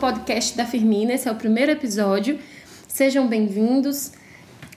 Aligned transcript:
podcast 0.00 0.56
da 0.56 0.64
Firmina, 0.64 1.12
esse 1.12 1.28
é 1.28 1.30
o 1.30 1.34
primeiro 1.34 1.70
episódio. 1.70 2.38
Sejam 2.88 3.28
bem-vindos. 3.28 4.12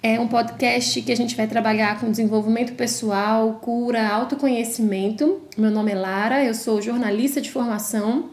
É 0.04 0.20
um 0.20 0.28
podcast 0.28 1.02
que 1.02 1.14
a 1.14 1.16
gente 1.16 1.34
vai 1.34 1.48
trabalhar 1.48 1.98
com 1.98 2.12
desenvolvimento 2.12 2.74
pessoal, 2.74 3.54
cura, 3.62 4.06
autoconhecimento. 4.06 5.42
Meu 5.58 5.72
nome 5.72 5.94
é 5.94 5.96
Lara, 5.96 6.44
eu 6.44 6.54
sou 6.54 6.82
jornalista 6.82 7.40
de 7.40 7.50
formação, 7.50 8.32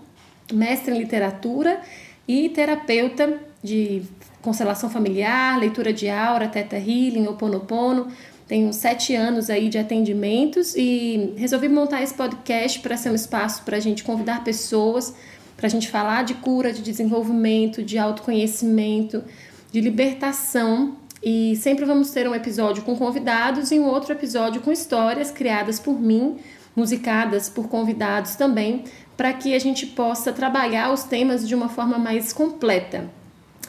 mestre 0.52 0.92
em 0.92 0.98
literatura 0.98 1.80
e 2.26 2.48
terapeuta 2.48 3.38
de 3.62 4.02
constelação 4.42 4.90
familiar, 4.90 5.60
leitura 5.60 5.92
de 5.92 6.08
aura, 6.08 6.48
teta 6.48 6.76
healing, 6.76 7.28
oponopono. 7.28 8.08
Tenho 8.48 8.72
sete 8.72 9.14
anos 9.14 9.48
aí 9.48 9.68
de 9.68 9.78
atendimentos 9.78 10.74
e 10.74 11.34
resolvi 11.36 11.68
montar 11.68 12.02
esse 12.02 12.14
podcast 12.14 12.80
para 12.80 12.96
ser 12.96 13.10
um 13.10 13.14
espaço 13.14 13.62
para 13.62 13.76
a 13.76 13.80
gente 13.80 14.02
convidar 14.02 14.42
pessoas, 14.42 15.14
para 15.60 15.66
a 15.66 15.70
gente 15.70 15.90
falar 15.90 16.24
de 16.24 16.32
cura, 16.34 16.72
de 16.72 16.80
desenvolvimento, 16.80 17.82
de 17.82 17.98
autoconhecimento, 17.98 19.22
de 19.70 19.78
libertação 19.78 20.96
e 21.22 21.54
sempre 21.56 21.84
vamos 21.84 22.10
ter 22.12 22.26
um 22.26 22.34
episódio 22.34 22.82
com 22.82 22.96
convidados 22.96 23.70
e 23.70 23.78
um 23.78 23.86
outro 23.86 24.12
episódio 24.12 24.62
com 24.62 24.72
histórias 24.72 25.30
criadas 25.30 25.78
por 25.78 26.00
mim, 26.00 26.38
musicadas 26.74 27.50
por 27.50 27.68
convidados 27.68 28.36
também, 28.36 28.84
para 29.18 29.34
que 29.34 29.54
a 29.54 29.58
gente 29.58 29.84
possa 29.84 30.32
trabalhar 30.32 30.90
os 30.90 31.04
temas 31.04 31.46
de 31.46 31.54
uma 31.54 31.68
forma 31.68 31.98
mais 31.98 32.32
completa. 32.32 33.10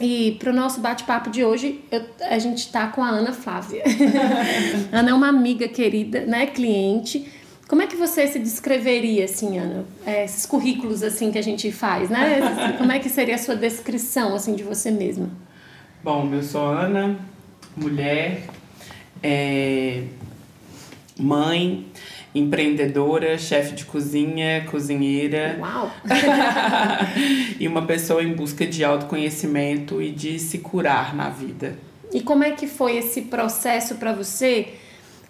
E 0.00 0.36
para 0.40 0.50
o 0.50 0.54
nosso 0.54 0.80
bate-papo 0.80 1.28
de 1.28 1.44
hoje, 1.44 1.84
eu, 1.90 2.02
a 2.22 2.38
gente 2.38 2.60
está 2.60 2.86
com 2.86 3.04
a 3.04 3.08
Ana 3.10 3.34
Flávia. 3.34 3.82
Ana 4.90 5.10
é 5.10 5.14
uma 5.14 5.28
amiga 5.28 5.68
querida, 5.68 6.24
né, 6.24 6.46
cliente. 6.46 7.30
Como 7.72 7.80
é 7.80 7.86
que 7.86 7.96
você 7.96 8.26
se 8.26 8.38
descreveria, 8.38 9.24
assim, 9.24 9.56
Ana? 9.56 9.86
É, 10.04 10.26
esses 10.26 10.44
currículos, 10.44 11.02
assim, 11.02 11.32
que 11.32 11.38
a 11.38 11.42
gente 11.42 11.72
faz, 11.72 12.10
né? 12.10 12.38
Como 12.76 12.92
é 12.92 12.98
que 12.98 13.08
seria 13.08 13.34
a 13.34 13.38
sua 13.38 13.56
descrição, 13.56 14.34
assim, 14.34 14.54
de 14.54 14.62
você 14.62 14.90
mesma? 14.90 15.30
Bom, 16.04 16.28
eu 16.34 16.42
sou 16.42 16.66
Ana, 16.66 17.18
mulher, 17.74 18.42
é, 19.22 20.02
mãe, 21.18 21.86
empreendedora, 22.34 23.38
chefe 23.38 23.74
de 23.74 23.86
cozinha, 23.86 24.66
cozinheira. 24.70 25.56
Uau! 25.58 25.90
e 27.58 27.66
uma 27.66 27.86
pessoa 27.86 28.22
em 28.22 28.34
busca 28.34 28.66
de 28.66 28.84
autoconhecimento 28.84 30.02
e 30.02 30.10
de 30.10 30.38
se 30.38 30.58
curar 30.58 31.16
na 31.16 31.30
vida. 31.30 31.78
E 32.12 32.20
como 32.20 32.44
é 32.44 32.50
que 32.50 32.66
foi 32.66 32.98
esse 32.98 33.22
processo 33.22 33.94
para 33.94 34.12
você 34.12 34.74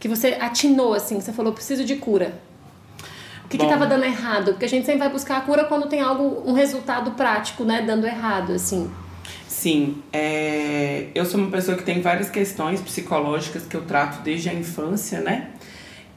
que 0.03 0.08
você 0.08 0.36
atinou 0.41 0.95
assim, 0.95 1.20
você 1.20 1.33
falou 1.33 1.53
preciso 1.53 1.84
de 1.84 1.95
cura? 1.95 2.34
O 3.45 3.48
que 3.48 3.56
estava 3.56 3.86
dando 3.86 4.05
errado? 4.05 4.47
Porque 4.47 4.64
a 4.64 4.69
gente 4.69 4.84
sempre 4.84 4.98
vai 4.98 5.09
buscar 5.09 5.36
a 5.36 5.41
cura 5.42 5.62
quando 5.62 5.86
tem 5.86 6.00
algo, 6.00 6.42
um 6.44 6.53
resultado 6.53 7.12
prático, 7.12 7.62
né, 7.62 7.83
dando 7.86 8.05
errado, 8.05 8.50
assim. 8.53 8.91
Sim, 9.47 10.03
é, 10.12 11.06
eu 11.14 11.25
sou 11.25 11.39
uma 11.39 11.53
pessoa 11.53 11.77
que 11.77 11.84
tem 11.84 12.00
várias 12.00 12.28
questões 12.28 12.81
psicológicas 12.81 13.64
que 13.64 13.77
eu 13.77 13.83
trato 13.83 14.22
desde 14.25 14.48
a 14.48 14.53
infância, 14.53 15.20
né? 15.20 15.50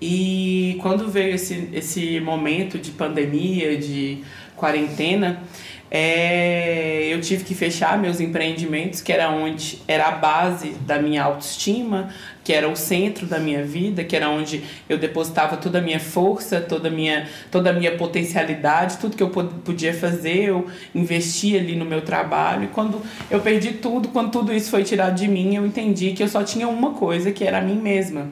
E 0.01 0.79
quando 0.81 1.07
veio 1.07 1.35
esse, 1.35 1.69
esse 1.71 2.19
momento 2.19 2.79
de 2.79 2.89
pandemia, 2.89 3.77
de 3.77 4.23
quarentena, 4.55 5.43
é, 5.91 7.07
eu 7.11 7.21
tive 7.21 7.43
que 7.43 7.53
fechar 7.53 7.97
meus 7.99 8.19
empreendimentos, 8.19 8.99
que 8.99 9.13
era 9.13 9.29
onde 9.29 9.79
era 9.87 10.07
a 10.07 10.11
base 10.11 10.71
da 10.87 10.99
minha 10.99 11.23
autoestima, 11.23 12.09
que 12.45 12.53
era 12.53 12.69
o 12.69 12.75
centro 12.75 13.25
da 13.25 13.39
minha 13.39 13.63
vida, 13.63 14.03
que 14.03 14.15
era 14.15 14.29
onde 14.29 14.63
eu 14.87 14.99
depositava 14.99 15.57
toda 15.57 15.79
a 15.79 15.81
minha 15.81 15.99
força, 15.99 16.61
toda 16.61 16.89
a 16.89 16.91
minha, 16.91 17.27
toda 17.49 17.71
a 17.71 17.73
minha 17.73 17.97
potencialidade, 17.97 18.97
tudo 18.99 19.17
que 19.17 19.23
eu 19.23 19.31
podia 19.31 19.91
fazer, 19.95 20.49
eu 20.49 20.67
investia 20.93 21.59
ali 21.59 21.75
no 21.75 21.83
meu 21.83 22.01
trabalho. 22.01 22.65
E 22.65 22.67
quando 22.67 23.01
eu 23.31 23.39
perdi 23.39 23.73
tudo, 23.73 24.09
quando 24.09 24.29
tudo 24.29 24.53
isso 24.53 24.69
foi 24.69 24.83
tirado 24.83 25.15
de 25.15 25.27
mim, 25.27 25.55
eu 25.55 25.65
entendi 25.65 26.11
que 26.11 26.21
eu 26.21 26.27
só 26.27 26.43
tinha 26.43 26.67
uma 26.67 26.91
coisa, 26.91 27.31
que 27.31 27.43
era 27.43 27.57
a 27.57 27.61
mim 27.61 27.77
mesma. 27.81 28.29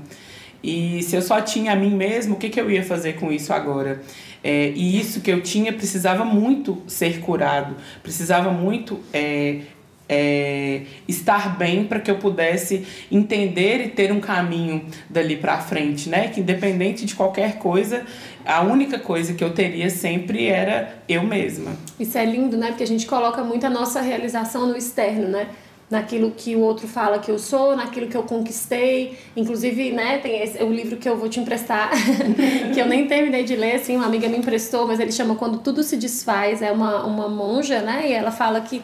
E 0.64 1.02
se 1.02 1.16
eu 1.16 1.22
só 1.24 1.42
tinha 1.42 1.74
a 1.74 1.76
mim 1.76 1.96
mesma, 1.96 2.36
o 2.36 2.38
que, 2.38 2.50
que 2.50 2.62
eu 2.62 2.70
ia 2.70 2.84
fazer 2.84 3.14
com 3.14 3.32
isso 3.32 3.52
agora? 3.52 4.04
É, 4.44 4.72
e 4.76 5.00
isso 5.00 5.22
que 5.22 5.32
eu 5.32 5.42
tinha 5.42 5.74
precisava 5.74 6.24
muito 6.24 6.84
ser 6.86 7.20
curado, 7.20 7.76
precisava 8.04 8.52
muito 8.52 9.00
é, 9.12 9.62
é, 10.08 10.82
estar 11.08 11.58
bem 11.58 11.86
para 11.86 12.00
que 12.00 12.12
eu 12.12 12.18
pudesse 12.18 12.86
entender 13.12 13.86
e 13.86 13.90
ter 13.90 14.12
um 14.12 14.20
caminho 14.20 14.86
dali 15.10 15.38
para 15.38 15.60
frente, 15.60 16.10
né? 16.10 16.28
Que 16.28 16.42
independente 16.42 17.06
de 17.06 17.16
qualquer 17.16 17.58
coisa, 17.58 18.06
a 18.46 18.62
única 18.62 19.00
coisa 19.00 19.34
que 19.34 19.44
eu 19.44 19.54
teria 19.54 19.90
sempre 19.90 20.48
era 20.48 21.02
eu 21.08 21.24
mesma. 21.24 21.72
Isso 22.00 22.18
é 22.18 22.26
lindo, 22.26 22.58
né? 22.58 22.68
Porque 22.68 22.84
a 22.84 22.88
gente 22.88 23.06
coloca 23.06 23.44
muito 23.44 23.66
a 23.66 23.70
nossa 23.70 24.02
realização 24.02 24.68
no 24.68 24.78
externo, 24.78 25.28
né? 25.28 25.48
naquilo 25.90 26.32
que 26.32 26.56
o 26.56 26.60
outro 26.60 26.88
fala 26.88 27.20
que 27.20 27.30
eu 27.30 27.38
sou, 27.38 27.76
naquilo 27.76 28.08
que 28.08 28.18
eu 28.18 28.24
conquistei. 28.24 29.16
Inclusive, 29.36 29.92
né, 29.92 30.18
tem 30.18 30.42
esse, 30.42 30.62
o 30.64 30.74
livro 30.74 30.98
que 30.98 31.08
eu 31.08 31.16
vou 31.16 31.30
te 31.30 31.40
emprestar, 31.40 31.92
que 32.74 32.80
eu 32.80 32.88
nem 32.88 33.08
terminei 33.08 33.44
de 33.44 33.56
ler, 33.56 33.76
assim, 33.76 33.96
uma 33.96 34.08
amiga 34.08 34.28
me 34.28 34.38
emprestou, 34.38 34.88
mas 34.88 35.00
ele 35.00 35.12
chama 35.12 35.36
Quando 35.36 35.60
Tudo 35.60 35.84
Se 35.84 35.96
Desfaz, 35.96 36.64
é 36.64 36.72
uma, 36.72 37.06
uma 37.06 37.30
monja, 37.30 37.82
né, 37.82 38.10
e 38.10 38.12
ela 38.12 38.32
fala 38.32 38.60
que 38.62 38.82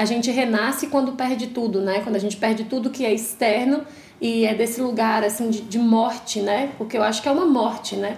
a 0.00 0.04
gente 0.06 0.30
renasce 0.30 0.86
quando 0.86 1.12
perde 1.12 1.48
tudo, 1.48 1.82
né? 1.82 2.00
Quando 2.00 2.16
a 2.16 2.18
gente 2.18 2.34
perde 2.34 2.64
tudo 2.64 2.88
que 2.88 3.04
é 3.04 3.12
externo 3.12 3.82
e 4.18 4.46
é 4.46 4.54
desse 4.54 4.80
lugar 4.80 5.22
assim 5.22 5.50
de, 5.50 5.60
de 5.60 5.78
morte, 5.78 6.40
né? 6.40 6.72
Porque 6.78 6.96
eu 6.96 7.02
acho 7.02 7.20
que 7.20 7.28
é 7.28 7.30
uma 7.30 7.44
morte, 7.44 7.96
né? 7.96 8.16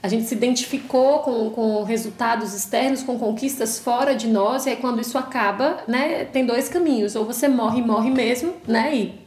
A 0.00 0.06
gente 0.06 0.26
se 0.26 0.34
identificou 0.34 1.18
com, 1.20 1.50
com 1.50 1.82
resultados 1.82 2.54
externos, 2.54 3.02
com 3.02 3.18
conquistas 3.18 3.80
fora 3.80 4.14
de 4.14 4.28
nós, 4.28 4.66
e 4.66 4.70
aí 4.70 4.76
quando 4.76 5.00
isso 5.00 5.18
acaba, 5.18 5.78
né, 5.88 6.24
tem 6.24 6.46
dois 6.46 6.68
caminhos. 6.68 7.16
Ou 7.16 7.24
você 7.24 7.48
morre, 7.48 7.82
morre 7.82 8.10
mesmo, 8.10 8.54
né, 8.68 8.94
e 8.94 9.18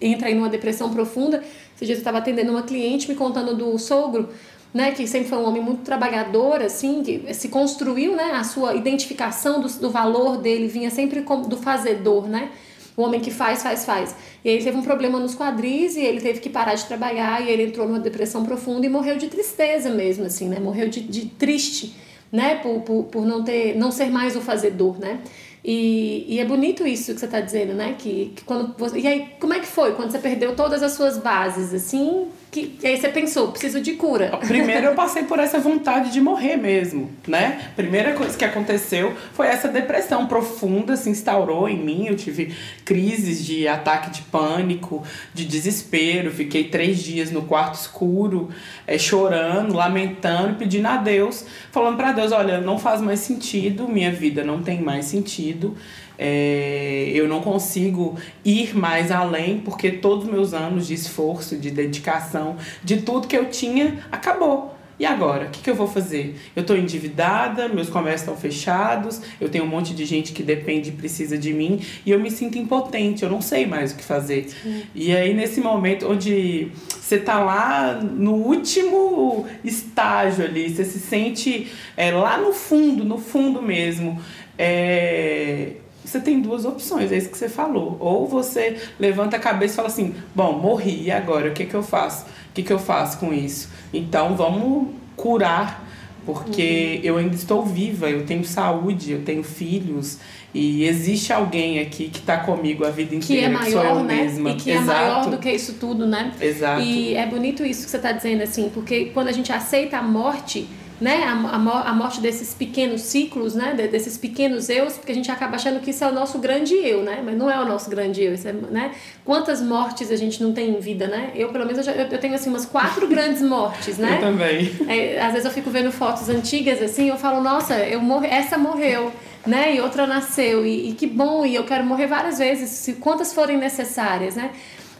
entra 0.00 0.28
em 0.28 0.36
uma 0.36 0.48
depressão 0.48 0.90
profunda. 0.92 1.44
Esse 1.76 1.86
dia 1.86 1.94
eu 1.94 1.98
estava 1.98 2.18
atendendo 2.18 2.50
uma 2.50 2.62
cliente 2.62 3.08
me 3.08 3.14
contando 3.14 3.54
do 3.54 3.78
sogro, 3.78 4.30
né, 4.74 4.90
que 4.90 5.06
sempre 5.06 5.28
foi 5.28 5.38
um 5.38 5.46
homem 5.46 5.62
muito 5.62 5.82
trabalhador, 5.82 6.60
assim, 6.60 7.00
que 7.04 7.32
se 7.32 7.48
construiu, 7.48 8.16
né, 8.16 8.32
a 8.32 8.42
sua 8.42 8.74
identificação 8.74 9.60
do, 9.60 9.68
do 9.68 9.88
valor 9.88 10.38
dele 10.38 10.66
vinha 10.66 10.90
sempre 10.90 11.22
como 11.22 11.46
do 11.46 11.56
fazedor, 11.56 12.26
né, 12.26 12.50
o 12.96 13.02
homem 13.02 13.20
que 13.20 13.30
faz, 13.30 13.62
faz, 13.62 13.84
faz. 13.84 14.16
E 14.44 14.48
ele 14.48 14.64
teve 14.64 14.76
um 14.76 14.82
problema 14.82 15.20
nos 15.20 15.36
quadris 15.36 15.96
e 15.96 16.00
ele 16.00 16.20
teve 16.20 16.40
que 16.40 16.50
parar 16.50 16.74
de 16.74 16.84
trabalhar 16.86 17.40
e 17.40 17.50
ele 17.50 17.62
entrou 17.64 17.86
numa 17.86 18.00
depressão 18.00 18.44
profunda 18.44 18.84
e 18.84 18.88
morreu 18.88 19.16
de 19.16 19.28
tristeza 19.28 19.90
mesmo, 19.90 20.24
assim, 20.24 20.48
né, 20.48 20.58
morreu 20.58 20.88
de, 20.88 21.00
de 21.00 21.26
triste, 21.26 21.94
né, 22.32 22.56
por, 22.56 22.80
por, 22.80 23.04
por 23.04 23.24
não 23.24 23.44
ter, 23.44 23.76
não 23.76 23.92
ser 23.92 24.10
mais 24.10 24.34
o 24.34 24.40
fazedor, 24.40 24.98
né. 24.98 25.20
E, 25.64 26.26
e 26.28 26.40
é 26.40 26.44
bonito 26.44 26.86
isso 26.86 27.14
que 27.14 27.20
você 27.20 27.24
está 27.24 27.40
dizendo, 27.40 27.72
né? 27.72 27.94
Que, 27.98 28.34
que 28.36 28.44
quando 28.44 28.76
você, 28.76 28.98
e 28.98 29.06
aí, 29.06 29.28
como 29.40 29.54
é 29.54 29.60
que 29.60 29.66
foi 29.66 29.94
quando 29.94 30.10
você 30.10 30.18
perdeu 30.18 30.54
todas 30.54 30.82
as 30.82 30.92
suas 30.92 31.16
bases, 31.16 31.72
assim? 31.72 32.26
Que, 32.54 32.78
e 32.84 32.86
aí 32.86 32.96
você 32.96 33.08
pensou, 33.08 33.48
preciso 33.48 33.80
de 33.80 33.94
cura. 33.94 34.38
Primeiro 34.46 34.86
eu 34.86 34.94
passei 34.94 35.24
por 35.24 35.40
essa 35.40 35.58
vontade 35.58 36.12
de 36.12 36.20
morrer 36.20 36.56
mesmo, 36.56 37.10
né? 37.26 37.72
Primeira 37.74 38.12
coisa 38.12 38.38
que 38.38 38.44
aconteceu 38.44 39.12
foi 39.32 39.48
essa 39.48 39.66
depressão 39.66 40.28
profunda 40.28 40.96
se 40.96 41.10
instaurou 41.10 41.68
em 41.68 41.76
mim. 41.76 42.06
Eu 42.06 42.14
tive 42.14 42.54
crises 42.84 43.44
de 43.44 43.66
ataque 43.66 44.08
de 44.08 44.22
pânico, 44.22 45.02
de 45.34 45.44
desespero. 45.44 46.30
Fiquei 46.30 46.62
três 46.62 47.02
dias 47.02 47.32
no 47.32 47.42
quarto 47.42 47.74
escuro, 47.74 48.50
é, 48.86 48.96
chorando, 48.98 49.74
lamentando, 49.74 50.54
pedindo 50.54 50.86
a 50.86 50.96
Deus, 50.96 51.44
falando 51.72 51.96
para 51.96 52.12
Deus, 52.12 52.30
olha, 52.30 52.60
não 52.60 52.78
faz 52.78 53.00
mais 53.00 53.18
sentido, 53.18 53.88
minha 53.88 54.12
vida 54.12 54.44
não 54.44 54.62
tem 54.62 54.80
mais 54.80 55.06
sentido. 55.06 55.76
É, 56.18 57.10
eu 57.14 57.28
não 57.28 57.40
consigo 57.40 58.16
ir 58.44 58.76
mais 58.76 59.10
além 59.10 59.58
porque 59.58 59.90
todos 59.90 60.24
os 60.24 60.30
meus 60.30 60.54
anos 60.54 60.86
de 60.86 60.94
esforço, 60.94 61.56
de 61.56 61.70
dedicação, 61.70 62.56
de 62.82 62.98
tudo 62.98 63.26
que 63.26 63.36
eu 63.36 63.46
tinha, 63.50 63.98
acabou. 64.10 64.74
E 64.98 65.04
agora? 65.04 65.46
O 65.46 65.50
que, 65.50 65.60
que 65.60 65.70
eu 65.70 65.74
vou 65.74 65.88
fazer? 65.88 66.36
Eu 66.54 66.60
estou 66.60 66.76
endividada, 66.76 67.68
meus 67.68 67.88
comércios 67.88 68.22
estão 68.22 68.36
fechados, 68.36 69.20
eu 69.40 69.48
tenho 69.48 69.64
um 69.64 69.66
monte 69.66 69.92
de 69.92 70.04
gente 70.04 70.32
que 70.32 70.42
depende 70.42 70.90
e 70.90 70.92
precisa 70.92 71.36
de 71.36 71.52
mim 71.52 71.80
e 72.06 72.12
eu 72.12 72.20
me 72.20 72.30
sinto 72.30 72.58
impotente, 72.58 73.24
eu 73.24 73.28
não 73.28 73.40
sei 73.40 73.66
mais 73.66 73.92
o 73.92 73.96
que 73.96 74.04
fazer. 74.04 74.48
Sim. 74.48 74.84
E 74.94 75.14
aí, 75.14 75.34
nesse 75.34 75.60
momento 75.60 76.08
onde 76.08 76.68
você 76.88 77.16
está 77.16 77.40
lá 77.40 77.94
no 77.94 78.34
último 78.34 79.46
estágio 79.64 80.44
ali, 80.44 80.72
você 80.72 80.84
se 80.84 81.00
sente 81.00 81.72
é, 81.96 82.12
lá 82.12 82.38
no 82.38 82.52
fundo, 82.52 83.04
no 83.04 83.18
fundo 83.18 83.60
mesmo. 83.60 84.20
É, 84.56 85.72
você 86.04 86.20
tem 86.20 86.40
duas 86.40 86.64
opções, 86.64 87.10
é 87.10 87.16
isso 87.16 87.30
que 87.30 87.38
você 87.38 87.48
falou. 87.48 87.96
Ou 87.98 88.26
você 88.26 88.76
levanta 88.98 89.36
a 89.36 89.40
cabeça 89.40 89.74
e 89.74 89.76
fala 89.76 89.88
assim: 89.88 90.14
bom, 90.34 90.52
morri, 90.52 91.04
e 91.04 91.10
agora? 91.10 91.48
O 91.48 91.52
que, 91.52 91.64
que 91.64 91.74
eu 91.74 91.82
faço? 91.82 92.24
O 92.24 92.52
que, 92.54 92.62
que 92.62 92.72
eu 92.72 92.78
faço 92.78 93.18
com 93.18 93.32
isso? 93.32 93.68
Então 93.92 94.36
vamos 94.36 94.88
curar, 95.16 95.86
porque 96.26 97.00
uhum. 97.02 97.08
eu 97.08 97.16
ainda 97.16 97.34
estou 97.34 97.64
viva, 97.64 98.08
eu 98.10 98.26
tenho 98.26 98.44
saúde, 98.44 99.12
eu 99.12 99.22
tenho 99.22 99.42
filhos, 99.42 100.18
e 100.52 100.84
existe 100.84 101.32
alguém 101.32 101.80
aqui 101.80 102.08
que 102.08 102.18
está 102.18 102.36
comigo 102.36 102.84
a 102.84 102.90
vida 102.90 103.14
inteira, 103.14 103.42
que, 103.42 103.46
é 103.46 103.48
maior, 103.48 103.64
que 103.64 103.70
sou 103.72 103.98
eu 103.98 104.04
né? 104.04 104.22
mesma. 104.22 104.50
E 104.50 104.54
que 104.54 104.70
Exato. 104.70 104.90
é 104.90 104.94
maior 104.94 105.30
do 105.30 105.38
que 105.38 105.50
isso 105.50 105.74
tudo, 105.74 106.06
né? 106.06 106.32
Exato. 106.40 106.80
E 106.80 107.14
é 107.14 107.26
bonito 107.26 107.64
isso 107.64 107.84
que 107.84 107.90
você 107.90 107.96
está 107.96 108.12
dizendo, 108.12 108.42
assim, 108.42 108.70
porque 108.72 109.06
quando 109.06 109.28
a 109.28 109.32
gente 109.32 109.52
aceita 109.52 109.98
a 109.98 110.02
morte 110.02 110.68
né, 111.04 111.22
a, 111.22 111.56
a, 111.90 111.92
morte 111.92 112.18
desses 112.18 112.54
pequenos 112.54 113.02
ciclos, 113.02 113.54
né, 113.54 113.74
desses 113.74 114.16
pequenos 114.16 114.70
eus, 114.70 114.94
porque 114.94 115.12
a 115.12 115.14
gente 115.14 115.30
acaba 115.30 115.56
achando 115.56 115.78
que 115.80 115.90
isso 115.90 116.02
é 116.02 116.08
o 116.08 116.14
nosso 116.14 116.38
grande 116.38 116.72
eu, 116.72 117.02
né, 117.02 117.20
mas 117.22 117.36
não 117.36 117.50
é 117.50 117.60
o 117.60 117.66
nosso 117.66 117.90
grande 117.90 118.22
eu, 118.22 118.32
é, 118.32 118.52
né, 118.70 118.92
quantas 119.22 119.60
mortes 119.60 120.10
a 120.10 120.16
gente 120.16 120.42
não 120.42 120.54
tem 120.54 120.70
em 120.70 120.80
vida, 120.80 121.06
né, 121.06 121.30
eu 121.34 121.50
pelo 121.50 121.66
menos 121.66 121.76
eu, 121.76 121.84
já, 121.84 121.92
eu 121.92 122.18
tenho 122.18 122.34
assim 122.34 122.48
umas 122.48 122.64
quatro 122.64 123.04
grandes 123.06 123.42
mortes, 123.42 123.98
né. 123.98 124.14
Eu 124.16 124.20
também. 124.20 124.74
É, 124.88 125.20
às 125.20 125.32
vezes 125.32 125.44
eu 125.44 125.52
fico 125.52 125.68
vendo 125.68 125.92
fotos 125.92 126.30
antigas 126.30 126.80
assim, 126.80 127.10
eu 127.10 127.18
falo, 127.18 127.42
nossa, 127.42 127.74
eu 127.80 128.00
essa 128.24 128.56
morreu, 128.56 129.12
né, 129.46 129.74
e 129.74 129.82
outra 129.82 130.06
nasceu, 130.06 130.64
e, 130.64 130.88
e 130.88 130.94
que 130.94 131.06
bom, 131.06 131.44
e 131.44 131.54
eu 131.54 131.64
quero 131.64 131.84
morrer 131.84 132.06
várias 132.06 132.38
vezes, 132.38 132.70
se 132.70 132.94
quantas 132.94 133.34
forem 133.34 133.58
necessárias, 133.58 134.36
né. 134.36 134.52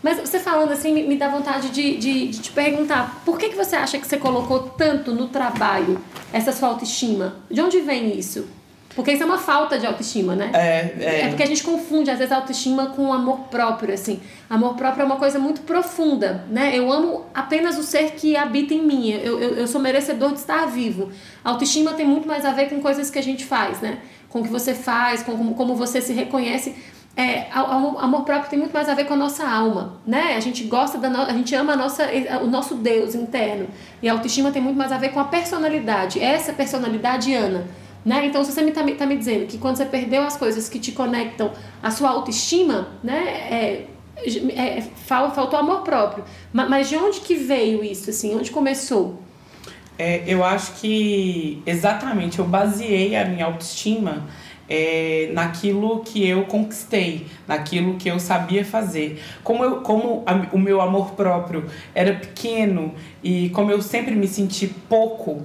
Mas 0.05 0.21
você 0.21 0.39
falando 0.39 0.71
assim, 0.71 0.93
me, 0.93 1.03
me 1.05 1.17
dá 1.17 1.29
vontade 1.29 1.71
de, 1.71 1.97
de, 1.97 2.29
de, 2.29 2.39
te 2.39 2.53
perguntar, 2.53 3.23
por 3.25 3.39
que, 3.39 3.49
que 3.49 3.57
você 3.57 3.75
acha 3.75 3.99
que 3.99 4.07
você 4.07 4.19
colocou 4.19 4.61
tanto 4.61 5.13
no 5.13 5.29
trabalho 5.29 5.99
essa 6.31 6.53
sua 6.53 6.69
autoestima? 6.69 7.37
De 7.51 7.63
onde 7.63 7.81
vem 7.81 8.19
isso? 8.19 8.47
Porque 8.95 9.13
isso 9.13 9.23
é 9.23 9.27
uma 9.27 9.39
falta 9.39 9.79
de 9.79 9.87
autoestima, 9.87 10.37
né? 10.37 10.51
É, 10.53 11.03
é. 11.03 11.21
é 11.23 11.29
porque 11.29 11.43
a 11.43 11.47
gente 11.47 11.65
confunde, 11.65 12.11
às 12.11 12.19
vezes, 12.19 12.31
a 12.33 12.37
autoestima 12.37 12.89
com 12.89 13.15
amor 13.15 13.49
próprio, 13.51 13.95
assim. 13.95 14.21
Amor 14.49 14.75
próprio 14.75 15.05
é 15.05 15.07
uma 15.07 15.17
coisa 15.17 15.39
muito 15.39 15.63
profunda, 15.63 16.45
né? 16.51 16.79
Eu 16.79 16.93
amo 16.93 17.25
apenas 17.33 17.79
o 17.79 17.83
ser 17.83 18.11
que 18.11 18.37
habita 18.37 18.75
em 18.75 18.83
mim. 18.83 19.11
Eu, 19.11 19.41
eu, 19.41 19.55
eu 19.57 19.67
sou 19.67 19.81
merecedor 19.81 20.33
de 20.33 20.39
estar 20.39 20.67
vivo. 20.67 21.11
A 21.43 21.49
autoestima 21.49 21.95
tem 21.95 22.05
muito 22.05 22.29
mais 22.29 22.45
a 22.45 22.53
ver 22.53 22.69
com 22.69 22.79
coisas 22.83 23.11
que 23.11 23.19
a 23.19 23.23
gente 23.23 23.47
faz, 23.47 23.81
né? 23.81 24.01
Com 24.29 24.41
o 24.41 24.43
que 24.43 24.51
você 24.51 24.75
faz, 24.75 25.23
com 25.23 25.33
como, 25.33 25.55
como 25.55 25.75
você 25.75 26.03
se 26.03 26.13
reconhece 26.13 26.75
é, 27.17 27.47
amor 27.53 28.25
próprio 28.25 28.51
tem 28.51 28.59
muito 28.59 28.73
mais 28.73 28.89
a 28.89 28.95
ver 28.95 29.05
com 29.05 29.15
a 29.15 29.17
nossa 29.17 29.49
alma, 29.49 30.01
né? 30.05 30.35
A 30.37 30.41
gente 30.41 30.65
gosta 30.65 30.99
da 30.99 31.09
no... 31.09 31.23
a 31.23 31.33
gente 31.33 31.55
ama 31.55 31.75
a 31.75 31.77
nossa, 31.77 32.09
o 32.43 32.47
nosso 32.47 32.75
Deus 32.75 33.15
interno. 33.15 33.69
E 34.03 34.09
a 34.09 34.13
autoestima 34.13 34.51
tem 34.51 34.61
muito 34.61 34.77
mais 34.77 34.91
a 34.91 34.99
ver 34.99 35.11
com 35.11 35.21
a 35.21 35.25
personalidade, 35.25 36.21
essa 36.21 36.53
personalidade 36.53 37.33
Ana, 37.33 37.69
né? 38.05 38.27
Então, 38.27 38.45
se 38.45 38.51
você 38.51 38.63
me 38.63 38.73
tá, 38.73 38.83
tá 38.99 39.07
me 39.07 39.17
dizendo 39.17 39.47
que 39.47 39.59
quando 39.59 39.77
você 39.77 39.85
perdeu 39.85 40.23
as 40.23 40.37
coisas 40.37 40.69
que 40.69 40.81
te 40.81 40.91
conectam 40.91 41.53
à 41.81 41.91
sua 41.91 42.11
autoestima, 42.11 42.89
né? 43.03 43.17
É, 43.49 43.87
é, 44.57 44.83
faltou 45.07 45.57
amor 45.57 45.83
próprio. 45.83 46.25
Mas 46.53 46.89
de 46.89 46.97
onde 46.97 47.21
que 47.21 47.37
veio 47.37 47.85
isso, 47.85 48.11
assim? 48.11 48.35
Onde 48.35 48.51
começou? 48.51 49.23
É, 49.97 50.25
eu 50.27 50.43
acho 50.43 50.73
que 50.81 51.63
exatamente 51.65 52.41
eu 52.41 52.45
baseei 52.45 53.15
a 53.15 53.25
minha 53.25 53.45
autoestima 53.45 54.25
é, 54.69 55.31
naquilo 55.33 56.01
que 56.01 56.27
eu 56.27 56.45
conquistei, 56.45 57.27
naquilo 57.47 57.95
que 57.95 58.09
eu 58.09 58.19
sabia 58.19 58.65
fazer. 58.65 59.23
Como, 59.43 59.65
eu, 59.65 59.77
como 59.81 60.23
a, 60.27 60.55
o 60.55 60.59
meu 60.59 60.81
amor 60.81 61.13
próprio 61.13 61.67
era 61.95 62.15
pequeno 62.15 62.95
e 63.23 63.51
como 63.51 63.71
eu 63.71 63.83
sempre 63.83 64.15
me 64.15 64.27
senti 64.27 64.67
pouco, 64.67 65.45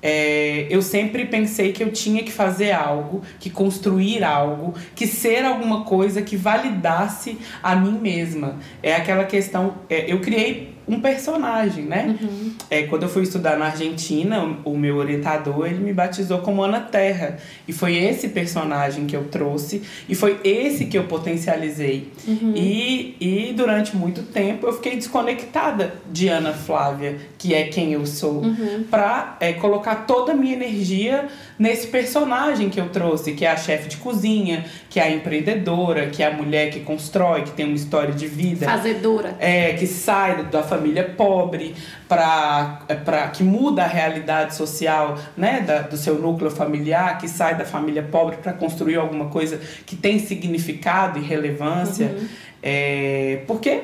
é, 0.00 0.66
eu 0.70 0.80
sempre 0.80 1.24
pensei 1.24 1.72
que 1.72 1.82
eu 1.82 1.90
tinha 1.90 2.22
que 2.22 2.30
fazer 2.30 2.70
algo, 2.70 3.22
que 3.40 3.50
construir 3.50 4.22
algo, 4.22 4.74
que 4.94 5.06
ser 5.06 5.44
alguma 5.44 5.84
coisa 5.84 6.22
que 6.22 6.36
validasse 6.36 7.38
a 7.62 7.74
mim 7.74 7.98
mesma. 7.98 8.58
É 8.82 8.94
aquela 8.94 9.24
questão. 9.24 9.74
É, 9.88 10.12
eu 10.12 10.20
criei 10.20 10.77
um 10.88 11.00
personagem, 11.00 11.84
né? 11.84 12.16
Uhum. 12.20 12.52
É, 12.70 12.84
quando 12.84 13.02
eu 13.02 13.08
fui 13.08 13.22
estudar 13.22 13.58
na 13.58 13.66
Argentina, 13.66 14.56
o, 14.64 14.76
meu 14.76 14.96
orientador, 14.96 15.66
ele 15.66 15.78
me 15.78 15.92
batizou 15.92 16.38
como 16.38 16.62
Ana 16.62 16.80
Terra. 16.80 17.38
E 17.66 17.72
foi 17.72 17.96
esse 17.96 18.28
personagem 18.28 19.06
que 19.06 19.14
eu 19.14 19.24
trouxe 19.24 19.82
e 20.08 20.14
foi 20.14 20.40
esse 20.42 20.86
que 20.86 20.96
eu 20.96 21.04
potencializei. 21.04 22.10
Uhum. 22.26 22.54
E, 22.56 23.16
e 23.20 23.52
durante 23.52 23.94
muito 23.96 24.22
tempo 24.22 24.66
eu 24.66 24.72
fiquei 24.72 24.96
desconectada 24.96 25.94
de 26.10 26.28
Ana 26.28 26.52
Flávia, 26.52 27.18
que 27.36 27.54
é 27.54 27.64
quem 27.64 27.92
eu 27.92 28.06
sou, 28.06 28.42
uhum. 28.42 28.84
para 28.90 29.36
é, 29.40 29.52
colocar 29.52 30.06
toda 30.06 30.32
a 30.32 30.34
minha 30.34 30.54
energia 30.54 31.28
nesse 31.58 31.88
personagem 31.88 32.70
que 32.70 32.80
eu 32.80 32.88
trouxe, 32.88 33.32
que 33.32 33.44
é 33.44 33.50
a 33.50 33.56
chefe 33.56 33.88
de 33.88 33.96
cozinha, 33.96 34.64
que 34.88 35.00
é 35.00 35.02
a 35.02 35.10
empreendedora, 35.10 36.06
que 36.06 36.22
é 36.22 36.26
a 36.26 36.30
mulher 36.30 36.70
que 36.70 36.80
constrói, 36.80 37.42
que 37.42 37.50
tem 37.50 37.66
uma 37.66 37.74
história 37.74 38.14
de 38.14 38.26
vida. 38.26 38.66
Fazedora. 38.66 39.36
É, 39.40 39.72
que 39.72 39.86
sai 39.86 40.44
da 40.44 40.62
família 40.62 41.04
pobre 41.16 41.74
para 42.08 42.82
para 43.04 43.28
que 43.28 43.42
muda 43.42 43.82
a 43.82 43.86
realidade 43.86 44.54
social, 44.54 45.18
né, 45.36 45.60
da, 45.60 45.82
do 45.82 45.96
seu 45.96 46.14
núcleo 46.14 46.50
familiar, 46.50 47.18
que 47.18 47.28
sai 47.28 47.56
da 47.56 47.64
família 47.64 48.02
pobre 48.02 48.36
para 48.36 48.52
construir 48.52 48.96
alguma 48.96 49.26
coisa 49.26 49.60
que 49.84 49.96
tem 49.96 50.18
significado 50.18 51.18
e 51.18 51.22
relevância. 51.22 52.06
Uhum. 52.06 52.28
É, 52.62 53.42
porque 53.46 53.82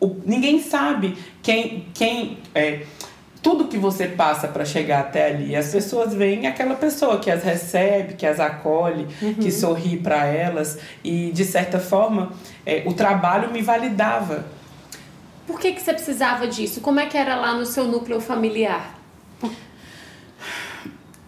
o, 0.00 0.16
ninguém 0.24 0.60
sabe 0.60 1.16
quem 1.42 1.86
quem 1.94 2.38
é, 2.54 2.80
tudo 3.46 3.68
que 3.68 3.78
você 3.78 4.08
passa 4.08 4.48
para 4.48 4.64
chegar 4.64 4.98
até 4.98 5.28
ali. 5.28 5.54
As 5.54 5.70
pessoas 5.70 6.12
veem 6.12 6.48
aquela 6.48 6.74
pessoa 6.74 7.20
que 7.20 7.30
as 7.30 7.44
recebe, 7.44 8.14
que 8.14 8.26
as 8.26 8.40
acolhe, 8.40 9.06
uhum. 9.22 9.34
que 9.34 9.52
sorri 9.52 9.96
para 9.96 10.26
elas 10.26 10.80
e 11.04 11.30
de 11.30 11.44
certa 11.44 11.78
forma 11.78 12.32
é, 12.66 12.82
o 12.86 12.92
trabalho 12.92 13.52
me 13.52 13.62
validava. 13.62 14.46
Por 15.46 15.60
que, 15.60 15.70
que 15.70 15.80
você 15.80 15.92
precisava 15.92 16.48
disso? 16.48 16.80
Como 16.80 16.98
é 16.98 17.06
que 17.06 17.16
era 17.16 17.36
lá 17.36 17.54
no 17.54 17.64
seu 17.64 17.84
núcleo 17.84 18.20
familiar? 18.20 18.98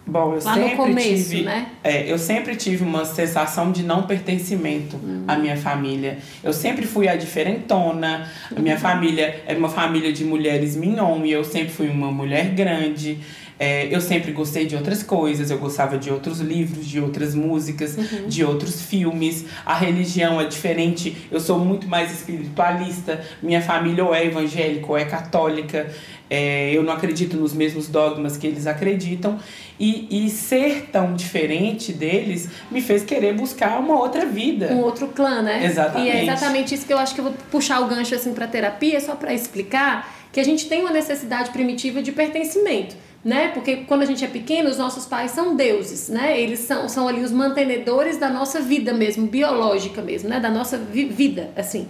Bom, 0.09 0.33
eu 0.33 0.43
Lá 0.43 0.55
sempre 0.55 0.75
começo, 0.75 1.29
tive, 1.29 1.43
né? 1.43 1.67
É, 1.83 2.11
eu 2.11 2.17
sempre 2.17 2.55
tive 2.55 2.83
uma 2.83 3.05
sensação 3.05 3.71
de 3.71 3.83
não 3.83 4.03
pertencimento 4.03 4.95
uhum. 4.95 5.23
à 5.27 5.35
minha 5.35 5.55
família. 5.55 6.17
Eu 6.43 6.51
sempre 6.51 6.87
fui 6.87 7.07
a 7.07 7.15
diferentona. 7.15 8.27
A 8.55 8.59
minha 8.59 8.77
família 8.77 9.43
é 9.45 9.53
uma 9.53 9.69
família 9.69 10.11
de 10.11 10.25
mulheres 10.25 10.75
mignon 10.75 11.23
e 11.23 11.31
eu 11.31 11.43
sempre 11.43 11.69
fui 11.69 11.89
uma 11.89 12.11
mulher 12.11 12.49
grande. 12.49 13.19
É, 13.59 13.93
eu 13.93 13.99
sempre 13.99 14.31
gostei 14.31 14.65
de 14.65 14.73
outras 14.73 15.03
coisas, 15.03 15.51
eu 15.51 15.57
gostava 15.57 15.97
de 15.97 16.09
outros 16.09 16.39
livros, 16.39 16.87
de 16.87 16.97
outras 16.97 17.35
músicas, 17.35 17.97
uhum. 17.97 18.27
de 18.27 18.41
outros 18.41 18.81
filmes. 18.81 19.45
A 19.65 19.75
religião 19.75 20.39
é 20.39 20.45
diferente, 20.45 21.27
eu 21.29 21.41
sou 21.41 21.59
muito 21.59 21.85
mais 21.85 22.09
espiritualista. 22.09 23.21
Minha 23.43 23.61
família 23.61 24.05
ou 24.05 24.15
é 24.15 24.25
evangélica 24.25 24.87
ou 24.87 24.97
é 24.97 25.03
católica. 25.03 25.93
É, 26.29 26.71
eu 26.71 26.83
não 26.83 26.93
acredito 26.93 27.35
nos 27.35 27.53
mesmos 27.53 27.87
dogmas 27.87 28.37
que 28.37 28.45
eles 28.45 28.67
acreditam. 28.67 29.39
E, 29.79 30.25
e 30.25 30.29
ser 30.29 30.89
tão 30.91 31.15
diferente 31.15 31.93
deles 31.93 32.49
me 32.69 32.81
fez 32.81 33.03
querer 33.03 33.33
buscar 33.33 33.79
uma 33.79 33.97
outra 33.97 34.25
vida. 34.25 34.67
Um 34.73 34.81
outro 34.81 35.07
clã, 35.07 35.41
né? 35.41 35.65
Exatamente. 35.65 36.07
E 36.07 36.11
é 36.11 36.23
exatamente 36.23 36.75
isso 36.75 36.85
que 36.85 36.93
eu 36.93 36.99
acho 36.99 37.15
que 37.15 37.21
eu 37.21 37.25
vou 37.25 37.33
puxar 37.49 37.79
o 37.79 37.87
gancho 37.87 38.13
assim 38.13 38.33
para 38.33 38.45
terapia, 38.45 38.99
só 38.99 39.15
para 39.15 39.33
explicar 39.33 40.13
que 40.31 40.39
a 40.39 40.43
gente 40.43 40.67
tem 40.67 40.81
uma 40.81 40.91
necessidade 40.91 41.49
primitiva 41.51 42.01
de 42.01 42.11
pertencimento. 42.11 42.95
Né? 43.23 43.49
Porque 43.49 43.77
quando 43.77 44.03
a 44.03 44.05
gente 44.05 44.23
é 44.23 44.27
pequeno, 44.27 44.69
os 44.69 44.77
nossos 44.77 45.05
pais 45.05 45.31
são 45.31 45.53
deuses, 45.53 46.07
né? 46.07 46.39
Eles 46.39 46.59
são, 46.59 46.87
são 46.87 47.05
ali 47.05 47.21
os 47.21 47.33
mantenedores 47.33 48.17
da 48.17 48.29
nossa 48.29 48.61
vida 48.61 48.93
mesmo, 48.93 49.27
biológica 49.27 50.01
mesmo, 50.01 50.29
né? 50.29 50.39
Da 50.39 50.49
nossa 50.49 50.77
vi 50.77 51.03
vida, 51.03 51.51
assim. 51.57 51.89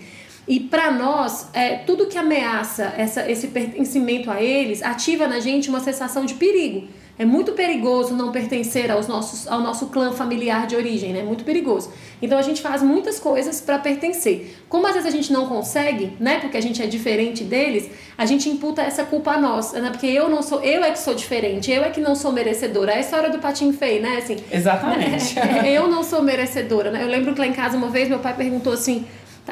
E 0.49 0.59
para 0.59 0.89
nós, 0.89 1.47
é, 1.53 1.75
tudo 1.75 2.07
que 2.07 2.17
ameaça 2.17 2.91
essa, 2.97 3.29
esse 3.29 3.49
pertencimento 3.49 4.31
a 4.31 4.41
eles 4.41 4.81
ativa 4.81 5.27
na 5.27 5.39
gente 5.39 5.69
uma 5.69 5.79
sensação 5.79 6.25
de 6.25 6.33
perigo. 6.33 6.87
É 7.19 7.25
muito 7.25 7.51
perigoso 7.51 8.15
não 8.15 8.31
pertencer 8.31 8.89
aos 8.89 9.05
nossos, 9.05 9.45
ao 9.47 9.61
nosso 9.61 9.87
clã 9.87 10.11
familiar 10.11 10.65
de 10.65 10.75
origem, 10.75 11.13
né? 11.13 11.21
Muito 11.21 11.43
perigoso. 11.43 11.91
Então 12.19 12.35
a 12.35 12.41
gente 12.41 12.61
faz 12.61 12.81
muitas 12.81 13.19
coisas 13.19 13.61
para 13.61 13.77
pertencer. 13.77 14.57
Como 14.67 14.87
às 14.87 14.93
vezes 14.93 15.07
a 15.07 15.11
gente 15.11 15.31
não 15.31 15.45
consegue, 15.45 16.13
né? 16.19 16.39
Porque 16.39 16.57
a 16.57 16.61
gente 16.61 16.81
é 16.81 16.87
diferente 16.87 17.43
deles, 17.43 17.87
a 18.17 18.25
gente 18.25 18.49
imputa 18.49 18.81
essa 18.81 19.03
culpa 19.03 19.33
a 19.33 19.39
nós, 19.39 19.73
né? 19.73 19.89
Porque 19.91 20.07
eu 20.07 20.29
não 20.29 20.41
sou, 20.41 20.63
eu 20.63 20.83
é 20.83 20.89
que 20.89 20.99
sou 20.99 21.13
diferente, 21.13 21.69
eu 21.69 21.83
é 21.83 21.91
que 21.91 22.01
não 22.01 22.15
sou 22.15 22.31
merecedora. 22.31 22.93
É 22.93 22.97
a 22.97 23.01
história 23.01 23.29
do 23.29 23.37
patinho 23.37 23.73
feio, 23.73 24.01
né? 24.01 24.17
Assim, 24.17 24.37
Exatamente. 24.51 25.35
Né? 25.35 25.69
eu 25.77 25.87
não 25.87 26.03
sou 26.03 26.23
merecedora, 26.23 26.89
né? 26.89 27.03
Eu 27.03 27.07
lembro 27.07 27.33
que 27.35 27.39
lá 27.39 27.45
em 27.45 27.53
casa 27.53 27.77
uma 27.77 27.89
vez 27.89 28.09
meu 28.09 28.19
pai 28.19 28.33
perguntou 28.33 28.73
assim: 28.73 29.05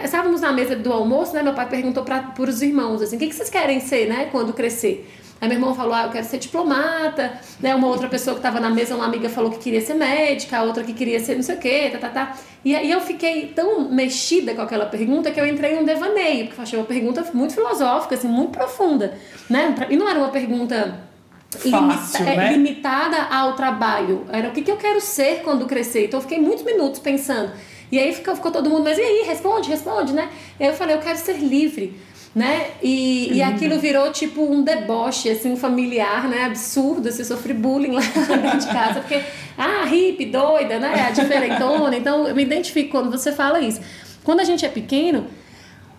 Estávamos 0.03 0.41
na 0.41 0.51
mesa 0.51 0.75
do 0.75 0.91
almoço, 0.91 1.33
né? 1.33 1.43
Meu 1.43 1.53
pai 1.53 1.67
perguntou 1.67 2.03
para 2.03 2.33
os 2.37 2.61
irmãos 2.61 3.01
assim: 3.01 3.15
o 3.15 3.19
que, 3.19 3.27
que 3.27 3.35
vocês 3.35 3.49
querem 3.49 3.79
ser, 3.79 4.07
né? 4.07 4.29
Quando 4.31 4.53
crescer? 4.53 5.07
Aí 5.39 5.47
meu 5.47 5.57
irmão 5.57 5.75
falou: 5.75 5.93
ah, 5.93 6.03
eu 6.03 6.09
quero 6.09 6.25
ser 6.25 6.37
diplomata. 6.37 7.39
Né? 7.59 7.75
Uma 7.75 7.87
outra 7.87 8.07
pessoa 8.07 8.33
que 8.33 8.39
estava 8.39 8.59
na 8.59 8.69
mesa, 8.69 8.95
uma 8.95 9.05
amiga, 9.05 9.29
falou 9.29 9.51
que 9.51 9.59
queria 9.59 9.81
ser 9.81 9.93
médica, 9.93 10.57
a 10.57 10.63
outra 10.63 10.83
que 10.83 10.93
queria 10.93 11.19
ser 11.19 11.35
não 11.35 11.43
sei 11.43 11.55
o 11.55 11.59
quê, 11.59 11.89
tá, 11.91 11.99
tá, 11.99 12.09
tá. 12.09 12.37
E 12.65 12.75
aí 12.75 12.91
eu 12.91 12.99
fiquei 13.01 13.47
tão 13.47 13.89
mexida 13.89 14.53
com 14.53 14.61
aquela 14.61 14.85
pergunta 14.85 15.31
que 15.31 15.39
eu 15.39 15.45
entrei 15.45 15.75
em 15.75 15.79
um 15.79 15.85
devaneio, 15.85 16.47
porque 16.47 16.59
eu 16.59 16.63
achei 16.63 16.79
uma 16.79 16.85
pergunta 16.85 17.25
muito 17.33 17.53
filosófica, 17.53 18.15
assim, 18.15 18.27
muito 18.27 18.51
profunda. 18.51 19.17
Né? 19.49 19.73
E 19.89 19.95
não 19.95 20.09
era 20.09 20.19
uma 20.19 20.29
pergunta. 20.29 21.05
Fácil, 21.49 21.71
limita, 21.71 22.29
é, 22.29 22.35
né? 22.35 22.51
limitada 22.51 23.23
ao 23.31 23.53
trabalho. 23.53 24.25
Era 24.29 24.49
o 24.49 24.51
que, 24.51 24.61
que 24.61 24.69
eu 24.69 24.75
quero 24.75 24.99
ser 24.99 25.43
quando 25.43 25.65
crescer. 25.65 26.05
Então 26.05 26.17
eu 26.17 26.21
fiquei 26.21 26.39
muitos 26.39 26.65
minutos 26.65 26.99
pensando. 26.99 27.53
E 27.91 27.99
aí 27.99 28.13
ficou, 28.13 28.35
ficou 28.35 28.51
todo 28.51 28.69
mundo, 28.69 28.83
mas 28.83 28.97
e 28.97 29.01
aí, 29.01 29.23
responde, 29.25 29.69
responde, 29.69 30.13
né? 30.13 30.29
E 30.59 30.63
aí 30.63 30.69
eu 30.69 30.75
falei, 30.75 30.95
eu 30.95 30.99
quero 30.99 31.17
ser 31.17 31.37
livre, 31.37 31.95
né? 32.35 32.71
E, 32.83 33.33
e 33.33 33.41
aquilo 33.41 33.79
virou 33.79 34.11
tipo 34.11 34.41
um 34.41 34.61
deboche, 34.61 35.29
assim, 35.29 35.51
um 35.51 35.57
familiar, 35.57 36.27
né? 36.27 36.43
Absurdo, 36.43 37.11
você 37.11 37.23
sofre 37.23 37.53
bullying 37.53 37.91
lá 37.91 38.01
dentro 38.27 38.59
de 38.59 38.67
casa, 38.67 38.99
porque, 38.99 39.21
ah, 39.57 39.85
hippie, 39.85 40.25
doida, 40.25 40.79
né? 40.79 41.07
A 41.07 41.11
diferentona. 41.11 41.95
Então 41.95 42.27
eu 42.27 42.35
me 42.35 42.43
identifico 42.43 42.91
quando 42.91 43.09
você 43.09 43.31
fala 43.31 43.59
isso. 43.59 43.79
Quando 44.23 44.41
a 44.41 44.43
gente 44.43 44.65
é 44.65 44.69
pequeno, 44.69 45.27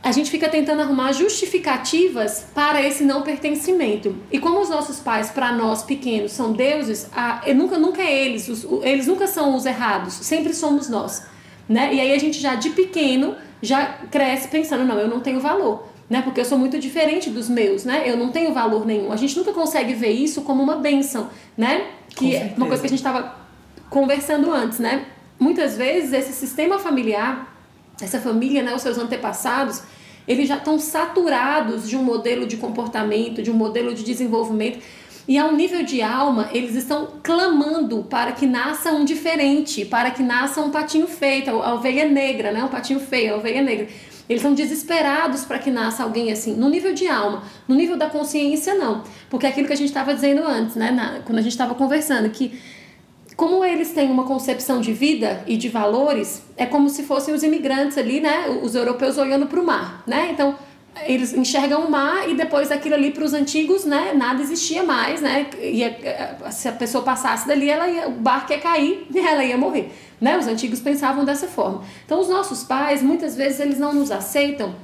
a 0.03 0.13
gente 0.13 0.31
fica 0.31 0.49
tentando 0.49 0.83
arrumar 0.83 1.13
justificativas 1.13 2.47
para 2.55 2.83
esse 2.83 3.03
não 3.03 3.23
pertencimento. 3.23 4.15
E 4.31 4.39
como 4.39 4.61
os 4.61 4.69
nossos 4.69 5.01
pais, 5.01 5.31
para 5.31 5.51
nós 5.53 5.83
pequenos, 5.83 6.33
são 6.33 6.53
deuses, 6.53 7.09
a, 7.15 7.43
nunca, 7.55 7.79
nunca 7.79 8.03
é 8.03 8.27
eles, 8.27 8.49
os, 8.49 8.67
eles 8.85 9.07
nunca 9.07 9.27
são 9.27 9.57
os 9.57 9.67
errados, 9.67 10.15
sempre 10.15 10.55
somos 10.55 10.89
nós. 10.89 11.23
Né? 11.69 11.95
E 11.95 12.01
aí 12.01 12.13
a 12.13 12.19
gente 12.19 12.39
já 12.41 12.55
de 12.55 12.71
pequeno 12.71 13.37
já 13.61 13.99
cresce 14.11 14.49
pensando, 14.49 14.85
não, 14.85 14.99
eu 14.99 15.09
não 15.09 15.21
tenho 15.21 15.41
valor. 15.41 15.89
Né? 16.09 16.23
Porque 16.23 16.41
eu 16.41 16.45
sou 16.45 16.59
muito 16.59 16.79
diferente 16.79 17.29
dos 17.29 17.51
meus, 17.51 17.85
né? 17.85 18.05
Eu 18.07 18.17
não 18.17 18.31
tenho 18.31 18.55
valor 18.55 18.87
nenhum. 18.87 19.13
A 19.13 19.17
gente 19.17 19.37
nunca 19.37 19.53
consegue 19.53 19.93
ver 19.93 20.11
isso 20.11 20.41
como 20.41 20.63
uma 20.63 20.77
benção, 20.77 21.29
né? 21.55 21.87
Que 22.09 22.35
é 22.35 22.55
uma 22.57 22.67
coisa 22.67 22.81
que 22.81 22.87
a 22.87 22.89
gente 22.89 23.01
estava 23.01 23.37
conversando 23.91 24.51
antes, 24.51 24.79
né? 24.79 25.05
Muitas 25.39 25.77
vezes 25.77 26.15
esse 26.15 26.33
sistema 26.33 26.79
familiar, 26.79 27.55
essa 28.01 28.19
família, 28.19 28.63
né, 28.63 28.75
os 28.75 28.81
seus 28.81 28.97
antepassados, 28.97 29.83
eles 30.27 30.49
já 30.49 30.57
estão 30.57 30.79
saturados 30.79 31.89
de 31.89 31.97
um 31.97 32.03
modelo 32.03 32.47
de 32.47 32.57
comportamento, 32.57 33.43
de 33.43 33.51
um 33.51 33.55
modelo 33.55 33.95
de 33.95 34.03
desenvolvimento. 34.03 34.79
E 35.29 35.37
ao 35.37 35.53
nível 35.53 35.83
de 35.83 36.01
alma, 36.01 36.49
eles 36.55 36.75
estão 36.75 37.07
clamando 37.23 38.03
para 38.05 38.33
que 38.33 38.47
nasça 38.47 38.91
um 38.93 39.05
diferente, 39.05 39.85
para 39.85 40.11
que 40.11 40.23
nasça 40.23 40.63
um 40.63 40.71
patinho 40.71 41.07
feito, 41.07 41.51
a 41.51 41.75
ovelha 41.75 42.09
negra, 42.09 42.51
né? 42.51 42.65
Um 42.65 42.69
patinho 42.69 42.99
feio, 42.99 43.35
a 43.35 43.37
ovelha 43.37 43.61
negra. 43.61 43.89
Eles 44.27 44.41
são 44.41 44.55
desesperados 44.55 45.45
para 45.45 45.59
que 45.59 45.71
nasça 45.71 46.03
alguém 46.03 46.33
assim, 46.33 46.55
no 46.55 46.71
nível 46.71 46.95
de 46.95 47.07
alma, 47.07 47.43
no 47.67 47.75
nível 47.75 47.97
da 47.97 48.09
consciência 48.09 48.75
não, 48.75 49.05
porque 49.29 49.47
é 49.47 49.51
aquilo 49.51 49.67
que 49.67 49.73
a 49.73 49.77
gente 49.77 49.89
estava 49.89 50.15
dizendo 50.15 50.43
antes, 50.47 50.77
né, 50.77 50.91
na, 50.91 51.21
quando 51.21 51.39
a 51.39 51.43
gente 51.43 51.53
estava 51.53 51.75
conversando, 51.75 52.29
que 52.29 52.59
como 53.37 53.65
eles 53.65 53.93
têm 53.93 54.11
uma 54.11 54.25
concepção 54.25 54.81
de 54.81 54.93
vida 54.93 55.45
e 55.47 55.57
de 55.57 55.69
valores, 55.69 56.43
é 56.57 56.67
como 56.67 56.89
se 56.89 57.05
fossem 57.05 57.33
os 57.33 57.43
imigrantes 57.43 57.97
ali, 57.97 58.21
né? 58.21 58.49
Os 58.63 58.75
europeus 58.75 59.17
olhando 59.17 59.47
para 59.47 59.61
o 59.61 59.65
mar, 59.65 60.03
né? 60.07 60.31
Então, 60.33 60.57
eles 61.07 61.33
enxergam 61.33 61.85
o 61.85 61.91
mar 61.91 62.29
e 62.29 62.35
depois 62.35 62.69
daquilo 62.69 62.95
ali 62.95 63.11
para 63.11 63.25
os 63.25 63.33
antigos, 63.33 63.85
né? 63.85 64.13
Nada 64.15 64.43
existia 64.43 64.83
mais, 64.83 65.21
né? 65.21 65.49
E 65.61 65.83
se 66.53 66.69
a 66.69 66.73
pessoa 66.73 67.05
passasse 67.05 67.47
dali, 67.47 67.69
ela 67.69 67.89
ia, 67.89 68.09
o 68.09 68.13
barco 68.13 68.53
ia 68.53 68.59
cair 68.59 69.07
e 69.13 69.19
ela 69.19 69.45
ia 69.45 69.57
morrer, 69.57 69.91
né? 70.21 70.39
Os 70.39 70.47
antigos 70.47 70.81
pensavam 70.81 71.25
dessa 71.25 71.47
forma. 71.47 71.83
Então, 72.05 72.21
os 72.21 72.29
nossos 72.29 72.65
pais, 72.65 73.03
muitas 73.03 73.37
vezes, 73.37 73.61
eles 73.61 73.79
não 73.79 73.93
nos 73.93 74.11
aceitam 74.11 74.75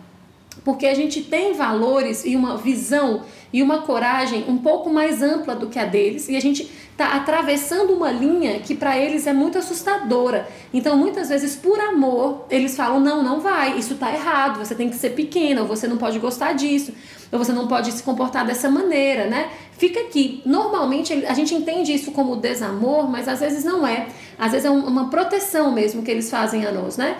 porque 0.64 0.86
a 0.86 0.94
gente 0.94 1.22
tem 1.22 1.52
valores 1.52 2.24
e 2.24 2.34
uma 2.34 2.56
visão 2.56 3.22
e 3.52 3.62
uma 3.62 3.82
coragem 3.82 4.44
um 4.48 4.58
pouco 4.58 4.90
mais 4.90 5.22
ampla 5.22 5.54
do 5.54 5.68
que 5.68 5.78
a 5.78 5.84
deles 5.84 6.28
e 6.28 6.36
a 6.36 6.40
gente 6.40 6.68
está 6.94 7.16
atravessando 7.16 7.92
uma 7.92 8.10
linha 8.10 8.60
que 8.60 8.72
para 8.72 8.96
eles 8.96 9.26
é 9.26 9.32
muito 9.32 9.58
assustadora. 9.58 10.48
Então, 10.72 10.96
muitas 10.96 11.28
vezes, 11.28 11.56
por 11.56 11.78
amor, 11.78 12.46
eles 12.48 12.76
falam: 12.76 13.00
não, 13.00 13.22
não 13.22 13.40
vai, 13.40 13.76
isso 13.76 13.94
está 13.94 14.12
errado, 14.12 14.64
você 14.64 14.74
tem 14.74 14.88
que 14.88 14.96
ser 14.96 15.10
pequena, 15.10 15.62
ou 15.62 15.66
você 15.66 15.88
não 15.88 15.96
pode 15.96 16.20
gostar 16.20 16.52
disso, 16.52 16.92
ou 17.32 17.38
você 17.38 17.52
não 17.52 17.66
pode 17.66 17.90
se 17.90 18.02
comportar 18.02 18.46
dessa 18.46 18.70
maneira, 18.70 19.26
né? 19.26 19.50
Fica 19.76 20.00
aqui. 20.00 20.40
Normalmente, 20.46 21.12
a 21.26 21.34
gente 21.34 21.52
entende 21.52 21.92
isso 21.92 22.12
como 22.12 22.36
desamor, 22.36 23.10
mas 23.10 23.26
às 23.26 23.40
vezes 23.40 23.64
não 23.64 23.84
é. 23.84 24.06
Às 24.38 24.52
vezes 24.52 24.64
é 24.64 24.70
uma 24.70 25.10
proteção 25.10 25.72
mesmo 25.72 26.02
que 26.02 26.10
eles 26.10 26.30
fazem 26.30 26.64
a 26.64 26.70
nós, 26.70 26.96
né? 26.96 27.16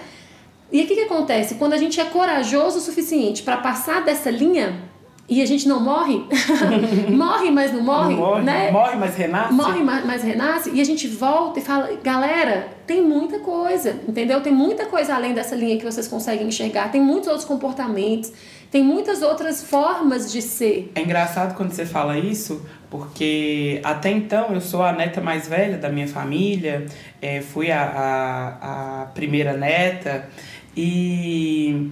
E 0.70 0.82
o 0.82 0.86
que, 0.86 0.94
que 0.94 1.02
acontece? 1.02 1.56
Quando 1.56 1.72
a 1.72 1.76
gente 1.76 2.00
é 2.00 2.04
corajoso 2.04 2.78
o 2.78 2.80
suficiente 2.80 3.42
para 3.42 3.56
passar 3.56 4.04
dessa 4.04 4.30
linha, 4.30 4.93
e 5.26 5.40
a 5.40 5.46
gente 5.46 5.66
não 5.66 5.80
morre, 5.80 6.22
morre, 7.10 7.50
mas 7.50 7.72
não 7.72 7.82
morre, 7.82 8.14
não 8.14 8.20
morre, 8.20 8.42
né? 8.42 8.70
Morre, 8.70 8.96
mas 8.96 9.16
renasce. 9.16 9.54
Morre, 9.54 9.82
mas 9.82 10.22
renasce, 10.22 10.70
e 10.70 10.80
a 10.80 10.84
gente 10.84 11.08
volta 11.08 11.58
e 11.58 11.62
fala, 11.62 11.90
galera, 12.02 12.68
tem 12.86 13.02
muita 13.02 13.38
coisa, 13.38 13.98
entendeu? 14.06 14.42
Tem 14.42 14.52
muita 14.52 14.84
coisa 14.86 15.14
além 15.14 15.32
dessa 15.32 15.54
linha 15.54 15.78
que 15.78 15.84
vocês 15.84 16.06
conseguem 16.06 16.46
enxergar, 16.46 16.90
tem 16.90 17.00
muitos 17.00 17.28
outros 17.28 17.46
comportamentos, 17.46 18.32
tem 18.70 18.82
muitas 18.84 19.22
outras 19.22 19.62
formas 19.62 20.30
de 20.30 20.42
ser. 20.42 20.92
É 20.94 21.00
engraçado 21.00 21.54
quando 21.54 21.72
você 21.72 21.86
fala 21.86 22.18
isso, 22.18 22.60
porque 22.90 23.80
até 23.82 24.10
então 24.10 24.52
eu 24.52 24.60
sou 24.60 24.82
a 24.82 24.92
neta 24.92 25.22
mais 25.22 25.48
velha 25.48 25.78
da 25.78 25.88
minha 25.88 26.06
família, 26.06 26.84
é, 27.22 27.40
fui 27.40 27.70
a, 27.70 27.82
a, 27.82 29.02
a 29.02 29.06
primeira 29.06 29.54
neta, 29.54 30.28
e 30.76 31.90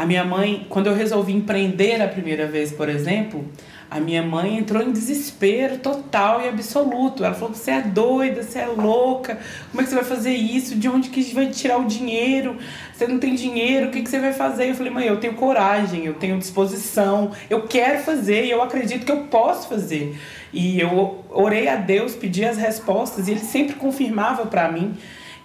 a 0.00 0.06
minha 0.06 0.24
mãe, 0.24 0.66
quando 0.70 0.86
eu 0.86 0.94
resolvi 0.94 1.34
empreender 1.34 2.00
a 2.00 2.08
primeira 2.08 2.46
vez, 2.46 2.72
por 2.72 2.88
exemplo, 2.88 3.44
a 3.90 4.00
minha 4.00 4.22
mãe 4.22 4.56
entrou 4.56 4.82
em 4.82 4.92
desespero 4.92 5.76
total 5.76 6.40
e 6.40 6.48
absoluto. 6.48 7.22
Ela 7.22 7.34
falou: 7.34 7.52
você 7.52 7.72
é 7.72 7.82
doida, 7.82 8.42
você 8.42 8.60
é 8.60 8.66
louca, 8.66 9.38
como 9.70 9.82
é 9.82 9.84
que 9.84 9.90
você 9.90 9.96
vai 9.96 10.04
fazer 10.04 10.32
isso? 10.32 10.74
De 10.74 10.88
onde 10.88 11.10
que 11.10 11.20
vai 11.34 11.48
tirar 11.48 11.76
o 11.76 11.84
dinheiro? 11.84 12.56
Você 12.94 13.06
não 13.06 13.18
tem 13.18 13.34
dinheiro, 13.34 13.88
o 13.88 13.90
que, 13.90 14.00
que 14.00 14.08
você 14.08 14.18
vai 14.18 14.32
fazer? 14.32 14.70
Eu 14.70 14.74
falei: 14.74 14.90
mãe, 14.90 15.06
eu 15.06 15.18
tenho 15.18 15.34
coragem, 15.34 16.06
eu 16.06 16.14
tenho 16.14 16.38
disposição, 16.38 17.32
eu 17.50 17.66
quero 17.66 18.02
fazer 18.02 18.46
e 18.46 18.50
eu 18.50 18.62
acredito 18.62 19.04
que 19.04 19.12
eu 19.12 19.24
posso 19.24 19.68
fazer. 19.68 20.18
E 20.50 20.80
eu 20.80 21.22
orei 21.28 21.68
a 21.68 21.76
Deus, 21.76 22.14
pedi 22.14 22.42
as 22.42 22.56
respostas 22.56 23.28
e 23.28 23.32
ele 23.32 23.40
sempre 23.40 23.74
confirmava 23.74 24.46
para 24.46 24.72
mim. 24.72 24.96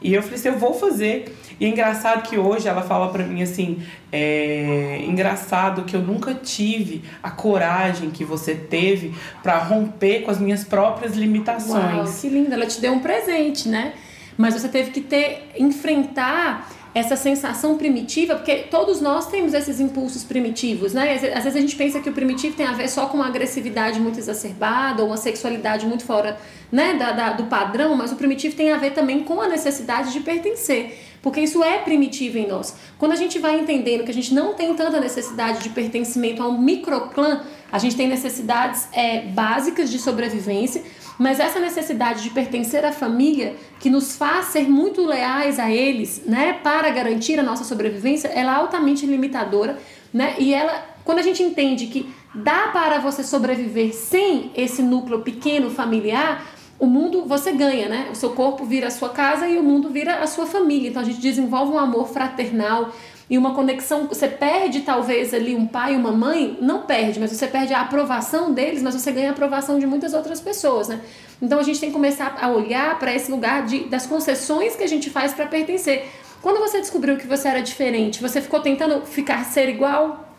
E 0.01 0.13
eu 0.13 0.21
falei 0.21 0.37
assim: 0.37 0.49
eu 0.49 0.59
vou 0.59 0.73
fazer. 0.73 1.35
E 1.59 1.65
é 1.65 1.69
engraçado 1.69 2.27
que 2.27 2.37
hoje 2.37 2.67
ela 2.67 2.81
fala 2.81 3.09
para 3.09 3.23
mim 3.23 3.41
assim: 3.41 3.81
é 4.11 5.03
engraçado 5.07 5.83
que 5.83 5.95
eu 5.95 6.01
nunca 6.01 6.33
tive 6.33 7.03
a 7.23 7.31
coragem 7.31 8.09
que 8.09 8.23
você 8.23 8.55
teve 8.55 9.13
para 9.41 9.57
romper 9.57 10.21
com 10.21 10.31
as 10.31 10.39
minhas 10.39 10.63
próprias 10.63 11.15
limitações. 11.15 12.09
Uau, 12.09 12.21
que 12.21 12.29
linda, 12.29 12.55
ela 12.55 12.65
te 12.65 12.79
deu 12.79 12.93
um 12.93 12.99
presente, 12.99 13.67
né? 13.67 13.93
Mas 14.37 14.53
você 14.53 14.67
teve 14.67 14.91
que 14.91 15.01
ter 15.01 15.49
enfrentar 15.57 16.69
essa 16.95 17.17
sensação 17.17 17.77
primitiva, 17.77 18.35
porque 18.35 18.55
todos 18.71 19.01
nós 19.01 19.27
temos 19.27 19.53
esses 19.53 19.81
impulsos 19.81 20.23
primitivos, 20.23 20.93
né? 20.93 21.15
Às 21.35 21.43
vezes 21.43 21.57
a 21.57 21.59
gente 21.59 21.75
pensa 21.75 21.99
que 21.99 22.09
o 22.09 22.13
primitivo 22.13 22.55
tem 22.55 22.65
a 22.65 22.71
ver 22.71 22.87
só 22.87 23.07
com 23.07 23.17
uma 23.17 23.27
agressividade 23.27 23.99
muito 23.99 24.17
exacerbada 24.17 25.01
ou 25.03 25.09
uma 25.09 25.17
sexualidade 25.17 25.85
muito 25.85 26.05
fora 26.05 26.37
né, 26.71 26.93
da, 26.93 27.11
da, 27.11 27.33
do 27.33 27.43
padrão, 27.47 27.95
mas 27.95 28.13
o 28.13 28.15
primitivo 28.15 28.55
tem 28.55 28.71
a 28.71 28.77
ver 28.77 28.91
também 28.91 29.25
com 29.25 29.41
a 29.41 29.47
necessidade 29.49 30.13
de 30.13 30.21
pertencer, 30.21 30.97
porque 31.21 31.41
isso 31.41 31.61
é 31.61 31.79
primitivo 31.79 32.37
em 32.37 32.47
nós. 32.47 32.73
Quando 32.97 33.11
a 33.11 33.17
gente 33.17 33.39
vai 33.39 33.59
entendendo 33.59 34.05
que 34.05 34.11
a 34.11 34.13
gente 34.13 34.33
não 34.33 34.53
tem 34.53 34.73
tanta 34.73 34.97
necessidade 34.97 35.61
de 35.61 35.69
pertencimento 35.71 36.41
a 36.41 36.47
um 36.47 36.57
microclã, 36.57 37.43
a 37.69 37.77
gente 37.77 37.97
tem 37.97 38.07
necessidades 38.07 38.87
é, 38.93 39.19
básicas 39.19 39.91
de 39.91 39.99
sobrevivência, 39.99 40.81
mas 41.17 41.39
essa 41.39 41.59
necessidade 41.59 42.23
de 42.23 42.29
pertencer 42.29 42.83
à 42.85 42.91
família, 42.91 43.55
que 43.79 43.89
nos 43.89 44.15
faz 44.15 44.47
ser 44.47 44.69
muito 44.69 45.05
leais 45.05 45.59
a 45.59 45.71
eles, 45.71 46.23
né, 46.25 46.53
para 46.61 46.89
garantir 46.89 47.39
a 47.39 47.43
nossa 47.43 47.63
sobrevivência, 47.63 48.27
ela 48.27 48.53
é 48.53 48.55
altamente 48.55 49.05
limitadora, 49.05 49.77
né? 50.13 50.35
E 50.39 50.53
ela, 50.53 50.73
quando 51.03 51.19
a 51.19 51.23
gente 51.23 51.41
entende 51.43 51.87
que 51.87 52.09
dá 52.33 52.69
para 52.73 52.99
você 52.99 53.23
sobreviver 53.23 53.93
sem 53.93 54.51
esse 54.55 54.81
núcleo 54.81 55.21
pequeno 55.21 55.69
familiar, 55.69 56.45
o 56.77 56.85
mundo 56.85 57.23
você 57.25 57.51
ganha, 57.51 57.87
né? 57.87 58.09
O 58.11 58.15
seu 58.15 58.31
corpo 58.31 58.65
vira 58.65 58.87
a 58.87 58.91
sua 58.91 59.09
casa 59.09 59.47
e 59.47 59.57
o 59.57 59.63
mundo 59.63 59.89
vira 59.89 60.17
a 60.17 60.27
sua 60.27 60.45
família. 60.45 60.89
Então 60.89 61.01
a 61.01 61.05
gente 61.05 61.19
desenvolve 61.19 61.71
um 61.71 61.79
amor 61.79 62.09
fraternal, 62.09 62.91
e 63.29 63.37
uma 63.37 63.53
conexão. 63.53 64.07
Você 64.07 64.27
perde 64.27 64.81
talvez 64.81 65.33
ali 65.33 65.55
um 65.55 65.65
pai 65.65 65.93
e 65.93 65.97
uma 65.97 66.11
mãe, 66.11 66.57
não 66.61 66.83
perde, 66.83 67.19
mas 67.19 67.31
você 67.31 67.47
perde 67.47 67.73
a 67.73 67.81
aprovação 67.81 68.53
deles, 68.53 68.81
mas 68.81 68.93
você 68.93 69.11
ganha 69.11 69.29
a 69.29 69.31
aprovação 69.31 69.79
de 69.79 69.87
muitas 69.87 70.13
outras 70.13 70.39
pessoas, 70.39 70.87
né? 70.87 71.01
Então 71.41 71.59
a 71.59 71.63
gente 71.63 71.79
tem 71.79 71.89
que 71.89 71.95
começar 71.95 72.37
a 72.39 72.49
olhar 72.49 72.97
para 72.99 73.13
esse 73.13 73.31
lugar 73.31 73.65
de, 73.65 73.85
das 73.85 74.05
concessões 74.05 74.75
que 74.75 74.83
a 74.83 74.87
gente 74.87 75.09
faz 75.09 75.33
para 75.33 75.45
pertencer. 75.45 76.09
Quando 76.41 76.59
você 76.59 76.79
descobriu 76.79 77.17
que 77.17 77.25
você 77.25 77.47
era 77.47 77.61
diferente, 77.61 78.21
você 78.21 78.39
ficou 78.39 78.59
tentando 78.59 79.05
ficar 79.05 79.43
ser 79.45 79.67
igual? 79.67 80.29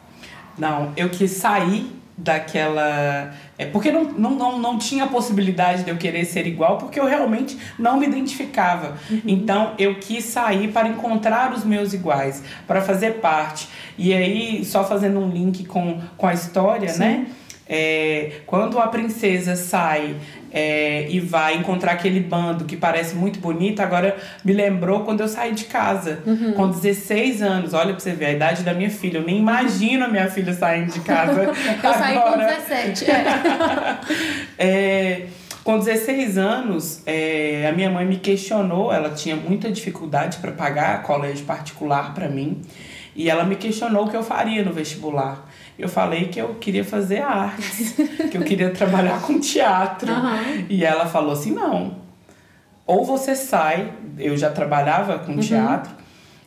Não, 0.57 0.93
eu 0.97 1.11
quis 1.11 1.33
sair 1.33 1.91
daquela. 2.17 3.35
É, 3.59 3.67
porque 3.67 3.91
não, 3.91 4.05
não, 4.05 4.31
não, 4.31 4.59
não 4.59 4.79
tinha 4.79 5.07
possibilidade 5.07 5.85
de 5.85 5.91
eu 5.91 5.97
querer 5.97 6.25
ser 6.25 6.47
igual, 6.47 6.79
porque 6.79 6.99
eu 6.99 7.05
realmente 7.05 7.59
não 7.79 7.99
me 7.99 8.07
identificava. 8.07 8.97
Uhum. 9.11 9.21
Então 9.27 9.73
eu 9.79 9.97
quis 9.97 10.25
sair 10.25 10.69
para 10.73 10.89
encontrar 10.89 11.53
os 11.53 11.65
meus 11.65 11.93
iguais, 11.93 12.43
para 12.67 12.81
fazer 12.81 13.15
parte. 13.15 13.69
E 13.99 14.13
aí, 14.13 14.65
só 14.65 14.85
fazendo 14.85 15.21
um 15.21 15.29
link 15.29 15.65
com, 15.65 16.01
com 16.17 16.27
a 16.27 16.35
história, 16.35 16.89
Sim. 16.89 16.99
né? 16.99 17.27
É, 17.69 18.43
quando 18.47 18.79
a 18.79 18.87
princesa 18.87 19.57
sai 19.57 20.15
é, 20.59 21.07
e 21.11 21.21
vai 21.21 21.55
encontrar 21.55 21.93
aquele 21.93 22.19
bando 22.19 22.65
que 22.65 22.79
parece 22.79 23.15
muito 23.15 23.39
bonito, 23.39 23.81
agora 23.81 24.17
me 24.43 24.55
lembrou 24.55 25.01
quando 25.01 25.21
eu 25.21 25.29
saí 25.29 25.53
de 25.53 25.67
casa, 25.67 26.23
uhum. 26.25 26.55
com 26.55 26.71
16 26.71 27.43
anos. 27.43 27.75
Olha 27.75 27.91
pra 27.91 28.01
você 28.01 28.13
ver, 28.13 28.25
a 28.25 28.33
idade 28.33 28.63
da 28.63 28.73
minha 28.73 28.89
filha. 28.89 29.19
Eu 29.19 29.23
nem 29.23 29.37
imagino 29.37 30.07
a 30.07 30.09
minha 30.09 30.31
filha 30.31 30.55
saindo 30.55 30.91
de 30.91 31.01
casa. 31.01 31.43
eu 31.85 31.91
agora. 31.91 31.99
saí 31.99 32.19
com 32.19 32.39
17. 32.39 33.11
É. 33.11 33.99
é, 34.59 35.27
com 35.63 35.79
16 35.79 36.39
anos, 36.39 37.03
é, 37.05 37.69
a 37.69 37.73
minha 37.73 37.91
mãe 37.91 38.07
me 38.07 38.17
questionou, 38.17 38.91
ela 38.91 39.11
tinha 39.11 39.37
muita 39.37 39.71
dificuldade 39.71 40.39
para 40.39 40.53
pagar 40.53 41.03
colégio 41.03 41.45
particular 41.45 42.15
para 42.15 42.31
mim, 42.31 42.63
e 43.15 43.29
ela 43.29 43.45
me 43.45 43.57
questionou 43.57 44.07
o 44.07 44.09
que 44.09 44.17
eu 44.17 44.23
faria 44.23 44.65
no 44.65 44.73
vestibular 44.73 45.47
eu 45.79 45.89
falei 45.89 46.29
que 46.29 46.41
eu 46.41 46.55
queria 46.55 46.85
fazer 46.85 47.21
artes, 47.21 47.95
que 48.31 48.37
eu 48.37 48.43
queria 48.43 48.71
trabalhar 48.71 49.21
com 49.23 49.39
teatro. 49.39 50.13
Uhum. 50.13 50.67
E 50.69 50.85
ela 50.85 51.07
falou 51.07 51.33
assim: 51.33 51.53
não. 51.53 51.97
Ou 52.87 53.05
você 53.05 53.35
sai, 53.35 53.93
eu 54.17 54.37
já 54.37 54.51
trabalhava 54.51 55.19
com 55.19 55.33
uhum. 55.33 55.41
teatro, 55.41 55.93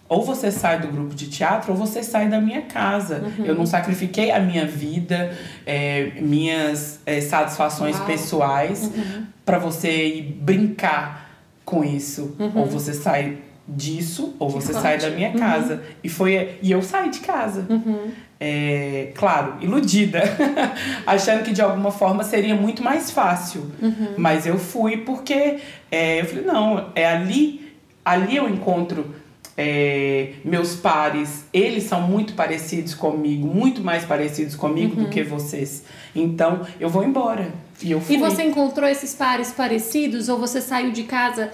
ou 0.10 0.24
você 0.24 0.52
sai 0.52 0.80
do 0.80 0.88
grupo 0.88 1.14
de 1.14 1.28
teatro 1.30 1.72
ou 1.72 1.78
você 1.78 2.02
sai 2.02 2.28
da 2.28 2.42
minha 2.42 2.64
casa. 2.64 3.22
Uhum. 3.38 3.46
Eu 3.46 3.56
não 3.56 3.66
sacrifiquei 3.66 4.32
a 4.32 4.40
minha 4.40 4.66
vida, 4.66 5.38
é, 5.66 6.14
minhas 6.20 7.00
é, 7.06 7.22
satisfações 7.22 7.96
Uau. 7.98 8.06
pessoais 8.08 8.92
uhum. 8.96 9.26
para 9.46 9.60
você 9.60 10.08
ir 10.08 10.22
brincar 10.24 11.30
com 11.64 11.84
isso. 11.84 12.36
Uhum. 12.40 12.52
Ou 12.56 12.66
você 12.66 12.94
sai 12.94 13.38
disso 13.68 14.36
ou 14.40 14.50
você 14.50 14.74
sai 14.74 14.98
da 14.98 15.12
minha 15.12 15.32
casa. 15.34 15.76
Uhum. 15.76 15.82
E 16.04 16.10
foi 16.10 16.58
e 16.60 16.72
eu 16.72 16.82
saí 16.82 17.12
de 17.12 17.20
casa. 17.20 17.68
Uhum. 17.70 18.12
É, 18.42 19.12
claro, 19.16 19.56
iludida, 19.60 20.22
achando 21.06 21.44
que 21.44 21.52
de 21.52 21.62
alguma 21.62 21.92
forma 21.92 22.24
seria 22.24 22.56
muito 22.56 22.82
mais 22.82 23.12
fácil. 23.12 23.70
Uhum. 23.82 24.14
Mas 24.18 24.46
eu 24.46 24.58
fui 24.58 24.98
porque 24.98 25.58
é, 25.92 26.22
eu 26.22 26.26
falei, 26.26 26.46
não, 26.46 26.90
é 26.96 27.06
ali, 27.06 27.74
ali 28.06 28.38
eu 28.38 28.48
encontro 28.48 29.14
é, 29.62 30.36
meus 30.46 30.74
pares, 30.74 31.44
eles 31.52 31.84
são 31.84 32.00
muito 32.02 32.34
parecidos 32.34 32.94
comigo, 32.94 33.46
muito 33.46 33.82
mais 33.82 34.06
parecidos 34.06 34.56
comigo 34.56 34.96
uhum. 34.96 35.04
do 35.04 35.10
que 35.10 35.22
vocês. 35.22 35.84
Então, 36.16 36.66
eu 36.80 36.88
vou 36.88 37.04
embora. 37.04 37.52
E, 37.82 37.92
eu 37.92 38.00
fui. 38.00 38.16
e 38.16 38.18
você 38.18 38.44
encontrou 38.44 38.88
esses 38.88 39.14
pares 39.14 39.52
parecidos 39.52 40.30
ou 40.30 40.38
você 40.38 40.62
saiu 40.62 40.92
de 40.92 41.04
casa 41.04 41.52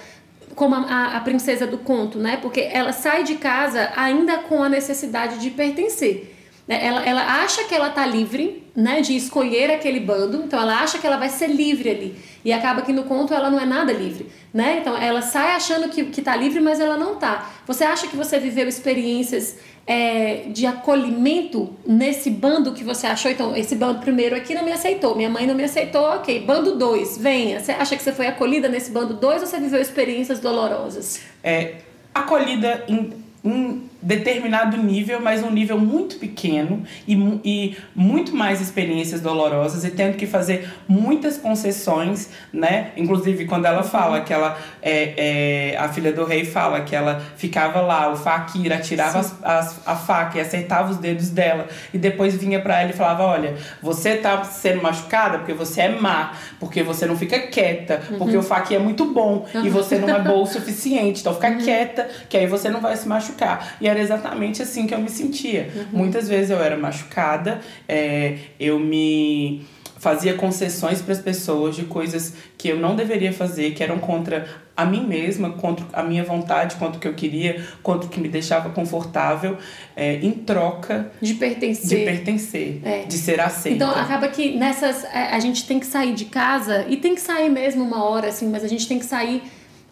como 0.54 0.75
a, 0.75 1.18
a, 1.18 1.20
princesa 1.22 1.65
do 1.65 1.80
conto, 1.80 2.20
né? 2.20 2.38
Porque 2.38 2.62
ela 2.62 2.94
sai 2.94 3.24
de 3.24 3.36
casa 3.36 3.92
ainda 3.96 4.38
com 4.38 4.62
a 4.62 4.70
necessidade 4.70 5.39
de 5.39 5.50
pertencer. 5.50 6.35
Né? 6.68 6.84
Ela, 6.84 7.06
ela 7.06 7.44
acha 7.44 7.64
que 7.66 7.76
ela 7.76 7.90
tá 7.90 8.06
livre, 8.06 8.64
né? 8.76 9.02
De 9.02 9.16
escolher 9.16 9.72
aquele 9.72 10.00
bando, 10.00 10.44
então 10.44 10.60
ela 10.60 10.82
acha 10.82 10.98
que 10.98 11.06
ela 11.06 11.18
vai 11.18 11.30
ser 11.30 11.48
livre 11.48 11.90
ali. 11.90 12.16
E 12.44 12.52
acaba 12.52 12.82
que 12.82 12.92
no 12.92 13.04
conto 13.04 13.34
ela 13.34 13.50
não 13.50 13.60
é 13.60 13.66
nada 13.66 13.94
livre, 13.94 14.28
né? 14.54 14.80
Então 14.80 14.98
ela 14.98 15.22
sai 15.22 15.52
achando 15.56 15.90
que, 15.90 16.06
que 16.06 16.22
tá 16.22 16.36
livre, 16.36 16.60
mas 16.60 16.80
ela 16.80 16.98
não 16.98 17.16
tá. 17.16 17.52
Você 17.68 17.84
acha 17.84 18.08
que 18.08 18.16
você 18.16 18.40
viveu 18.40 18.68
experiências 18.68 19.58
é, 19.88 20.46
de 20.48 20.66
acolhimento 20.66 21.76
nesse 21.86 22.30
bando 22.30 22.74
que 22.74 22.84
você 22.84 23.08
achou? 23.08 23.30
Então, 23.30 23.56
esse 23.56 23.76
bando 23.76 24.00
primeiro 24.00 24.36
aqui 24.36 24.54
não 24.54 24.64
me 24.64 24.72
aceitou, 24.72 25.16
minha 25.16 25.30
mãe 25.30 25.46
não 25.46 25.56
me 25.56 25.64
aceitou, 25.64 26.04
ok. 26.04 26.40
Bando 26.42 26.76
2, 26.76 27.18
venha. 27.18 27.60
Você 27.60 27.72
acha 27.72 27.96
que 27.96 28.04
você 28.04 28.12
foi 28.12 28.28
acolhida 28.28 28.68
nesse 28.68 28.92
bando 28.92 29.14
2 29.14 29.42
ou 29.42 29.48
você 29.48 29.60
viveu 29.60 29.80
experiências 29.80 30.40
dolorosas? 30.40 31.22
É, 31.44 31.76
acolhida 32.14 32.84
em, 32.88 33.25
em 33.46 33.84
determinado 34.02 34.78
nível, 34.78 35.20
mas 35.20 35.44
um 35.44 35.50
nível 35.50 35.80
muito 35.80 36.18
pequeno 36.18 36.84
e, 37.08 37.16
e 37.44 37.78
muito 37.96 38.36
mais 38.36 38.62
experiências 38.62 39.22
dolorosas 39.22 39.84
e 39.84 39.90
tendo 39.92 40.16
que 40.16 40.28
fazer 40.28 40.70
muitas 40.88 41.38
concessões, 41.38 42.30
né? 42.52 42.92
Inclusive 42.98 43.46
quando 43.46 43.66
ela 43.66 43.84
fala 43.84 44.22
que 44.22 44.34
ela 44.34 44.58
é, 44.82 45.72
é 45.74 45.78
a 45.78 45.90
filha 45.90 46.12
do 46.12 46.24
rei 46.24 46.46
fala 46.46 46.82
que 46.82 46.96
ela 46.96 47.22
ficava 47.36 47.82
lá, 47.82 48.12
o 48.12 48.16
fakir 48.16 48.72
atirava 48.72 49.20
as, 49.20 49.44
as, 49.44 49.88
a 49.88 49.96
faca 49.96 50.38
e 50.38 50.42
acertava 50.42 50.92
os 50.92 50.98
dedos 50.98 51.30
dela 51.30 51.68
e 51.94 51.98
depois 51.98 52.36
vinha 52.36 52.60
para 52.60 52.82
ela 52.82 52.90
e 52.92 52.94
falava, 52.94 53.24
olha, 53.24 53.56
você 53.82 54.18
tá 54.18 54.44
sendo 54.44 54.82
machucada 54.82 55.40
porque 55.40 55.54
você 55.54 55.82
é 55.82 55.90
má, 55.90 56.34
porque 56.60 56.84
você 56.84 57.06
não 57.06 57.18
fica 57.18 57.40
quieta, 57.40 58.02
uhum. 58.10 58.18
porque 58.18 58.38
o 58.38 58.44
fakir 58.44 58.78
é 58.78 58.80
muito 58.80 59.06
bom 59.06 59.48
uhum. 59.54 59.66
e 59.66 59.70
você 59.70 59.98
não 59.98 60.10
é 60.10 60.20
boa 60.20 60.44
o 60.44 60.46
suficiente, 60.48 61.22
então 61.22 61.34
fica 61.34 61.50
uhum. 61.50 61.58
quieta 61.58 62.08
que 62.30 62.38
aí 62.38 62.46
você 62.48 62.70
não 62.70 62.82
vai 62.82 62.96
se 62.96 63.08
machucar. 63.08 63.35
E 63.80 63.88
era 63.88 64.00
exatamente 64.00 64.62
assim 64.62 64.88
que 64.88 64.94
eu 64.94 65.00
me 65.00 65.10
sentia. 65.10 65.70
Uhum. 65.75 66.00
Muitas 66.00 66.27
vezes 66.27 66.50
eu 66.50 66.62
era 66.62 66.77
machucada, 66.77 67.60
é, 67.88 68.38
eu 68.60 68.80
me 68.80 69.65
fazia 69.98 70.36
concessões 70.36 71.01
para 71.01 71.13
as 71.13 71.20
pessoas 71.20 71.75
de 71.75 71.86
coisas 71.86 72.34
que 72.58 72.68
eu 72.68 72.77
não 72.77 72.96
deveria 72.96 73.34
fazer, 73.34 73.72
que 73.72 73.82
eram 73.82 73.98
contra 73.98 74.48
a 74.77 74.86
mim 74.86 75.04
mesma, 75.04 75.51
contra 75.51 75.86
a 75.94 76.04
minha 76.04 76.24
vontade, 76.24 76.75
contra 76.75 76.98
o 76.98 77.00
que 77.00 77.07
eu 77.07 77.16
queria, 77.16 77.66
contra 77.81 78.05
o 78.05 78.10
que 78.10 78.20
me 78.20 78.27
deixava 78.27 78.70
confortável, 78.70 79.57
é, 79.96 80.18
em 80.18 80.31
troca 80.31 81.12
de 81.20 81.33
pertencer, 81.33 82.00
de, 82.00 82.05
pertencer, 82.05 82.81
é. 82.83 83.03
de 83.05 83.18
ser 83.18 83.40
aceita. 83.40 83.75
Então 83.75 83.90
acaba 83.90 84.27
que 84.27 84.55
nessas 84.55 85.05
é, 85.05 85.29
a 85.31 85.40
gente 85.40 85.66
tem 85.66 85.79
que 85.79 85.88
sair 85.88 86.14
de 86.14 86.25
casa 86.25 86.86
e 86.88 86.98
tem 86.98 87.16
que 87.16 87.22
sair 87.22 87.50
mesmo 87.50 87.83
uma 87.83 88.03
hora 88.03 88.27
assim, 88.27 88.48
mas 88.48 88.64
a 88.64 88.68
gente 88.68 88.88
tem 88.88 89.00
que 89.00 89.05
sair 89.05 89.42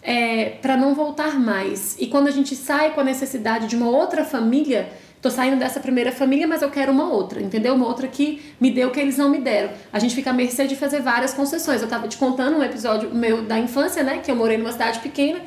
é, 0.04 0.58
para 0.62 0.76
não 0.76 0.94
voltar 0.94 1.40
mais. 1.40 1.96
E 2.00 2.08
quando 2.08 2.28
a 2.28 2.32
gente 2.32 2.56
sai 2.56 2.92
com 2.92 3.02
a 3.02 3.04
necessidade 3.04 3.68
de 3.68 3.76
uma 3.76 3.90
outra 3.90 4.26
família, 4.26 4.90
tô 5.22 5.30
saindo 5.30 5.58
dessa 5.58 5.80
primeira 5.80 6.12
família, 6.12 6.46
mas 6.46 6.62
eu 6.62 6.70
quero 6.70 6.92
uma 6.92 7.10
outra, 7.10 7.42
entendeu? 7.42 7.74
Uma 7.74 7.88
outra 7.88 8.08
que 8.08 8.42
me 8.60 8.70
deu 8.70 8.90
o 8.90 8.92
que 8.92 9.00
eles 9.00 9.18
não 9.18 9.30
me 9.30 9.40
deram. 9.40 9.72
A 9.92 10.00
gente 10.00 10.14
fica 10.14 10.32
à 10.32 10.34
mercê 10.34 10.68
de 10.68 10.76
fazer 10.76 11.02
várias 11.02 11.34
concessões. 11.34 11.82
Eu 11.82 11.88
tava 11.88 12.08
te 12.08 12.18
contando 12.18 12.58
um 12.58 12.64
episódio 12.64 13.14
meu 13.14 13.44
da 13.44 13.58
infância, 13.58 14.04
né? 14.04 14.18
Que 14.18 14.30
eu 14.30 14.36
morei 14.36 14.58
numa 14.58 14.74
cidade 14.74 15.00
pequena 15.00 15.40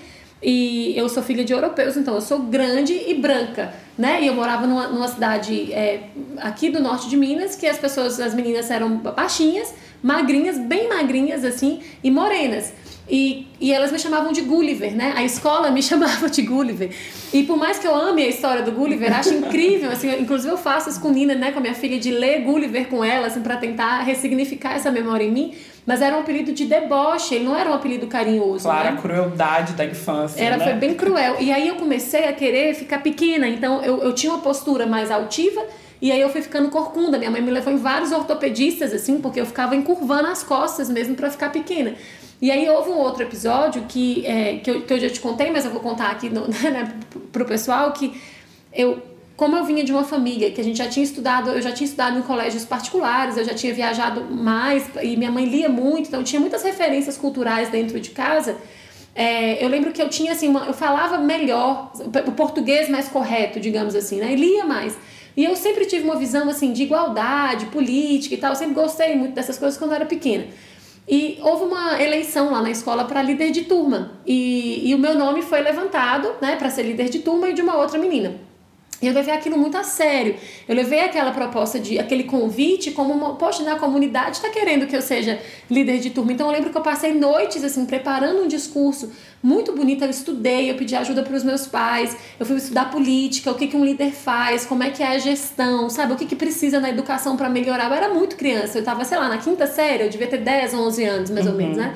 e 0.42 0.96
eu 0.96 1.08
sou 1.08 1.22
filha 1.22 1.44
de 1.44 1.52
europeus, 1.52 1.96
então 1.96 2.14
eu 2.14 2.20
sou 2.20 2.40
grande 2.40 2.92
e 2.92 3.14
branca, 3.14 3.72
né? 3.96 4.22
E 4.22 4.26
eu 4.26 4.34
morava 4.34 4.66
numa, 4.66 4.86
numa 4.88 5.08
cidade 5.08 5.72
é, 5.72 6.08
aqui 6.38 6.68
do 6.68 6.80
norte 6.80 7.08
de 7.08 7.16
Minas, 7.16 7.56
que 7.56 7.66
as 7.66 7.78
pessoas, 7.78 8.20
as 8.20 8.34
meninas 8.34 8.70
eram 8.70 8.98
baixinhas, 8.98 9.74
magrinhas, 10.02 10.58
bem 10.58 10.88
magrinhas 10.88 11.44
assim, 11.44 11.80
e 12.04 12.10
morenas. 12.10 12.72
E, 13.08 13.46
e 13.60 13.72
elas 13.72 13.92
me 13.92 13.98
chamavam 13.98 14.32
de 14.32 14.40
Gulliver, 14.40 14.94
né? 14.94 15.12
A 15.16 15.22
escola 15.22 15.70
me 15.70 15.80
chamava 15.82 16.28
de 16.28 16.42
Gulliver. 16.42 16.90
E 17.32 17.44
por 17.44 17.56
mais 17.56 17.78
que 17.78 17.86
eu 17.86 17.94
ame 17.94 18.22
a 18.22 18.28
história 18.28 18.62
do 18.62 18.72
Gulliver, 18.72 19.16
acho 19.16 19.32
incrível, 19.32 19.90
assim, 19.90 20.10
inclusive 20.20 20.52
eu 20.52 20.58
faço 20.58 20.90
isso 20.90 21.00
com 21.00 21.10
Nina, 21.10 21.34
né, 21.34 21.52
com 21.52 21.58
a 21.58 21.62
minha 21.62 21.74
filha, 21.74 21.98
de 21.98 22.10
ler 22.10 22.42
Gulliver 22.42 22.88
com 22.88 23.04
ela, 23.04 23.28
assim, 23.28 23.40
para 23.40 23.56
tentar 23.56 24.00
ressignificar 24.00 24.74
essa 24.74 24.90
memória 24.90 25.24
em 25.24 25.30
mim. 25.30 25.54
Mas 25.86 26.02
era 26.02 26.16
um 26.16 26.20
apelido 26.20 26.52
de 26.52 26.64
deboche, 26.64 27.36
ele 27.36 27.44
não 27.44 27.56
era 27.56 27.70
um 27.70 27.74
apelido 27.74 28.08
carinhoso. 28.08 28.64
Claro, 28.64 28.90
né? 28.90 28.98
a 28.98 29.00
crueldade 29.00 29.74
da 29.74 29.84
infância. 29.84 30.42
Era, 30.42 30.56
né? 30.56 30.64
foi 30.64 30.74
bem 30.74 30.94
cruel. 30.94 31.36
E 31.38 31.52
aí 31.52 31.68
eu 31.68 31.76
comecei 31.76 32.24
a 32.24 32.32
querer 32.32 32.74
ficar 32.74 32.98
pequena, 32.98 33.46
então 33.46 33.80
eu, 33.82 34.02
eu 34.02 34.12
tinha 34.12 34.32
uma 34.32 34.42
postura 34.42 34.84
mais 34.84 35.12
altiva. 35.12 35.64
E 36.02 36.10
aí 36.12 36.20
eu 36.20 36.28
fui 36.28 36.42
ficando 36.42 36.68
corcunda. 36.70 37.16
Minha 37.16 37.30
mãe 37.30 37.40
me 37.40 37.50
levou 37.50 37.72
em 37.72 37.76
vários 37.76 38.10
ortopedistas, 38.10 38.92
assim, 38.92 39.20
porque 39.20 39.40
eu 39.40 39.46
ficava 39.46 39.76
encurvando 39.76 40.26
as 40.26 40.42
costas 40.42 40.90
mesmo 40.90 41.14
para 41.14 41.30
ficar 41.30 41.50
pequena. 41.50 41.94
E 42.40 42.50
aí 42.50 42.68
houve 42.68 42.90
um 42.90 42.98
outro 42.98 43.22
episódio 43.22 43.82
que, 43.88 44.26
é, 44.26 44.56
que, 44.56 44.70
eu, 44.70 44.82
que 44.82 44.92
eu 44.92 45.00
já 45.00 45.08
te 45.08 45.20
contei, 45.20 45.50
mas 45.50 45.64
eu 45.64 45.70
vou 45.70 45.80
contar 45.80 46.10
aqui 46.10 46.28
no, 46.28 46.42
né, 46.48 46.94
pro 47.32 47.44
pessoal, 47.44 47.92
que 47.92 48.20
eu, 48.72 49.02
como 49.36 49.56
eu 49.56 49.64
vinha 49.64 49.84
de 49.84 49.92
uma 49.92 50.04
família 50.04 50.50
que 50.50 50.60
a 50.60 50.64
gente 50.64 50.76
já 50.76 50.88
tinha 50.88 51.04
estudado, 51.04 51.50
eu 51.50 51.62
já 51.62 51.72
tinha 51.72 51.86
estudado 51.86 52.18
em 52.18 52.22
colégios 52.22 52.64
particulares, 52.64 53.36
eu 53.36 53.44
já 53.44 53.54
tinha 53.54 53.72
viajado 53.72 54.24
mais, 54.24 54.84
e 55.02 55.16
minha 55.16 55.30
mãe 55.30 55.46
lia 55.46 55.68
muito, 55.68 56.08
então 56.08 56.22
tinha 56.22 56.40
muitas 56.40 56.62
referências 56.62 57.16
culturais 57.16 57.70
dentro 57.70 57.98
de 57.98 58.10
casa. 58.10 58.56
É, 59.14 59.64
eu 59.64 59.68
lembro 59.68 59.92
que 59.92 60.02
eu 60.02 60.10
tinha 60.10 60.32
assim, 60.32 60.48
uma, 60.48 60.66
eu 60.66 60.74
falava 60.74 61.16
melhor, 61.16 61.90
o 62.26 62.32
português 62.32 62.86
mais 62.88 63.08
correto, 63.08 63.58
digamos 63.58 63.94
assim, 63.94 64.20
né? 64.20 64.32
E 64.32 64.36
lia 64.36 64.66
mais. 64.66 64.96
E 65.34 65.44
eu 65.44 65.56
sempre 65.56 65.86
tive 65.86 66.04
uma 66.04 66.16
visão 66.16 66.48
assim 66.50 66.72
de 66.72 66.82
igualdade, 66.82 67.66
política 67.66 68.34
e 68.34 68.38
tal, 68.38 68.50
eu 68.50 68.56
sempre 68.56 68.74
gostei 68.74 69.16
muito 69.16 69.34
dessas 69.34 69.58
coisas 69.58 69.78
quando 69.78 69.92
eu 69.92 69.96
era 69.96 70.06
pequena. 70.06 70.46
E 71.08 71.38
houve 71.40 71.64
uma 71.64 72.02
eleição 72.02 72.50
lá 72.50 72.60
na 72.60 72.70
escola 72.70 73.04
para 73.04 73.22
líder 73.22 73.50
de 73.52 73.62
turma. 73.64 74.12
E, 74.26 74.88
e 74.88 74.94
o 74.94 74.98
meu 74.98 75.14
nome 75.14 75.42
foi 75.42 75.60
levantado 75.60 76.32
né, 76.40 76.56
para 76.56 76.70
ser 76.70 76.82
líder 76.82 77.08
de 77.08 77.20
turma 77.20 77.48
e 77.48 77.52
de 77.52 77.62
uma 77.62 77.76
outra 77.76 77.98
menina. 77.98 78.45
E 79.00 79.06
eu 79.06 79.12
levei 79.12 79.34
aquilo 79.34 79.58
muito 79.58 79.76
a 79.76 79.82
sério. 79.82 80.36
Eu 80.66 80.74
levei 80.74 81.00
aquela 81.00 81.30
proposta 81.30 81.78
de 81.78 81.98
aquele 81.98 82.24
convite 82.24 82.92
como 82.92 83.12
uma, 83.12 83.34
poxa, 83.34 83.62
na 83.62 83.76
comunidade 83.76 84.36
está 84.36 84.48
querendo 84.48 84.86
que 84.86 84.96
eu 84.96 85.02
seja 85.02 85.38
líder 85.70 85.98
de 85.98 86.10
turma. 86.10 86.32
Então 86.32 86.46
eu 86.46 86.52
lembro 86.52 86.70
que 86.70 86.78
eu 86.78 86.82
passei 86.82 87.12
noites 87.12 87.62
assim 87.62 87.84
preparando 87.84 88.42
um 88.42 88.48
discurso 88.48 89.12
muito 89.42 89.72
bonito. 89.72 90.02
Eu 90.02 90.10
estudei, 90.10 90.70
eu 90.70 90.76
pedi 90.76 90.96
ajuda 90.96 91.22
para 91.22 91.36
os 91.36 91.44
meus 91.44 91.66
pais, 91.66 92.16
eu 92.40 92.46
fui 92.46 92.56
estudar 92.56 92.90
política, 92.90 93.50
o 93.50 93.54
que, 93.54 93.66
que 93.66 93.76
um 93.76 93.84
líder 93.84 94.12
faz, 94.12 94.64
como 94.64 94.82
é 94.82 94.90
que 94.90 95.02
é 95.02 95.08
a 95.08 95.18
gestão, 95.18 95.90
sabe? 95.90 96.14
O 96.14 96.16
que, 96.16 96.24
que 96.24 96.36
precisa 96.36 96.80
na 96.80 96.88
educação 96.88 97.36
para 97.36 97.50
melhorar. 97.50 97.88
Eu 97.90 97.94
era 97.94 98.08
muito 98.08 98.36
criança, 98.36 98.78
eu 98.78 98.80
estava, 98.80 99.04
sei 99.04 99.18
lá, 99.18 99.28
na 99.28 99.38
quinta 99.38 99.66
série, 99.66 100.04
eu 100.04 100.08
devia 100.08 100.26
ter 100.26 100.38
10, 100.38 100.72
11 100.72 101.04
anos 101.04 101.30
mais 101.30 101.44
uhum. 101.44 101.52
ou 101.52 101.58
menos, 101.58 101.76
né? 101.76 101.94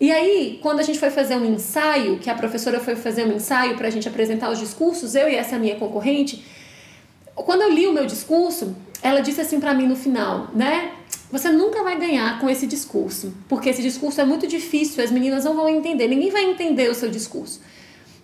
E 0.00 0.10
aí, 0.10 0.58
quando 0.62 0.80
a 0.80 0.82
gente 0.82 0.98
foi 0.98 1.10
fazer 1.10 1.36
um 1.36 1.44
ensaio, 1.44 2.18
que 2.18 2.30
a 2.30 2.34
professora 2.34 2.80
foi 2.80 2.96
fazer 2.96 3.26
um 3.26 3.36
ensaio 3.36 3.76
para 3.76 3.86
a 3.86 3.90
gente 3.90 4.08
apresentar 4.08 4.50
os 4.50 4.58
discursos, 4.58 5.14
eu 5.14 5.28
e 5.28 5.34
essa 5.34 5.58
minha 5.58 5.76
concorrente, 5.76 6.42
quando 7.34 7.60
eu 7.60 7.70
li 7.70 7.86
o 7.86 7.92
meu 7.92 8.06
discurso, 8.06 8.74
ela 9.02 9.20
disse 9.20 9.42
assim 9.42 9.60
para 9.60 9.74
mim 9.74 9.86
no 9.86 9.94
final, 9.94 10.48
né? 10.54 10.92
Você 11.30 11.50
nunca 11.50 11.82
vai 11.82 11.98
ganhar 11.98 12.40
com 12.40 12.48
esse 12.48 12.66
discurso, 12.66 13.34
porque 13.46 13.68
esse 13.68 13.82
discurso 13.82 14.20
é 14.22 14.24
muito 14.24 14.46
difícil, 14.46 15.04
as 15.04 15.10
meninas 15.10 15.44
não 15.44 15.54
vão 15.54 15.68
entender, 15.68 16.08
ninguém 16.08 16.30
vai 16.30 16.44
entender 16.44 16.88
o 16.88 16.94
seu 16.94 17.10
discurso. 17.10 17.60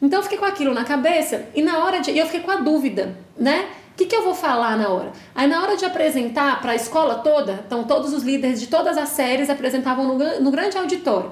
Então 0.01 0.21
eu 0.21 0.23
fiquei 0.23 0.39
com 0.39 0.47
aquilo 0.47 0.73
na 0.73 0.85
cabeça 0.85 1.47
e 1.55 1.63
na 1.63 1.85
hora 1.85 2.01
de. 2.01 2.17
Eu 2.17 2.25
fiquei 2.25 2.41
com 2.41 2.51
a 2.51 2.57
dúvida, 2.57 3.17
né? 3.39 3.67
O 3.93 3.97
que, 3.97 4.07
que 4.07 4.17
eu 4.17 4.25
vou 4.25 4.35
falar 4.35 4.77
na 4.77 4.91
hora? 4.91 5.13
Aí 5.35 5.47
na 5.47 5.63
hora 5.63 5.77
de 5.77 5.85
apresentar 5.85 6.61
para 6.61 6.73
a 6.73 6.75
escola 6.75 7.17
toda, 7.17 7.65
então 7.67 7.85
todos 7.85 8.13
os 8.13 8.23
líderes 8.23 8.61
de 8.61 8.67
todas 8.67 8.99
as 8.99 9.11
séries 9.11 9.49
apresentavam 9.49 10.07
no, 10.07 10.41
no 10.41 10.51
grande 10.51 10.77
auditório 10.77 11.31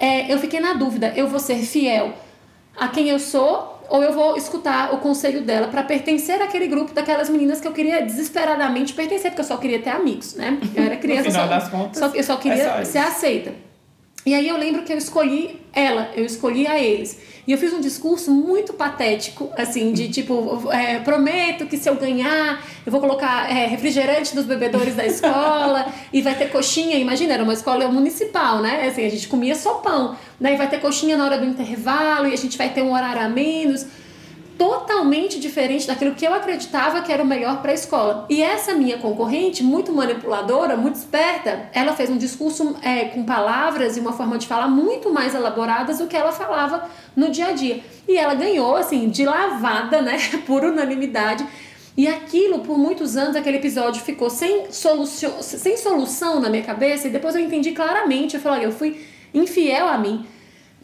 é, 0.00 0.32
eu 0.32 0.38
fiquei 0.38 0.58
na 0.58 0.72
dúvida: 0.72 1.12
eu 1.14 1.28
vou 1.28 1.38
ser 1.38 1.58
fiel 1.58 2.14
a 2.76 2.88
quem 2.88 3.08
eu 3.10 3.18
sou 3.18 3.78
ou 3.90 4.02
eu 4.02 4.12
vou 4.12 4.36
escutar 4.36 4.94
o 4.94 4.98
conselho 4.98 5.42
dela 5.42 5.66
para 5.68 5.82
pertencer 5.82 6.40
àquele 6.40 6.68
grupo 6.68 6.94
daquelas 6.94 7.28
meninas 7.28 7.60
que 7.60 7.66
eu 7.66 7.72
queria 7.72 8.00
desesperadamente 8.00 8.94
pertencer, 8.94 9.32
porque 9.32 9.42
eu 9.42 9.46
só 9.46 9.56
queria 9.56 9.80
ter 9.80 9.90
amigos, 9.90 10.34
né? 10.34 10.58
Eu 10.74 10.84
era 10.84 10.96
criança, 10.96 11.24
no 11.24 11.30
final 11.32 11.48
só, 11.48 11.54
das 11.54 11.68
contas, 11.68 11.98
só, 11.98 12.06
eu 12.14 12.22
só 12.22 12.36
queria 12.36 12.62
é 12.62 12.84
só 12.84 12.90
ser 12.90 12.98
aceita. 12.98 13.52
E 14.24 14.34
aí 14.34 14.48
eu 14.48 14.56
lembro 14.56 14.82
que 14.82 14.92
eu 14.92 14.98
escolhi 14.98 15.60
ela, 15.72 16.10
eu 16.14 16.24
escolhi 16.24 16.66
a 16.66 16.78
eles. 16.78 17.18
E 17.46 17.52
eu 17.52 17.58
fiz 17.58 17.72
um 17.72 17.80
discurso 17.80 18.30
muito 18.30 18.74
patético, 18.74 19.50
assim, 19.56 19.92
de 19.92 20.08
tipo, 20.08 20.70
é, 20.70 20.98
prometo 20.98 21.66
que 21.66 21.76
se 21.76 21.88
eu 21.88 21.96
ganhar, 21.96 22.62
eu 22.84 22.92
vou 22.92 23.00
colocar 23.00 23.50
é, 23.50 23.66
refrigerante 23.66 24.36
nos 24.36 24.44
bebedores 24.44 24.94
da 24.94 25.06
escola 25.06 25.86
e 26.12 26.20
vai 26.20 26.34
ter 26.34 26.50
coxinha. 26.50 26.96
Imagina, 26.96 27.34
era 27.34 27.42
uma 27.42 27.54
escola 27.54 27.88
municipal, 27.88 28.60
né? 28.60 28.86
Assim, 28.86 29.06
a 29.06 29.10
gente 29.10 29.26
comia 29.26 29.54
sopão, 29.54 30.16
né? 30.38 30.54
E 30.54 30.56
vai 30.56 30.68
ter 30.68 30.80
coxinha 30.80 31.16
na 31.16 31.24
hora 31.24 31.38
do 31.38 31.46
intervalo 31.46 32.28
e 32.28 32.34
a 32.34 32.36
gente 32.36 32.58
vai 32.58 32.68
ter 32.68 32.82
um 32.82 32.92
horário 32.92 33.22
a 33.22 33.28
menos 33.28 33.86
totalmente 34.60 35.40
diferente 35.40 35.86
daquilo 35.86 36.14
que 36.14 36.26
eu 36.26 36.34
acreditava 36.34 37.00
que 37.00 37.10
era 37.10 37.22
o 37.22 37.26
melhor 37.26 37.62
para 37.62 37.70
a 37.70 37.74
escola. 37.74 38.26
E 38.28 38.42
essa 38.42 38.74
minha 38.74 38.98
concorrente, 38.98 39.62
muito 39.62 39.90
manipuladora, 39.90 40.76
muito 40.76 40.96
esperta, 40.96 41.70
ela 41.72 41.94
fez 41.94 42.10
um 42.10 42.18
discurso 42.18 42.76
é, 42.82 43.06
com 43.06 43.24
palavras 43.24 43.96
e 43.96 44.00
uma 44.00 44.12
forma 44.12 44.36
de 44.36 44.46
falar 44.46 44.68
muito 44.68 45.10
mais 45.10 45.34
elaboradas 45.34 45.96
do 45.96 46.06
que 46.06 46.14
ela 46.14 46.30
falava 46.30 46.86
no 47.16 47.30
dia 47.30 47.46
a 47.46 47.52
dia. 47.52 47.82
E 48.06 48.18
ela 48.18 48.34
ganhou, 48.34 48.76
assim, 48.76 49.08
de 49.08 49.24
lavada, 49.24 50.02
né, 50.02 50.18
por 50.46 50.62
unanimidade. 50.62 51.42
E 51.96 52.06
aquilo, 52.06 52.58
por 52.58 52.76
muitos 52.76 53.16
anos, 53.16 53.36
aquele 53.36 53.56
episódio 53.56 54.02
ficou 54.02 54.28
sem 54.28 54.70
solução, 54.70 55.40
sem 55.40 55.78
solução 55.78 56.38
na 56.38 56.50
minha 56.50 56.62
cabeça. 56.62 57.08
E 57.08 57.10
depois 57.10 57.34
eu 57.34 57.40
entendi 57.40 57.72
claramente. 57.72 58.34
Eu 58.34 58.42
falei, 58.42 58.58
olha, 58.58 58.66
eu 58.66 58.72
fui 58.72 59.06
infiel 59.32 59.88
a 59.88 59.96
mim 59.96 60.26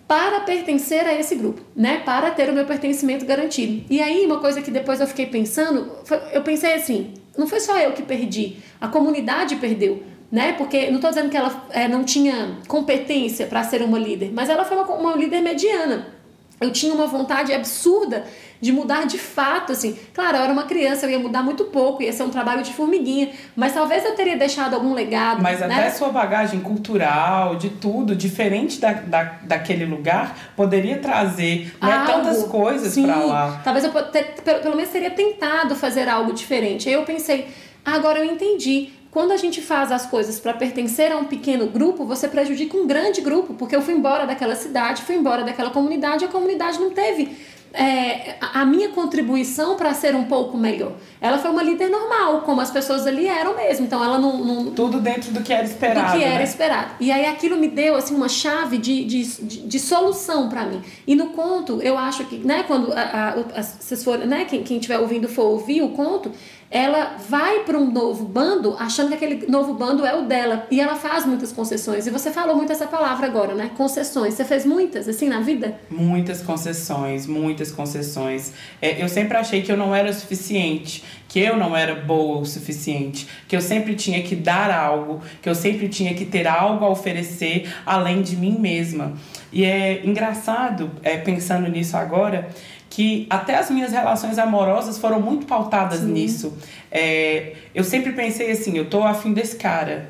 para 0.07 0.41
pertencer 0.41 1.05
a 1.07 1.19
esse 1.19 1.35
grupo, 1.35 1.61
né? 1.75 2.03
Para 2.05 2.31
ter 2.31 2.49
o 2.49 2.53
meu 2.53 2.65
pertencimento 2.65 3.25
garantido. 3.25 3.85
E 3.91 4.01
aí, 4.01 4.25
uma 4.25 4.39
coisa 4.39 4.63
que 4.63 4.71
depois 4.71 5.01
eu 5.01 5.07
fiquei 5.07 5.27
pensando, 5.27 5.91
eu 6.33 6.43
pensei 6.43 6.75
assim, 6.75 7.15
não 7.37 7.47
foi 7.47 7.61
só 7.61 7.77
eu 7.79 7.93
que 7.93 8.03
perdi, 8.03 8.57
a 8.81 8.87
comunidade 8.87 9.57
perdeu, 9.57 10.03
né? 10.31 10.53
Porque 10.53 10.89
não 10.89 10.97
estou 10.97 11.11
dizendo 11.11 11.29
que 11.29 11.37
ela 11.37 11.67
é, 11.71 11.89
não 11.89 12.05
tinha 12.05 12.59
competência 12.69 13.47
para 13.47 13.65
ser 13.65 13.83
uma 13.83 13.99
líder, 13.99 14.31
mas 14.33 14.49
ela 14.49 14.65
foi 14.65 14.77
uma, 14.77 14.87
uma 14.95 15.17
líder 15.17 15.41
mediana. 15.41 16.15
Eu 16.61 16.73
tinha 16.73 16.95
uma 16.95 17.07
vontade 17.07 17.53
absurda 17.53 18.25
de 18.61 18.73
mudar 18.73 19.07
de 19.07 19.19
fato, 19.19 19.73
assim. 19.73 19.99
Claro, 20.15 20.37
eu 20.37 20.43
era 20.45 20.53
uma 20.53 20.65
criança, 20.65 21.07
eu 21.07 21.11
ia 21.11 21.19
mudar 21.19 21.43
muito 21.43 21.65
pouco, 21.65 22.03
ia 22.03 22.13
ser 22.13 22.23
um 22.23 22.31
trabalho 22.31 22.63
de 22.63 22.73
formiguinha, 22.73 23.31
mas 23.55 23.73
talvez 23.75 24.05
eu 24.05 24.15
teria 24.15 24.37
deixado 24.37 24.75
algum 24.75 24.95
legado. 24.95 25.43
Mas 25.43 25.61
né? 25.61 25.67
até 25.67 25.91
sua 25.91 26.09
bagagem 26.09 26.61
cultural, 26.61 27.57
de 27.57 27.71
tudo, 27.71 28.15
diferente 28.15 28.81
da, 28.81 28.93
da, 28.93 29.23
daquele 29.43 29.85
lugar, 29.85 30.37
poderia 30.57 30.99
trazer 30.99 31.75
né, 31.81 32.05
tantas 32.07 32.45
coisas 32.45 32.97
para 32.97 33.17
lá. 33.17 33.61
Talvez 33.63 33.85
eu 33.85 33.93
ter, 34.11 34.35
pelo 34.43 34.77
menos 34.77 34.91
teria 34.91 35.11
tentado 35.11 35.75
fazer 35.75 36.09
algo 36.09 36.33
diferente. 36.33 36.89
Aí 36.89 36.95
eu 36.95 37.03
pensei, 37.05 37.49
agora 37.85 38.19
eu 38.19 38.25
entendi 38.25 38.91
quando 39.17 39.33
a 39.33 39.37
gente 39.39 39.63
faz 39.63 39.91
as 39.91 40.05
coisas 40.05 40.39
para 40.39 40.53
pertencer 40.53 41.11
a 41.11 41.17
um 41.17 41.25
pequeno 41.25 41.69
grupo, 41.69 42.05
você 42.05 42.29
prejudica 42.29 42.77
um 42.77 42.87
grande 42.87 43.23
grupo, 43.23 43.55
porque 43.55 43.75
eu 43.75 43.81
fui 43.81 43.95
embora 43.95 44.27
daquela 44.27 44.55
cidade, 44.55 45.01
fui 45.01 45.15
embora 45.15 45.43
daquela 45.43 45.71
comunidade, 45.71 46.27
a 46.27 46.29
comunidade 46.29 46.79
não 46.79 46.91
teve 46.91 47.35
é, 47.77 48.37
a 48.41 48.65
minha 48.65 48.89
contribuição 48.89 49.77
para 49.77 49.93
ser 49.93 50.17
um 50.17 50.25
pouco 50.25 50.57
melhor. 50.57 50.93
Ela 51.21 51.37
foi 51.37 51.51
uma 51.51 51.63
líder 51.63 51.91
normal, 51.91 52.41
como 52.41 52.61
as 52.63 52.71
pessoas 52.71 53.07
ali 53.07 53.29
eram 53.29 53.55
mesmo. 53.55 53.85
Então 53.85 54.03
ela 54.03 54.19
não. 54.19 54.43
não 54.43 54.71
Tudo 54.71 54.99
dentro 54.99 55.31
do 55.31 55.43
que 55.43 55.53
era 55.53 55.65
esperado. 55.65 56.13
Do 56.13 56.19
que 56.19 56.25
era 56.25 56.39
né? 56.39 56.45
esperado. 56.45 56.95
E 56.99 57.13
aí 57.13 57.27
aquilo 57.27 57.57
me 57.57 57.69
deu 57.69 57.95
assim, 57.95 58.15
uma 58.15 58.31
chave 58.31 58.79
de, 58.79 59.05
de, 59.05 59.23
de, 59.43 59.61
de 59.67 59.79
solução 59.79 60.49
para 60.49 60.65
mim. 60.65 60.83
E 61.07 61.15
no 61.15 61.29
conto, 61.29 61.83
eu 61.83 61.99
acho 61.99 62.25
que, 62.25 62.39
né, 62.39 62.63
quando 62.63 62.93
a, 62.93 63.01
a, 63.01 63.29
a, 63.31 63.63
vocês 63.63 64.03
forem, 64.03 64.27
né, 64.27 64.47
quem 64.47 64.63
estiver 64.63 64.99
ouvindo 64.99 65.29
for 65.29 65.45
ouvir 65.45 65.83
o 65.83 65.91
conto, 65.91 66.33
ela 66.71 67.17
vai 67.29 67.61
para 67.61 67.79
um 67.79 67.91
novo 67.91 68.25
bando 68.25 68.77
achando 68.79 69.09
que 69.09 69.15
aquele 69.15 69.47
novo 69.47 69.75
bando 69.75 70.05
é 70.05 70.19
o 70.19 70.27
dela 70.27 70.67
e 70.71 70.81
ela 70.81 70.97
faz 70.97 71.25
muitas 71.25 71.53
concessões. 71.53 72.07
E 72.07 72.11
você 72.11 72.31
falou 72.31 72.57
muito 72.57 72.73
essa 72.73 72.87
palavra 72.87 73.27
agora, 73.27 73.55
né? 73.55 73.71
Concessões. 73.77 74.35
Você 74.35 74.45
fez 74.45 74.67
muitas 74.67 75.09
assim 75.09 75.29
na 75.29 75.41
vida? 75.41 75.79
Muitas 75.89 76.43
concessões, 76.43 77.27
muitas 77.27 77.71
concessões. 77.71 78.53
É, 78.83 79.03
eu 79.03 79.09
sempre 79.09 79.37
achei 79.37 79.63
que 79.63 79.71
eu 79.71 79.77
não 79.77 79.95
era 79.95 80.11
o 80.11 80.15
suficiente, 80.15 81.05
que 81.29 81.41
eu 81.41 81.57
não 81.57 81.77
era 81.77 81.95
boa 81.95 82.41
o 82.41 82.45
suficiente, 82.45 83.29
que 83.47 83.57
eu 83.57 83.61
sempre 83.61 83.95
tinha 83.95 84.23
que 84.23 84.35
dar 84.35 84.71
algo, 84.71 85.21
que 85.41 85.49
eu 85.49 85.55
sempre 85.55 85.89
tinha 85.89 86.15
que 86.15 86.25
ter 86.25 86.47
algo 86.47 86.85
a 86.85 86.89
oferecer 86.89 87.73
além 87.85 88.23
de 88.23 88.37
mim 88.37 88.59
mesma. 88.59 89.15
E 89.53 89.65
é 89.65 90.05
engraçado, 90.05 90.91
é, 91.03 91.17
pensando 91.17 91.69
nisso 91.69 91.97
agora, 91.97 92.49
que 92.97 93.27
até 93.29 93.57
as 93.57 93.71
minhas 93.71 93.93
relações 93.93 94.39
amorosas 94.39 94.97
foram 94.97 95.21
muito 95.21 95.45
pautadas 95.45 96.01
Sim. 96.01 96.13
nisso. 96.13 96.57
É, 96.91 97.53
eu 97.75 97.85
sempre 97.85 98.13
pensei 98.13 98.51
assim, 98.51 98.79
eu 98.79 98.89
tô 98.89 99.03
afim 99.03 99.35
desse 99.35 99.57
cara. 99.57 100.09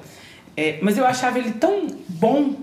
É, 0.57 0.79
mas 0.81 0.97
eu 0.97 1.05
achava 1.05 1.37
ele 1.37 1.51
tão 1.51 1.89
bom 2.09 2.55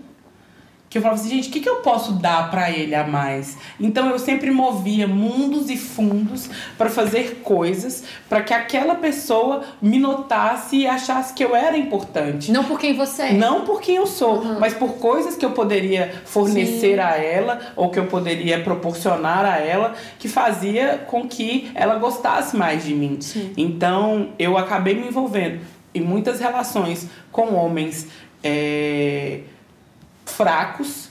que 0.93 0.99
eu 0.99 1.01
falava 1.01 1.19
assim, 1.19 1.29
gente, 1.31 1.49
o 1.49 1.51
que, 1.51 1.59
que 1.59 1.67
eu 1.67 1.77
posso 1.77 2.11
dar 2.13 2.51
para 2.51 2.69
ele 2.69 2.93
a 2.93 3.03
mais? 3.03 3.57
Então 3.79 4.11
eu 4.11 4.19
sempre 4.19 4.51
movia 4.51 5.07
mundos 5.07 5.67
e 5.71 5.75
fundos 5.75 6.47
para 6.77 6.87
fazer 6.87 7.41
coisas 7.43 8.03
para 8.29 8.43
que 8.43 8.53
aquela 8.53 8.93
pessoa 8.93 9.63
me 9.81 9.97
notasse 9.97 10.77
e 10.77 10.87
achasse 10.87 11.33
que 11.33 11.43
eu 11.43 11.55
era 11.55 11.75
importante. 11.75 12.51
Não 12.51 12.65
por 12.65 12.79
quem 12.79 12.95
você 12.95 13.23
é. 13.23 13.33
Não 13.33 13.61
por 13.61 13.81
quem 13.81 13.95
eu 13.95 14.05
sou, 14.05 14.35
uhum. 14.35 14.59
mas 14.59 14.75
por 14.75 14.97
coisas 14.97 15.35
que 15.35 15.43
eu 15.43 15.49
poderia 15.49 16.13
fornecer 16.25 16.97
Sim. 16.97 16.99
a 16.99 17.17
ela 17.17 17.59
ou 17.75 17.89
que 17.89 17.97
eu 17.97 18.05
poderia 18.05 18.61
proporcionar 18.61 19.45
a 19.45 19.57
ela 19.57 19.95
que 20.19 20.29
fazia 20.29 21.03
com 21.07 21.27
que 21.27 21.71
ela 21.73 21.95
gostasse 21.95 22.55
mais 22.55 22.85
de 22.85 22.93
mim. 22.93 23.17
Sim. 23.19 23.51
Então 23.57 24.29
eu 24.37 24.59
acabei 24.59 24.93
me 24.93 25.07
envolvendo 25.07 25.59
em 25.91 26.01
muitas 26.01 26.39
relações 26.39 27.07
com 27.31 27.55
homens. 27.55 28.07
É 28.43 29.39
fracos, 30.25 31.09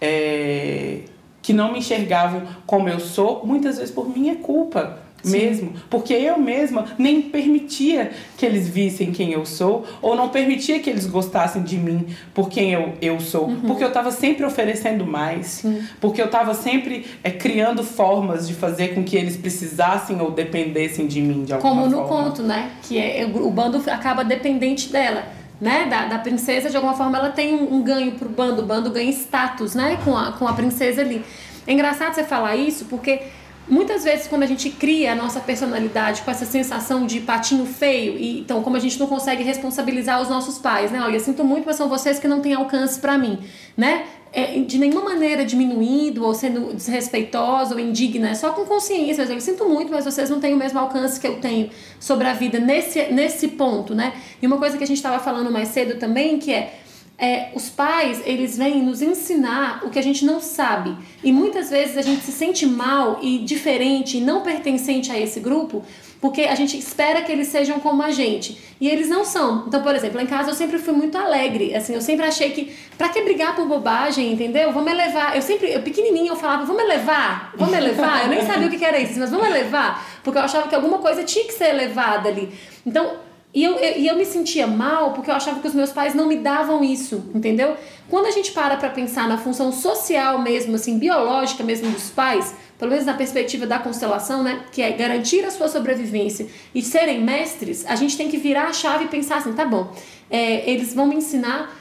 é, 0.00 1.00
que 1.42 1.52
não 1.52 1.72
me 1.72 1.78
enxergavam 1.78 2.42
como 2.66 2.88
eu 2.88 3.00
sou, 3.00 3.44
muitas 3.44 3.78
vezes 3.78 3.92
por 3.92 4.08
minha 4.08 4.36
culpa 4.36 4.98
Sim. 5.22 5.38
mesmo, 5.38 5.72
porque 5.88 6.14
eu 6.14 6.38
mesma 6.38 6.86
nem 6.98 7.22
permitia 7.22 8.10
que 8.36 8.44
eles 8.46 8.68
vissem 8.68 9.12
quem 9.12 9.32
eu 9.32 9.44
sou, 9.44 9.84
ou 10.00 10.16
não 10.16 10.28
permitia 10.28 10.78
que 10.80 10.88
eles 10.88 11.06
gostassem 11.06 11.62
de 11.62 11.76
mim 11.76 12.06
por 12.32 12.48
quem 12.48 12.72
eu, 12.72 12.94
eu 13.00 13.20
sou, 13.20 13.46
uhum. 13.46 13.60
porque 13.62 13.84
eu 13.84 13.88
estava 13.88 14.10
sempre 14.10 14.44
oferecendo 14.44 15.06
mais, 15.06 15.46
Sim. 15.46 15.82
porque 16.00 16.20
eu 16.20 16.26
estava 16.26 16.54
sempre 16.54 17.06
é, 17.22 17.30
criando 17.30 17.82
formas 17.82 18.46
de 18.48 18.54
fazer 18.54 18.94
com 18.94 19.04
que 19.04 19.16
eles 19.16 19.36
precisassem 19.36 20.20
ou 20.20 20.30
dependessem 20.30 21.06
de 21.06 21.20
mim 21.20 21.44
de 21.44 21.52
alguma 21.52 21.70
Como 21.70 21.90
forma. 21.90 22.06
Como 22.06 22.22
no 22.22 22.30
conto, 22.30 22.42
né? 22.42 22.70
Que 22.82 22.98
é, 22.98 23.26
o 23.26 23.50
bando 23.50 23.82
acaba 23.90 24.24
dependente 24.24 24.90
dela 24.90 25.39
né, 25.60 25.86
da, 25.86 26.06
da 26.06 26.18
princesa, 26.18 26.70
de 26.70 26.76
alguma 26.76 26.94
forma 26.94 27.18
ela 27.18 27.30
tem 27.30 27.54
um, 27.54 27.74
um 27.74 27.82
ganho 27.82 28.12
pro 28.12 28.28
bando, 28.28 28.62
o 28.62 28.64
bando 28.64 28.90
ganha 28.90 29.10
status, 29.10 29.74
né, 29.74 29.98
com 30.04 30.16
a, 30.16 30.32
com 30.32 30.48
a 30.48 30.52
princesa 30.52 31.02
ali. 31.02 31.24
É 31.66 31.72
engraçado 31.72 32.14
você 32.14 32.24
falar 32.24 32.56
isso 32.56 32.86
porque 32.86 33.22
muitas 33.68 34.04
vezes 34.04 34.26
quando 34.26 34.42
a 34.42 34.46
gente 34.46 34.70
cria 34.70 35.12
a 35.12 35.14
nossa 35.14 35.40
personalidade 35.40 36.22
com 36.22 36.30
essa 36.30 36.44
sensação 36.44 37.06
de 37.06 37.20
patinho 37.20 37.66
feio, 37.66 38.18
e 38.18 38.40
então 38.40 38.62
como 38.62 38.76
a 38.76 38.80
gente 38.80 38.98
não 38.98 39.06
consegue 39.06 39.42
responsabilizar 39.42 40.20
os 40.20 40.28
nossos 40.28 40.58
pais, 40.58 40.90
né, 40.90 41.00
olha, 41.00 41.16
eu 41.16 41.20
sinto 41.20 41.44
muito, 41.44 41.66
mas 41.66 41.76
são 41.76 41.88
vocês 41.88 42.18
que 42.18 42.26
não 42.26 42.40
têm 42.40 42.54
alcance 42.54 42.98
para 42.98 43.16
mim, 43.16 43.38
né, 43.76 44.04
é, 44.32 44.60
de 44.60 44.78
nenhuma 44.78 45.02
maneira 45.02 45.44
diminuindo 45.44 46.24
ou 46.24 46.32
sendo 46.34 46.72
desrespeitosa 46.72 47.74
ou 47.74 47.80
indigna, 47.80 48.30
é 48.30 48.34
só 48.34 48.50
com 48.50 48.64
consciência. 48.64 49.22
Eu 49.22 49.40
sinto 49.40 49.68
muito, 49.68 49.90
mas 49.90 50.04
vocês 50.04 50.30
não 50.30 50.38
têm 50.38 50.54
o 50.54 50.56
mesmo 50.56 50.78
alcance 50.78 51.18
que 51.18 51.26
eu 51.26 51.40
tenho 51.40 51.70
sobre 51.98 52.28
a 52.28 52.32
vida 52.32 52.60
nesse, 52.60 53.06
nesse 53.12 53.48
ponto, 53.48 53.94
né? 53.94 54.12
E 54.40 54.46
uma 54.46 54.56
coisa 54.56 54.78
que 54.78 54.84
a 54.84 54.86
gente 54.86 54.98
estava 54.98 55.18
falando 55.18 55.50
mais 55.50 55.68
cedo 55.68 55.98
também, 55.98 56.38
que 56.38 56.52
é, 56.52 56.79
é, 57.20 57.50
os 57.54 57.68
pais, 57.68 58.22
eles 58.24 58.56
vêm 58.56 58.82
nos 58.82 59.02
ensinar 59.02 59.82
o 59.84 59.90
que 59.90 59.98
a 59.98 60.02
gente 60.02 60.24
não 60.24 60.40
sabe. 60.40 60.96
E 61.22 61.30
muitas 61.30 61.68
vezes 61.68 61.96
a 61.98 62.02
gente 62.02 62.22
se 62.22 62.32
sente 62.32 62.66
mal 62.66 63.18
e 63.22 63.38
diferente 63.38 64.18
e 64.18 64.20
não 64.20 64.42
pertencente 64.42 65.12
a 65.12 65.20
esse 65.20 65.38
grupo 65.38 65.84
porque 66.20 66.42
a 66.42 66.54
gente 66.54 66.76
espera 66.76 67.22
que 67.22 67.32
eles 67.32 67.48
sejam 67.48 67.80
como 67.80 68.02
a 68.02 68.10
gente. 68.10 68.58
E 68.78 68.88
eles 68.88 69.08
não 69.08 69.24
são. 69.24 69.64
Então, 69.66 69.82
por 69.82 69.94
exemplo, 69.94 70.16
lá 70.16 70.22
em 70.22 70.26
casa 70.26 70.50
eu 70.50 70.54
sempre 70.54 70.78
fui 70.78 70.92
muito 70.92 71.16
alegre. 71.16 71.74
Assim, 71.74 71.94
eu 71.94 72.02
sempre 72.02 72.26
achei 72.26 72.50
que, 72.50 72.76
pra 72.98 73.08
que 73.08 73.22
brigar 73.22 73.56
por 73.56 73.66
bobagem, 73.66 74.32
entendeu? 74.32 74.70
Vamos 74.70 74.92
elevar. 74.92 75.34
Eu 75.34 75.40
sempre, 75.40 75.72
eu 75.72 75.80
pequenininha, 75.80 76.30
eu 76.30 76.36
falava, 76.36 76.66
vamos 76.66 76.82
elevar, 76.82 77.52
vamos 77.56 77.74
elevar. 77.74 78.24
Eu 78.24 78.28
nem 78.28 78.46
sabia 78.46 78.66
o 78.66 78.70
que 78.70 78.84
era 78.84 78.98
isso, 78.98 79.18
mas 79.18 79.30
vamos 79.30 79.46
elevar. 79.46 80.06
Porque 80.22 80.38
eu 80.38 80.42
achava 80.42 80.68
que 80.68 80.74
alguma 80.74 80.98
coisa 80.98 81.24
tinha 81.24 81.46
que 81.46 81.54
ser 81.54 81.70
elevada 81.70 82.28
ali. 82.28 82.52
Então, 82.84 83.12
e 83.52 83.64
eu, 83.64 83.74
eu, 83.76 83.98
e 83.98 84.06
eu 84.06 84.16
me 84.16 84.24
sentia 84.24 84.66
mal 84.66 85.12
porque 85.12 85.30
eu 85.30 85.34
achava 85.34 85.60
que 85.60 85.66
os 85.66 85.74
meus 85.74 85.90
pais 85.90 86.14
não 86.14 86.26
me 86.26 86.36
davam 86.36 86.84
isso, 86.84 87.30
entendeu? 87.34 87.76
Quando 88.08 88.26
a 88.26 88.30
gente 88.30 88.52
para 88.52 88.76
pra 88.76 88.90
pensar 88.90 89.28
na 89.28 89.38
função 89.38 89.72
social 89.72 90.40
mesmo, 90.40 90.76
assim, 90.76 90.98
biológica 90.98 91.64
mesmo 91.64 91.90
dos 91.90 92.10
pais, 92.10 92.54
pelo 92.78 92.92
menos 92.92 93.04
na 93.04 93.14
perspectiva 93.14 93.66
da 93.66 93.78
constelação, 93.78 94.42
né, 94.42 94.62
que 94.70 94.80
é 94.80 94.90
garantir 94.92 95.44
a 95.44 95.50
sua 95.50 95.68
sobrevivência 95.68 96.46
e 96.74 96.80
serem 96.80 97.22
mestres, 97.22 97.84
a 97.86 97.96
gente 97.96 98.16
tem 98.16 98.28
que 98.28 98.36
virar 98.36 98.68
a 98.68 98.72
chave 98.72 99.04
e 99.04 99.08
pensar 99.08 99.38
assim, 99.38 99.52
tá 99.52 99.64
bom, 99.64 99.92
é, 100.30 100.70
eles 100.70 100.94
vão 100.94 101.06
me 101.06 101.16
ensinar 101.16 101.76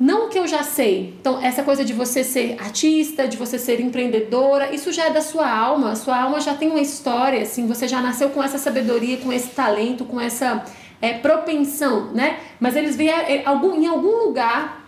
não 0.00 0.26
o 0.26 0.28
que 0.28 0.38
eu 0.38 0.46
já 0.46 0.62
sei. 0.62 1.16
Então, 1.20 1.42
essa 1.42 1.64
coisa 1.64 1.84
de 1.84 1.92
você 1.92 2.22
ser 2.22 2.56
artista, 2.60 3.26
de 3.26 3.36
você 3.36 3.58
ser 3.58 3.80
empreendedora, 3.80 4.72
isso 4.72 4.92
já 4.92 5.06
é 5.06 5.10
da 5.10 5.20
sua 5.20 5.50
alma. 5.50 5.90
A 5.90 5.96
sua 5.96 6.22
alma 6.22 6.40
já 6.40 6.54
tem 6.54 6.70
uma 6.70 6.80
história, 6.80 7.42
assim, 7.42 7.66
você 7.66 7.88
já 7.88 8.00
nasceu 8.00 8.30
com 8.30 8.40
essa 8.40 8.58
sabedoria, 8.58 9.16
com 9.16 9.32
esse 9.32 9.48
talento, 9.48 10.04
com 10.04 10.20
essa 10.20 10.64
é, 11.00 11.14
propensão, 11.14 12.12
né? 12.12 12.40
Mas 12.58 12.76
eles 12.76 12.96
vieram, 12.96 13.42
algum, 13.44 13.74
em 13.74 13.86
algum 13.86 14.24
lugar 14.24 14.78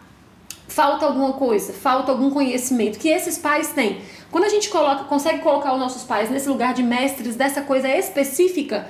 falta 0.70 1.04
alguma 1.04 1.32
coisa, 1.32 1.72
falta 1.72 2.12
algum 2.12 2.30
conhecimento 2.30 2.98
que 2.98 3.08
esses 3.08 3.36
pais 3.36 3.72
têm. 3.72 4.00
Quando 4.30 4.44
a 4.44 4.48
gente 4.48 4.68
coloca, 4.68 5.04
consegue 5.04 5.40
colocar 5.40 5.72
os 5.72 5.80
nossos 5.80 6.04
pais 6.04 6.30
nesse 6.30 6.48
lugar 6.48 6.72
de 6.72 6.82
mestres 6.82 7.34
dessa 7.34 7.62
coisa 7.62 7.88
específica, 7.88 8.88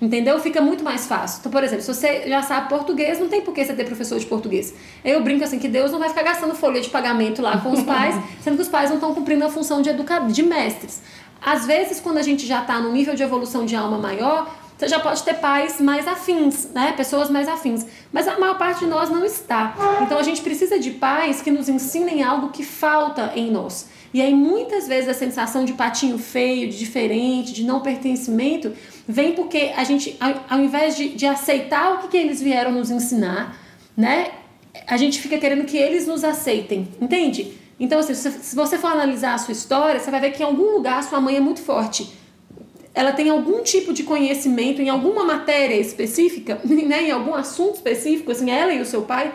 entendeu? 0.00 0.38
Fica 0.40 0.60
muito 0.60 0.84
mais 0.84 1.06
fácil. 1.06 1.38
Então, 1.40 1.50
por 1.50 1.64
exemplo, 1.64 1.82
se 1.82 1.94
você 1.94 2.28
já 2.28 2.42
sabe 2.42 2.68
português, 2.68 3.18
não 3.18 3.28
tem 3.28 3.40
por 3.40 3.54
que 3.54 3.64
você 3.64 3.72
ter 3.72 3.84
professor 3.84 4.18
de 4.18 4.26
português. 4.26 4.74
Eu 5.02 5.22
brinco 5.22 5.42
assim 5.42 5.58
que 5.58 5.68
Deus 5.68 5.90
não 5.90 5.98
vai 5.98 6.10
ficar 6.10 6.22
gastando 6.22 6.54
folha 6.54 6.80
de 6.80 6.90
pagamento 6.90 7.40
lá 7.40 7.58
com 7.58 7.70
os 7.70 7.82
pais, 7.82 8.14
sendo 8.44 8.56
que 8.56 8.62
os 8.62 8.68
pais 8.68 8.90
não 8.90 8.96
estão 8.96 9.14
cumprindo 9.14 9.44
a 9.44 9.48
função 9.48 9.80
de 9.80 9.88
educador, 9.88 10.28
de 10.28 10.42
mestres. 10.42 11.00
Às 11.40 11.66
vezes, 11.66 11.98
quando 11.98 12.18
a 12.18 12.22
gente 12.22 12.46
já 12.46 12.60
está 12.60 12.78
no 12.78 12.92
nível 12.92 13.14
de 13.14 13.22
evolução 13.22 13.64
de 13.64 13.74
alma 13.74 13.98
maior, 13.98 14.54
você 14.82 14.88
já 14.88 14.98
pode 14.98 15.22
ter 15.22 15.34
pais 15.34 15.80
mais 15.80 16.08
afins, 16.08 16.68
né? 16.74 16.92
Pessoas 16.96 17.30
mais 17.30 17.46
afins. 17.46 17.86
Mas 18.12 18.26
a 18.26 18.36
maior 18.36 18.58
parte 18.58 18.80
de 18.80 18.86
nós 18.86 19.08
não 19.08 19.24
está. 19.24 19.76
Então 20.02 20.18
a 20.18 20.24
gente 20.24 20.40
precisa 20.40 20.76
de 20.76 20.90
pais 20.90 21.40
que 21.40 21.52
nos 21.52 21.68
ensinem 21.68 22.24
algo 22.24 22.48
que 22.48 22.64
falta 22.64 23.32
em 23.36 23.48
nós. 23.48 23.86
E 24.12 24.20
aí 24.20 24.34
muitas 24.34 24.88
vezes 24.88 25.08
a 25.08 25.14
sensação 25.14 25.64
de 25.64 25.74
patinho 25.74 26.18
feio, 26.18 26.68
de 26.68 26.76
diferente, 26.76 27.52
de 27.52 27.62
não 27.62 27.78
pertencimento, 27.78 28.72
vem 29.06 29.34
porque 29.34 29.72
a 29.76 29.84
gente, 29.84 30.18
ao, 30.50 30.58
invés 30.58 30.96
de, 30.96 31.10
de 31.10 31.26
aceitar 31.26 31.94
o 31.94 31.98
que, 31.98 32.08
que 32.08 32.16
eles 32.16 32.42
vieram 32.42 32.72
nos 32.72 32.90
ensinar, 32.90 33.56
né? 33.96 34.32
A 34.88 34.96
gente 34.96 35.20
fica 35.20 35.38
querendo 35.38 35.64
que 35.64 35.76
eles 35.76 36.08
nos 36.08 36.24
aceitem, 36.24 36.88
entende? 37.00 37.56
Então, 37.78 38.00
assim, 38.00 38.14
se 38.14 38.56
você 38.56 38.76
for 38.76 38.90
analisar 38.90 39.34
a 39.34 39.38
sua 39.38 39.52
história, 39.52 40.00
você 40.00 40.10
vai 40.10 40.20
ver 40.20 40.32
que 40.32 40.42
em 40.42 40.46
algum 40.46 40.72
lugar 40.72 41.04
sua 41.04 41.20
mãe 41.20 41.36
é 41.36 41.40
muito 41.40 41.60
forte. 41.60 42.20
Ela 42.94 43.12
tem 43.12 43.30
algum 43.30 43.62
tipo 43.62 43.92
de 43.92 44.02
conhecimento 44.02 44.82
em 44.82 44.88
alguma 44.88 45.24
matéria 45.24 45.76
específica, 45.76 46.60
né, 46.64 47.04
em 47.04 47.10
algum 47.10 47.34
assunto 47.34 47.76
específico, 47.76 48.32
assim, 48.32 48.50
ela 48.50 48.72
e 48.72 48.80
o 48.80 48.86
seu 48.86 49.02
pai, 49.02 49.32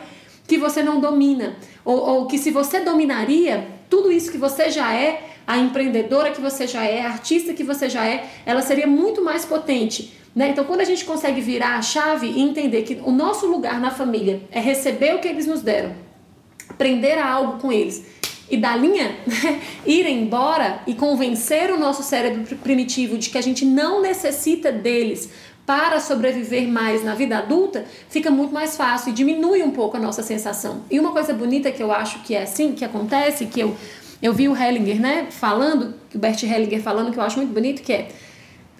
que 0.47 0.57
você 0.57 0.83
não 0.83 0.99
domina. 0.99 1.57
Ou, 1.83 1.97
ou 1.97 2.27
que 2.27 2.37
se 2.37 2.51
você 2.51 2.79
dominaria, 2.79 3.67
tudo 3.89 4.11
isso 4.11 4.31
que 4.31 4.37
você 4.37 4.69
já 4.69 4.93
é, 4.93 5.23
a 5.45 5.57
empreendedora 5.57 6.31
que 6.31 6.41
você 6.41 6.67
já 6.67 6.83
é, 6.83 7.01
a 7.01 7.09
artista 7.09 7.53
que 7.53 7.63
você 7.63 7.89
já 7.89 8.05
é, 8.05 8.29
ela 8.45 8.61
seria 8.61 8.85
muito 8.85 9.23
mais 9.23 9.45
potente. 9.45 10.13
Né? 10.35 10.49
Então, 10.49 10.65
quando 10.65 10.81
a 10.81 10.85
gente 10.85 11.03
consegue 11.05 11.41
virar 11.41 11.77
a 11.77 11.81
chave 11.81 12.27
e 12.27 12.41
entender 12.41 12.83
que 12.83 13.01
o 13.03 13.11
nosso 13.11 13.47
lugar 13.47 13.79
na 13.79 13.89
família 13.89 14.41
é 14.51 14.59
receber 14.59 15.15
o 15.15 15.19
que 15.19 15.27
eles 15.27 15.47
nos 15.47 15.61
deram, 15.61 15.95
aprender 16.69 17.17
algo 17.17 17.59
com 17.59 17.71
eles 17.71 18.05
e 18.49 18.57
da 18.57 18.75
linha 18.75 19.15
né, 19.25 19.61
ir 19.85 20.05
embora 20.05 20.81
e 20.87 20.93
convencer 20.93 21.71
o 21.71 21.79
nosso 21.79 22.03
cérebro 22.03 22.55
primitivo 22.57 23.17
de 23.17 23.29
que 23.29 23.37
a 23.37 23.41
gente 23.41 23.65
não 23.65 24.01
necessita 24.01 24.71
deles 24.71 25.29
para 25.65 25.99
sobreviver 25.99 26.65
mais 26.65 27.03
na 27.03 27.13
vida 27.13 27.37
adulta, 27.37 27.83
fica 28.09 28.31
muito 28.31 28.53
mais 28.53 28.77
fácil 28.77 29.09
e 29.09 29.13
diminui 29.13 29.61
um 29.61 29.71
pouco 29.71 29.97
a 29.97 29.99
nossa 29.99 30.23
sensação. 30.23 30.83
E 30.89 30.97
uma 30.97 31.11
coisa 31.11 31.33
bonita 31.33 31.69
que 31.71 31.83
eu 31.83 31.91
acho 31.91 32.19
que 32.23 32.33
é 32.33 32.43
assim, 32.43 32.71
que 32.71 32.85
acontece, 32.85 33.47
que 33.47 33.59
eu, 33.59 33.75
eu 34.21 34.33
vi 34.33 34.47
o 34.47 34.55
Hellinger, 34.55 35.01
né, 35.01 35.27
falando, 35.29 35.93
o 36.15 36.17
Bert 36.17 36.41
Hellinger 36.41 36.81
falando, 36.81 37.11
que 37.11 37.19
eu 37.19 37.23
acho 37.23 37.35
muito 37.35 37.53
bonito, 37.53 37.81
que 37.81 37.91
é 37.91 38.07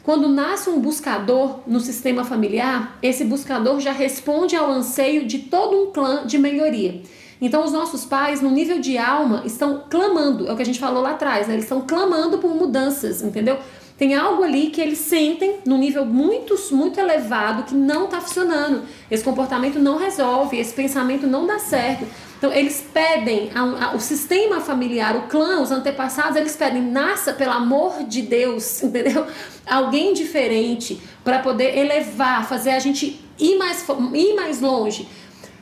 quando 0.01 0.29
nasce 0.29 0.69
um 0.69 0.79
buscador 0.79 1.59
no 1.67 1.81
sistema 1.81 2.23
familiar, 2.23 2.97
esse 3.03 3.25
buscador 3.25 3.81
já 3.81 3.91
responde 3.91 4.55
ao 4.55 4.71
anseio 4.71 5.27
de 5.27 5.39
todo 5.39 5.75
um 5.75 5.91
clã 5.91 6.25
de 6.25 6.37
melhoria. 6.37 7.01
Então, 7.39 7.63
os 7.63 7.71
nossos 7.71 8.03
pais, 8.03 8.41
no 8.41 8.49
nível 8.49 8.79
de 8.79 8.97
alma, 8.97 9.43
estão 9.45 9.83
clamando, 9.89 10.47
é 10.47 10.51
o 10.51 10.55
que 10.55 10.61
a 10.61 10.65
gente 10.65 10.79
falou 10.79 11.01
lá 11.03 11.11
atrás, 11.11 11.47
né? 11.47 11.53
eles 11.53 11.65
estão 11.65 11.81
clamando 11.81 12.39
por 12.39 12.55
mudanças, 12.55 13.21
entendeu? 13.21 13.57
Tem 13.97 14.13
algo 14.13 14.43
ali 14.43 14.67
que 14.67 14.79
eles 14.79 14.99
sentem 14.99 15.57
no 15.65 15.75
nível 15.75 16.05
muito, 16.05 16.55
muito 16.71 16.99
elevado 16.99 17.63
que 17.63 17.73
não 17.73 18.05
está 18.05 18.21
funcionando. 18.21 18.83
Esse 19.09 19.23
comportamento 19.23 19.79
não 19.79 19.97
resolve, 19.97 20.59
esse 20.59 20.71
pensamento 20.71 21.25
não 21.25 21.47
dá 21.47 21.57
certo. 21.57 22.05
Então, 22.37 22.53
eles 22.53 22.85
pedem, 22.93 23.49
a, 23.55 23.85
a, 23.85 23.95
o 23.95 23.99
sistema 23.99 24.61
familiar, 24.61 25.15
o 25.15 25.23
clã, 25.23 25.59
os 25.61 25.71
antepassados, 25.71 26.35
eles 26.37 26.55
pedem, 26.55 26.83
nasça 26.83 27.33
pelo 27.33 27.51
amor 27.51 28.03
de 28.03 28.21
Deus, 28.21 28.81
entendeu? 28.83 29.25
Alguém 29.65 30.13
diferente 30.13 31.01
para 31.23 31.39
poder 31.39 31.75
elevar, 31.75 32.47
fazer 32.47 32.71
a 32.71 32.79
gente 32.79 33.19
ir 33.39 33.57
mais, 33.57 33.83
ir 34.13 34.35
mais 34.35 34.61
longe. 34.61 35.07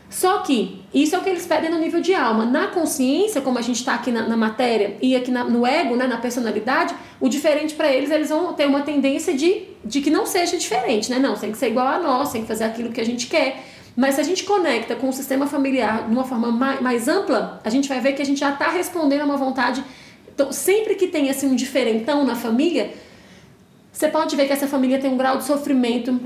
Só 0.10 0.40
que 0.40 0.82
isso 0.94 1.16
é 1.16 1.20
o 1.20 1.22
que 1.22 1.30
eles 1.30 1.46
pedem 1.46 1.70
no 1.70 1.80
nível 1.80 2.00
de 2.00 2.14
alma. 2.14 2.46
Na 2.46 2.68
consciência, 2.68 3.42
como 3.42 3.58
a 3.58 3.62
gente 3.62 3.78
está 3.78 3.96
aqui 3.96 4.12
na, 4.12 4.28
na, 4.28 4.38
matéria 4.38 4.98
e 5.02 5.16
aqui 5.16 5.32
na, 5.32 5.44
no 5.44 5.66
ego, 5.66 5.96
né, 5.96 6.08
na 6.08 6.18
personalidade, 6.18 6.96
o 7.20 7.28
diferente 7.28 7.74
para 7.74 7.92
eles, 7.92 8.12
eles 8.12 8.30
vão 8.30 8.54
ter 8.54 8.68
uma 8.68 8.82
tendência 8.82 9.34
de, 9.34 9.64
de 9.84 10.02
que 10.02 10.10
não 10.10 10.26
seja 10.26 10.58
diferente, 10.58 11.10
né? 11.10 11.20
Não, 11.20 11.36
tem 11.36 11.52
que 11.52 11.58
ser 11.58 11.68
igual 11.68 11.88
a 11.88 12.00
nós, 12.00 12.32
tem 12.32 12.42
que 12.42 12.48
fazer 12.48 12.66
aquilo 12.66 12.92
que 12.92 13.02
a 13.02 13.06
gente 13.06 13.28
quer. 13.28 13.64
Mas 13.96 14.16
se 14.16 14.22
a 14.22 14.24
gente 14.24 14.44
conecta 14.44 14.96
com 14.96 15.10
o 15.10 15.14
sistema 15.14 15.48
familiar 15.48 16.08
de 16.08 16.14
uma 16.14 16.24
forma 16.24 16.52
mais, 16.52 16.82
mais 16.82 17.08
ampla, 17.08 17.62
a 17.64 17.70
gente 17.70 17.88
vai 17.88 18.00
ver 18.00 18.14
que 18.14 18.22
a 18.22 18.26
gente 18.26 18.40
já 18.40 18.52
está 18.52 18.70
respondendo 18.70 19.22
a 19.22 19.26
uma 19.26 19.38
vontade. 19.38 19.84
Então, 20.34 20.52
sempre 20.52 20.96
que 20.96 21.08
tem 21.08 21.30
assim, 21.30 21.48
um 21.48 21.56
diferentão 21.56 22.26
na 22.26 22.36
família, 22.36 22.94
você 23.92 24.10
pode 24.10 24.36
ver 24.36 24.48
que 24.48 24.54
essa 24.54 24.68
família 24.68 25.00
tem 25.00 25.10
um 25.10 25.18
grau 25.18 25.38
de 25.38 25.46
sofrimento 25.46 26.20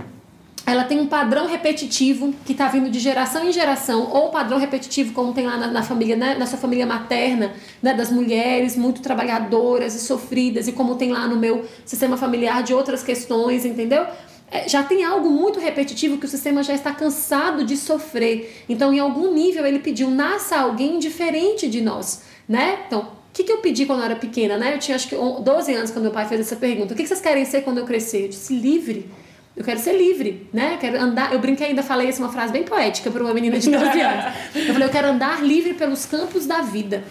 ela 0.65 0.83
tem 0.83 0.99
um 0.99 1.07
padrão 1.07 1.47
repetitivo 1.47 2.33
que 2.45 2.51
está 2.51 2.67
vindo 2.67 2.89
de 2.89 2.99
geração 2.99 3.47
em 3.47 3.51
geração, 3.51 4.09
ou 4.11 4.29
padrão 4.29 4.57
repetitivo 4.57 5.13
como 5.13 5.33
tem 5.33 5.45
lá 5.45 5.57
na, 5.57 5.67
na 5.67 5.83
família, 5.83 6.15
né, 6.15 6.35
na 6.35 6.45
sua 6.45 6.57
família 6.57 6.85
materna, 6.85 7.53
né, 7.81 7.93
das 7.93 8.11
mulheres 8.11 8.75
muito 8.75 9.01
trabalhadoras 9.01 9.95
e 9.95 9.99
sofridas, 9.99 10.67
e 10.67 10.71
como 10.71 10.95
tem 10.95 11.11
lá 11.11 11.27
no 11.27 11.37
meu 11.37 11.65
sistema 11.85 12.17
familiar 12.17 12.61
de 12.63 12.73
outras 12.73 13.01
questões, 13.01 13.65
entendeu? 13.65 14.05
É, 14.51 14.67
já 14.67 14.81
tem 14.81 15.03
algo 15.03 15.29
muito 15.29 15.59
repetitivo 15.59 16.17
que 16.17 16.25
o 16.25 16.29
sistema 16.29 16.63
já 16.63 16.73
está 16.73 16.91
cansado 16.91 17.63
de 17.63 17.77
sofrer. 17.77 18.63
Então, 18.67 18.91
em 18.91 18.99
algum 18.99 19.31
nível, 19.31 19.65
ele 19.65 19.79
pediu: 19.79 20.09
nasça 20.09 20.57
alguém 20.57 20.97
diferente 20.97 21.69
de 21.69 21.81
nós, 21.81 22.23
né? 22.47 22.79
Então, 22.87 23.01
o 23.01 23.31
que, 23.31 23.43
que 23.43 23.51
eu 23.51 23.59
pedi 23.59 23.85
quando 23.85 23.99
eu 23.99 24.05
era 24.05 24.15
pequena, 24.15 24.57
né? 24.57 24.73
Eu 24.73 24.79
tinha 24.79 24.95
acho 24.95 25.07
que 25.07 25.15
12 25.15 25.73
anos 25.73 25.91
quando 25.91 26.03
meu 26.03 26.11
pai 26.11 26.27
fez 26.27 26.41
essa 26.41 26.55
pergunta: 26.55 26.93
o 26.93 26.97
que, 26.97 27.03
que 27.03 27.07
vocês 27.09 27.21
querem 27.21 27.45
ser 27.45 27.61
quando 27.61 27.77
eu 27.77 27.85
crescer? 27.85 28.23
Eu 28.23 28.29
disse: 28.29 28.55
livre. 28.55 29.09
Eu 29.59 29.65
quero 29.65 29.77
ser 29.77 29.97
livre, 29.97 30.47
né? 30.53 30.75
Eu 30.75 30.77
quero 30.77 30.97
andar. 30.97 31.33
Eu 31.33 31.39
brinquei 31.39 31.67
ainda, 31.67 31.83
falei 31.83 32.07
isso, 32.07 32.21
uma 32.21 32.31
frase 32.31 32.53
bem 32.53 32.63
poética 32.63 33.11
para 33.11 33.21
uma 33.21 33.33
menina 33.33 33.59
de 33.59 33.69
12 33.69 33.99
anos. 33.99 34.25
Eu 34.55 34.73
falei, 34.73 34.87
eu 34.87 34.91
quero 34.91 35.07
andar 35.09 35.43
livre 35.43 35.73
pelos 35.73 36.05
campos 36.05 36.45
da 36.45 36.61
vida. 36.61 37.03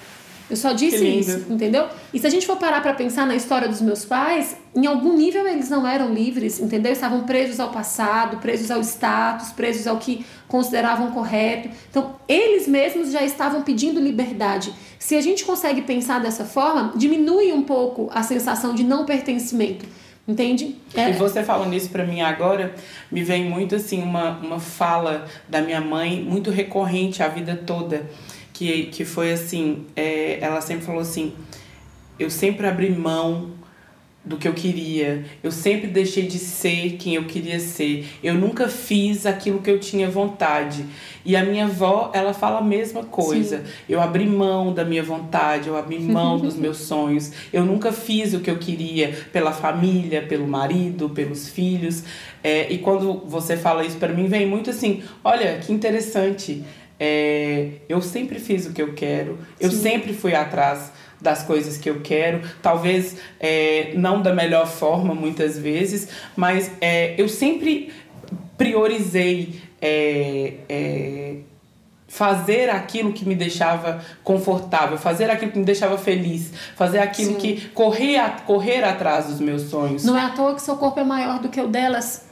Eu 0.49 0.57
só 0.57 0.73
disse 0.73 1.05
isso, 1.07 1.45
entendeu? 1.51 1.87
E 2.13 2.19
se 2.19 2.27
a 2.27 2.31
gente 2.31 2.47
for 2.47 2.57
parar 2.57 2.81
para 2.81 2.95
pensar 2.95 3.27
na 3.27 3.37
história 3.37 3.69
dos 3.69 3.83
meus 3.83 4.07
pais, 4.07 4.57
em 4.75 4.87
algum 4.87 5.15
nível 5.15 5.47
eles 5.47 5.69
não 5.69 5.87
eram 5.87 6.15
livres, 6.15 6.59
entendeu? 6.59 6.91
Estavam 6.91 7.25
presos 7.25 7.61
ao 7.61 7.69
passado, 7.69 8.39
presos 8.39 8.71
ao 8.71 8.81
status, 8.81 9.51
presos 9.51 9.87
ao 9.87 9.99
que 9.99 10.25
consideravam 10.49 11.11
correto. 11.11 11.69
Então, 11.91 12.17
eles 12.27 12.67
mesmos 12.67 13.13
já 13.13 13.23
estavam 13.23 13.61
pedindo 13.61 14.01
liberdade. 14.01 14.73
Se 14.99 15.17
a 15.17 15.21
gente 15.21 15.45
consegue 15.45 15.83
pensar 15.83 16.19
dessa 16.19 16.47
forma, 16.47 16.93
diminui 16.97 17.53
um 17.53 17.63
pouco 17.63 18.09
a 18.11 18.23
sensação 18.23 18.75
de 18.75 18.85
não 18.85 19.05
pertencimento. 19.05 19.85
Entende? 20.29 20.77
É. 20.95 21.09
E 21.09 21.13
você 21.15 21.43
falando 21.43 21.73
isso 21.73 21.89
para 21.89 22.05
mim 22.05 22.21
agora, 22.21 22.75
me 23.11 23.25
vem 23.25 23.49
muito 23.49 23.75
assim 23.75 24.03
uma, 24.03 24.33
uma 24.41 24.61
fala 24.61 25.27
da 25.49 25.63
minha 25.63 25.81
mãe, 25.81 26.23
muito 26.23 26.51
recorrente 26.51 27.23
a 27.23 27.29
vida 27.29 27.57
toda, 27.57 28.05
que, 28.53 28.85
que 28.89 29.07
foi 29.07 29.33
assim, 29.33 29.87
é, 29.97 30.39
ela 30.39 30.61
sempre 30.61 30.85
falou 30.85 31.01
assim, 31.01 31.33
eu 32.19 32.29
sempre 32.29 32.67
abri 32.67 32.91
mão 32.91 33.53
do 34.29 34.37
que 34.37 34.47
eu 34.47 34.53
queria. 34.53 35.25
Eu 35.43 35.51
sempre 35.51 35.87
deixei 35.87 36.27
de 36.27 36.39
ser 36.39 36.97
quem 36.99 37.15
eu 37.15 37.25
queria 37.25 37.59
ser. 37.59 38.07
Eu 38.23 38.35
nunca 38.35 38.69
fiz 38.69 39.25
aquilo 39.25 39.61
que 39.61 39.71
eu 39.71 39.81
tinha 39.81 40.09
vontade. 40.11 40.85
E 41.25 41.35
a 41.35 41.43
minha 41.43 41.65
avó, 41.65 42.11
ela 42.15 42.35
fala 42.35 42.59
a 42.59 42.63
mesma 42.63 43.03
coisa. 43.05 43.59
Sim. 43.59 43.65
Eu 43.89 44.01
abri 44.01 44.27
mão 44.27 44.73
da 44.73 44.85
minha 44.85 45.03
vontade, 45.03 45.69
eu 45.69 45.77
abri 45.77 45.99
mão 45.99 46.39
dos 46.39 46.55
meus 46.57 46.77
sonhos. 46.77 47.33
Eu 47.53 47.65
nunca 47.65 47.91
fiz 47.91 48.35
o 48.35 48.41
que 48.41 48.51
eu 48.51 48.59
queria 48.59 49.17
pela 49.33 49.51
família, 49.51 50.23
pelo 50.23 50.47
marido, 50.47 51.09
pelos 51.09 51.49
filhos. 51.49 52.05
É, 52.45 52.71
e 52.71 52.79
quando 52.79 53.23
você 53.27 53.57
fala 53.57 53.85
isso 53.85 53.97
para 53.97 54.13
mim, 54.13 54.27
vem 54.27 54.47
muito 54.47 54.69
assim: 54.69 55.03
olha, 55.25 55.59
que 55.59 55.73
interessante. 55.73 56.63
É, 57.01 57.69
eu 57.89 58.03
sempre 58.03 58.41
fiz 58.41 58.67
o 58.67 58.73
que 58.73 58.83
eu 58.83 58.93
quero, 58.93 59.39
eu 59.61 59.71
Sim. 59.71 59.83
sempre 59.83 60.13
fui 60.13 60.35
atrás 60.35 60.91
das 61.21 61.43
coisas 61.43 61.77
que 61.77 61.91
eu 61.91 62.01
quero, 62.01 62.43
talvez 62.63 63.17
é, 63.41 63.93
não 63.95 64.23
da 64.23 64.33
melhor 64.33 64.67
forma 64.67 65.15
muitas 65.15 65.59
vezes, 65.59 66.09
mas 66.37 66.71
é, 66.81 67.15
eu 67.21 67.29
sempre 67.29 67.93
priorizei 68.57 69.61
é, 69.81 70.55
é, 70.69 71.35
fazer 72.09 72.71
aquilo 72.71 73.13
que 73.13 73.25
me 73.29 73.35
deixava 73.35 74.01
confortável, 74.25 74.97
fazer 74.97 75.31
aquilo 75.31 75.53
que 75.53 75.59
me 75.59 75.65
deixava 75.65 75.99
feliz, 75.99 76.53
fazer 76.75 76.99
aquilo 76.99 77.35
Sim. 77.35 77.39
que 77.39 77.69
correr, 77.69 78.21
correr 78.47 78.83
atrás 78.83 79.27
dos 79.27 79.41
meus 79.41 79.63
sonhos. 79.63 80.05
Não 80.05 80.17
é 80.17 80.23
à 80.23 80.31
toa 80.31 80.55
que 80.55 80.63
seu 80.63 80.77
corpo 80.77 80.99
é 80.99 81.05
maior 81.05 81.39
do 81.41 81.49
que 81.49 81.61
o 81.61 81.69
delas 81.69 82.28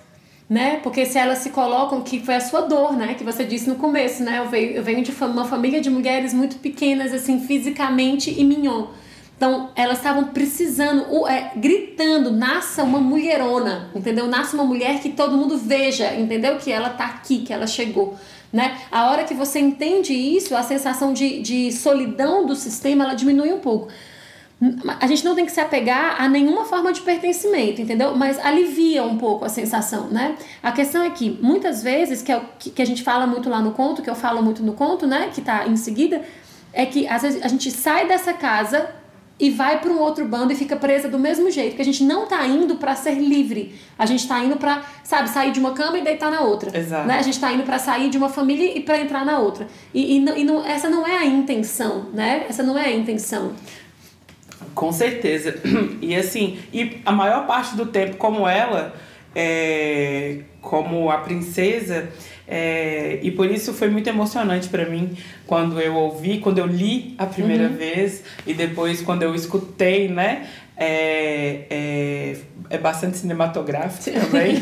né? 0.49 0.79
Porque 0.83 1.05
se 1.05 1.19
elas 1.19 1.39
se 1.39 1.51
colocam, 1.51 2.03
que 2.03 2.21
foi 2.21 2.37
a 2.37 2.41
sua 2.41 2.63
dor, 2.63 2.97
né? 2.97 3.15
Que 3.15 3.25
você 3.25 3.45
disse 3.45 3.69
no 3.69 3.77
começo, 3.77 4.23
né? 4.23 4.39
Eu 4.39 4.49
venho, 4.49 4.73
eu 4.73 4.83
venho 4.83 5.03
de 5.03 5.13
uma 5.25 5.45
família 5.45 5.81
de 5.81 5.91
mulheres 5.91 6.33
muito 6.33 6.57
pequenas, 6.57 7.13
assim, 7.13 7.41
fisicamente 7.41 8.31
e 8.31 8.45
mignon. 8.45 8.87
Então, 9.37 9.71
elas 9.77 9.99
estavam 9.99 10.29
precisando, 10.29 11.27
é, 11.27 11.53
gritando, 11.57 12.31
nasça 12.31 12.83
uma 12.83 13.01
mulherona, 13.01 13.91
entendeu? 13.95 14.27
Nasça 14.27 14.55
uma 14.55 14.65
mulher 14.65 15.01
que 15.01 15.11
todo 15.11 15.37
mundo 15.37 15.59
veja, 15.59 16.15
entendeu? 16.15 16.57
Que 16.57 16.73
ela 16.73 16.89
tá 16.89 17.05
aqui, 17.05 17.41
que 17.41 17.53
ela 17.53 17.67
chegou. 17.67 18.17
Né? 18.51 18.79
A 18.91 19.11
hora 19.11 19.25
que 19.25 19.35
você 19.35 19.59
entende 19.59 20.15
isso, 20.15 20.57
a 20.57 20.63
sensação 20.63 21.13
de, 21.13 21.43
de 21.43 21.71
solidão 21.73 22.47
do 22.47 22.57
sistema 22.57 23.05
ela 23.05 23.15
diminui 23.15 23.53
um 23.53 23.59
pouco. 23.59 23.89
A 25.01 25.07
gente 25.07 25.23
não 25.23 25.35
tem 25.35 25.45
que 25.45 25.53
se 25.53 25.61
apegar 25.61 26.19
a 26.19 26.27
nenhuma 26.29 26.65
forma 26.65 26.91
de 26.91 27.03
pertencimento, 27.03 27.83
entendeu? 27.83 28.17
Mas 28.17 28.39
alivia 28.39 29.03
um 29.03 29.19
pouco 29.19 29.45
a 29.45 29.51
sensação, 29.51 30.09
né? 30.09 30.35
A 30.63 30.73
questão 30.73 31.03
é 31.03 31.11
que 31.11 31.39
muitas 31.43 31.83
vezes, 31.83 32.23
que, 32.23 32.33
é 32.33 32.39
o, 32.39 32.43
que 32.59 32.81
a 32.81 32.87
gente 32.87 33.03
fala 33.03 33.27
muito 33.27 33.51
lá 33.51 33.61
no 33.61 33.73
conto, 33.73 34.01
que 34.01 34.09
eu 34.09 34.15
falo 34.15 34.43
muito 34.43 34.63
no 34.63 34.73
conto, 34.73 35.07
né? 35.07 35.31
Que 35.35 35.43
tá 35.43 35.67
em 35.67 35.77
seguida, 35.77 36.23
é 36.73 36.87
que 36.87 37.07
às 37.07 37.21
vezes 37.21 37.43
a 37.45 37.49
gente 37.49 37.71
sai 37.71 38.09
dessa 38.09 38.33
casa 38.33 38.89
e 39.39 39.51
vai 39.51 39.79
para 39.81 39.91
um 39.91 39.99
outro 39.99 40.25
bando 40.25 40.53
e 40.53 40.57
fica 40.57 40.75
presa 40.75 41.09
do 41.09 41.19
mesmo 41.19 41.51
jeito, 41.51 41.77
que 41.77 41.83
a 41.83 41.85
gente 41.85 42.03
não 42.03 42.27
tá 42.27 42.47
indo 42.47 42.77
para 42.77 42.95
ser 42.95 43.17
livre. 43.17 43.75
A 43.99 44.07
gente 44.07 44.27
tá 44.27 44.43
indo 44.43 44.57
para, 44.57 44.83
sabe, 45.05 45.29
sair 45.29 45.53
de 45.53 45.61
uma 45.61 45.73
cama 45.73 45.99
e 45.99 46.03
deitar 46.03 46.31
na 46.31 46.41
outra. 46.41 46.77
Exato. 46.77 47.07
Né? 47.07 47.19
A 47.19 47.23
gente 47.23 47.39
tá 47.39 47.53
indo 47.53 47.63
para 47.63 47.79
sair 47.79 48.09
de 48.09 48.17
uma 48.17 48.31
família 48.31 48.77
e 48.77 48.81
para 48.81 48.99
entrar 48.99 49.27
na 49.27 49.39
outra. 49.39 49.67
E, 49.93 50.17
e, 50.17 50.41
e 50.41 50.45
não, 50.45 50.65
essa 50.65 50.89
não 50.89 51.07
é 51.07 51.19
a 51.19 51.27
intenção, 51.27 52.07
né? 52.15 52.47
Essa 52.49 52.63
não 52.63 52.79
é 52.79 52.87
a 52.87 52.93
intenção. 52.95 53.53
Com 54.75 54.93
certeza. 54.93 55.55
E 56.01 56.15
assim, 56.15 56.59
e 56.73 56.99
a 57.05 57.13
maior 57.13 57.47
parte 57.47 57.75
do 57.75 57.87
tempo, 57.87 58.17
como 58.17 58.47
ela, 58.47 58.95
é, 59.35 60.39
como 60.61 61.11
a 61.11 61.19
princesa, 61.19 62.09
é, 62.47 63.19
e 63.23 63.31
por 63.33 63.51
isso 63.51 63.75
foi 63.75 63.89
muito 63.89 64.09
emocionante 64.09 64.69
para 64.69 64.89
mim 64.89 65.17
quando 65.47 65.81
eu 65.81 65.95
ouvi, 65.95 66.39
quando 66.39 66.59
eu 66.59 66.67
li 66.67 67.15
a 67.19 67.27
primeira 67.27 67.65
uhum. 67.65 67.77
vez 67.77 68.23
e 68.47 68.55
depois 68.55 69.03
quando 69.03 69.23
eu 69.23 69.35
escutei, 69.35 70.09
né? 70.09 70.49
É, 70.79 71.65
é, 71.71 72.37
é 72.69 72.79
bastante 72.79 73.17
cinematográfico 73.17 74.21
também. 74.21 74.57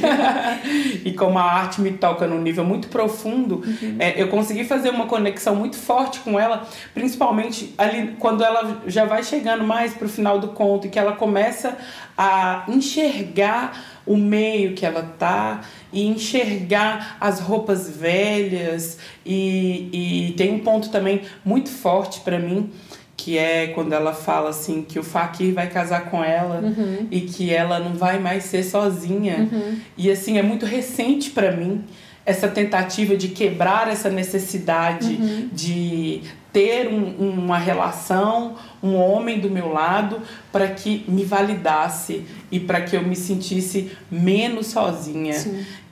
e 1.05 1.13
como 1.13 1.39
a 1.39 1.43
arte 1.43 1.81
me 1.81 1.93
toca 1.93 2.27
num 2.27 2.41
nível 2.41 2.65
muito 2.65 2.89
profundo, 2.89 3.57
uhum. 3.57 3.97
é, 3.99 4.21
eu 4.21 4.29
consegui 4.29 4.65
fazer 4.65 4.91
uma 4.91 5.07
conexão 5.07 5.57
muito 5.57 5.77
forte 5.77 6.21
com 6.21 6.39
ela, 6.39 6.69
principalmente 6.93 7.75
ali 7.77 8.15
quando 8.19 8.45
ela 8.45 8.83
já 8.87 9.05
vai 9.05 9.25
chegando 9.25 9.65
mais 9.65 9.95
pro 9.95 10.09
final 10.09 10.39
do 10.39 10.49
conto 10.49 10.87
e 10.87 10.91
que 10.91 10.99
ela 10.99 11.13
começa 11.13 11.77
a 12.17 12.65
enxergar 12.69 13.95
o 14.07 14.17
meio 14.17 14.75
que 14.75 14.85
ela 14.85 15.03
tá 15.19 15.63
e 15.93 16.07
enxergar 16.07 17.17
as 17.21 17.41
roupas 17.41 17.89
velhas 17.89 18.99
e, 19.25 20.29
e 20.29 20.33
tem 20.33 20.53
um 20.53 20.59
ponto 20.61 20.91
também 20.91 21.23
muito 21.45 21.71
forte 21.71 22.21
para 22.21 22.39
mim 22.39 22.71
que 23.17 23.39
é 23.39 23.69
quando 23.69 23.93
ela 23.93 24.13
fala 24.13 24.51
assim 24.51 24.83
que 24.83 24.99
o 24.99 25.03
Fakir 25.03 25.55
vai 25.55 25.69
casar 25.69 26.11
com 26.11 26.23
ela 26.23 26.61
uhum. 26.61 27.07
e 27.11 27.23
que 27.23 27.53
ela 27.53 27.79
não 27.79 27.95
vai 27.95 28.19
mais 28.19 28.45
ser 28.45 28.63
sozinha. 28.63 29.49
Uhum. 29.51 29.79
E 29.97 30.11
assim 30.11 30.39
é 30.39 30.43
muito 30.43 30.67
recente 30.67 31.31
para 31.31 31.53
mim 31.53 31.85
essa 32.27 32.49
tentativa 32.49 33.17
de 33.17 33.29
quebrar 33.29 33.89
essa 33.89 34.09
necessidade 34.09 35.15
uhum. 35.15 35.49
de 35.53 36.23
ter 36.55 36.87
um, 36.87 37.17
uma 37.19 37.59
relação, 37.59 38.55
um 38.81 38.95
homem 38.95 39.41
do 39.41 39.51
meu 39.51 39.73
lado 39.73 40.23
para 40.53 40.69
que 40.69 41.05
me 41.09 41.25
validasse 41.25 42.25
e 42.49 42.61
para 42.61 42.81
que 42.81 42.97
eu 42.97 43.03
me 43.03 43.17
sentisse 43.17 43.91
menos 44.09 44.69
sozinha. 44.69 45.35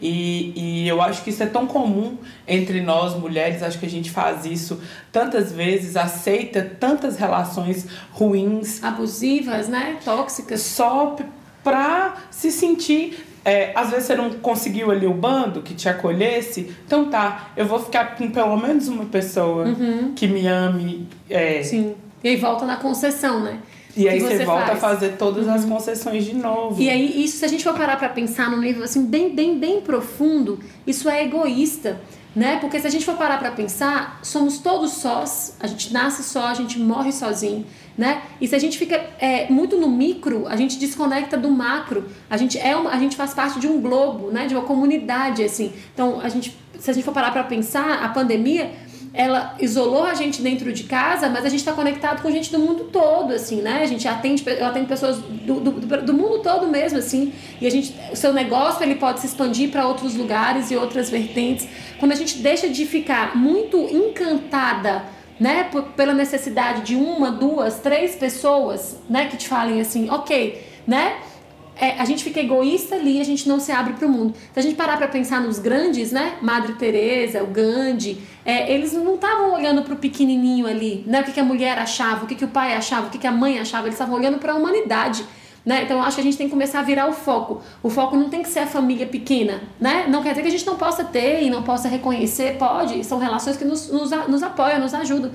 E, 0.01 0.53
e 0.55 0.89
eu 0.89 1.03
acho 1.03 1.25
que 1.25 1.31
isso 1.31 1.43
é 1.43 1.47
tão 1.47 1.67
comum 1.67 2.17
entre 2.47 2.81
nós 2.81 3.19
mulheres, 3.19 3.61
acho 3.61 3.81
que 3.81 3.87
a 3.87 3.91
gente 3.91 4.09
faz 4.09 4.45
isso 4.45 4.81
tantas 5.11 5.51
vezes, 5.51 5.97
aceita 5.97 6.63
tantas 6.79 7.17
relações 7.17 7.89
ruins, 8.13 8.85
abusivas, 8.85 9.67
né? 9.67 9.99
Tóxicas. 10.05 10.61
Só 10.61 11.17
para 11.63 12.15
se 12.31 12.51
sentir 12.51 13.25
é, 13.45 13.73
às 13.75 13.91
vezes 13.91 14.07
você 14.07 14.15
não 14.15 14.31
conseguiu 14.31 14.91
ali 14.91 15.07
o 15.07 15.15
bando 15.15 15.63
que 15.63 15.75
te 15.75 15.89
acolhesse, 15.89 16.73
então 16.87 17.11
tá, 17.11 17.51
eu 17.57 17.67
vou 17.67 17.81
ficar 17.81 18.17
com 18.17 18.31
pelo 18.31 18.57
menos 18.57 18.87
uma 18.87 19.07
pessoa 19.07 19.67
uhum. 19.67 20.13
que 20.15 20.29
me 20.29 20.47
ame. 20.47 21.09
É... 21.29 21.63
Sim. 21.63 21.95
E 22.23 22.29
aí 22.29 22.37
volta 22.37 22.65
na 22.65 22.77
concessão, 22.77 23.41
né? 23.41 23.59
E 23.97 24.09
aí 24.09 24.21
você, 24.21 24.39
você 24.39 24.45
volta 24.45 24.67
faz. 24.67 24.79
a 24.79 24.81
fazer 24.81 25.09
todas 25.19 25.47
uhum. 25.47 25.55
as 25.55 25.65
concessões 25.65 26.25
de 26.25 26.35
novo. 26.35 26.81
E 26.81 26.89
aí, 26.89 27.25
isso, 27.25 27.39
se 27.39 27.45
a 27.45 27.49
gente 27.49 27.65
for 27.65 27.75
parar 27.75 27.97
pra 27.97 28.09
pensar 28.09 28.49
num 28.49 28.61
nível 28.61 28.85
assim, 28.85 29.05
bem, 29.05 29.35
bem, 29.35 29.59
bem 29.59 29.81
profundo, 29.81 30.61
isso 30.87 31.11
é 31.11 31.25
egoísta 31.25 32.01
né? 32.35 32.59
Porque 32.61 32.81
se 32.81 32.87
a 32.87 32.91
gente 32.91 33.05
for 33.05 33.17
parar 33.17 33.39
para 33.39 33.51
pensar, 33.51 34.19
somos 34.23 34.59
todos 34.59 34.93
sós, 34.93 35.57
a 35.61 35.67
gente 35.67 35.93
nasce 35.93 36.23
só, 36.23 36.47
a 36.47 36.55
gente 36.55 36.79
morre 36.79 37.13
sozinho, 37.13 37.67
né? 37.97 38.23
E 38.41 38.49
se 38.49 38.55
a 38.55 38.59
gente 38.59 38.79
fica 38.79 38.97
é, 39.19 39.51
muito 39.51 39.77
no 39.77 39.89
micro, 39.89 40.47
a 40.49 40.57
gente 40.57 40.79
desconecta 40.79 41.37
do 41.37 41.51
macro. 41.51 42.09
A 42.31 42.37
gente 42.37 42.59
é 42.59 42.75
uma, 42.75 42.91
a 42.91 42.99
gente 42.99 43.17
faz 43.17 43.35
parte 43.35 43.61
de 43.61 43.69
um 43.69 43.81
globo, 43.81 44.31
né? 44.31 44.47
De 44.47 44.55
uma 44.55 44.65
comunidade 44.65 45.43
assim. 45.43 45.73
Então, 45.93 46.21
a 46.21 46.29
gente, 46.29 46.57
se 46.79 46.91
a 46.91 46.95
gente 46.95 47.05
for 47.05 47.13
parar 47.13 47.31
para 47.33 47.45
pensar, 47.45 48.03
a 48.03 48.09
pandemia 48.09 48.71
ela 49.15 49.55
isolou 49.61 50.05
a 50.05 50.15
gente 50.15 50.41
dentro 50.41 50.73
de 50.73 50.85
casa, 50.85 51.29
mas 51.29 51.45
a 51.45 51.49
gente 51.49 51.61
está 51.61 51.73
conectado 51.73 52.23
com 52.23 52.31
gente 52.31 52.51
do 52.51 52.59
mundo 52.59 52.85
todo, 52.85 53.33
assim, 53.33 53.61
né? 53.61 53.83
A 53.83 53.87
gente 53.87 54.09
atende, 54.09 54.43
eu 54.47 54.65
atendo 54.65 54.87
pessoas 54.87 55.19
do, 55.19 55.61
do, 55.61 55.71
do 56.03 56.15
mundo 56.15 56.39
todo 56.39 56.67
mesmo, 56.67 56.99
assim, 56.99 57.33
e 57.61 57.67
a 57.67 57.71
gente, 57.71 57.95
o 58.11 58.17
seu 58.17 58.33
negócio 58.33 58.83
ele 58.83 58.95
pode 58.95 59.21
se 59.21 59.27
expandir 59.27 59.71
para 59.71 59.87
outros 59.87 60.15
lugares 60.15 60.71
e 60.71 60.77
outras 60.77 61.11
vertentes. 61.11 61.69
Quando 61.99 62.13
a 62.13 62.17
gente 62.17 62.39
deixa 62.39 62.69
de 62.69 62.87
ficar 62.87 63.37
muito 63.37 63.77
encantada, 63.77 65.05
né, 65.39 65.69
pela 65.97 66.15
necessidade 66.15 66.83
de 66.83 66.95
uma, 66.95 67.31
duas, 67.31 67.81
três 67.81 68.15
pessoas, 68.15 68.97
né, 69.11 69.27
que 69.27 69.37
te 69.37 69.49
falem 69.49 69.81
assim, 69.81 70.09
ok, 70.09 70.65
né? 70.87 71.17
É, 71.83 72.01
a 72.01 72.05
gente 72.05 72.23
fica 72.23 72.39
egoísta 72.39 72.95
ali, 72.95 73.21
a 73.21 73.25
gente 73.25 73.49
não 73.49 73.59
se 73.59 73.73
abre 73.73 73.95
para 73.95 74.07
o 74.07 74.09
mundo. 74.09 74.35
Se 74.55 74.61
a 74.61 74.63
gente 74.63 74.77
parar 74.77 74.97
para 74.97 75.09
pensar 75.09 75.41
nos 75.41 75.59
grandes, 75.59 76.13
né? 76.13 76.35
Madre 76.41 76.75
Teresa, 76.75 77.43
o 77.43 77.49
Gandhi, 77.49 78.23
é, 78.45 78.73
eles 78.73 78.93
não 78.93 79.17
estavam 79.17 79.53
olhando 79.53 79.83
para 79.83 79.95
o 79.95 79.97
pequenininho 79.97 80.69
ali, 80.69 81.03
né? 81.09 81.23
O 81.23 81.25
que, 81.25 81.33
que 81.33 81.41
a 81.41 81.45
mulher 81.45 81.77
achava, 81.77 82.25
o 82.25 82.29
que, 82.29 82.37
que 82.37 82.45
o 82.45 82.49
pai 82.49 82.77
achava, 82.77 83.09
o 83.09 83.11
que, 83.11 83.19
que 83.19 83.27
a 83.27 83.33
mãe 83.33 83.59
achava, 83.59 83.89
eles 83.89 83.95
estavam 83.95 84.15
olhando 84.15 84.39
para 84.39 84.53
a 84.53 84.55
humanidade. 84.55 85.25
Né? 85.67 85.83
Então 85.83 85.97
eu 85.97 86.03
acho 86.05 86.17
que 86.17 86.21
a 86.21 86.25
gente 86.25 86.37
tem 86.37 86.47
que 86.47 86.53
começar 86.53 86.79
a 86.79 86.83
virar 86.83 87.09
o 87.09 87.13
foco. 87.13 87.61
O 87.83 87.91
foco 87.91 88.17
não 88.17 88.29
tem 88.29 88.43
que 88.45 88.49
ser 88.49 88.61
a 88.61 88.67
família 88.67 89.07
pequena, 89.07 89.63
né? 89.81 90.07
Não 90.09 90.23
quer 90.23 90.31
dizer 90.31 90.43
que 90.43 90.49
a 90.49 90.53
gente 90.53 90.67
não 90.67 90.77
possa 90.77 91.03
ter 91.03 91.43
e 91.43 91.51
não 91.51 91.65
possa 91.65 91.89
reconhecer, 91.89 92.59
pode. 92.59 93.03
São 93.03 93.19
relações 93.19 93.57
que 93.57 93.65
nos, 93.65 93.91
nos, 93.91 94.11
nos 94.29 94.43
apoiam, 94.43 94.79
nos 94.79 94.95
ajudam. 94.95 95.33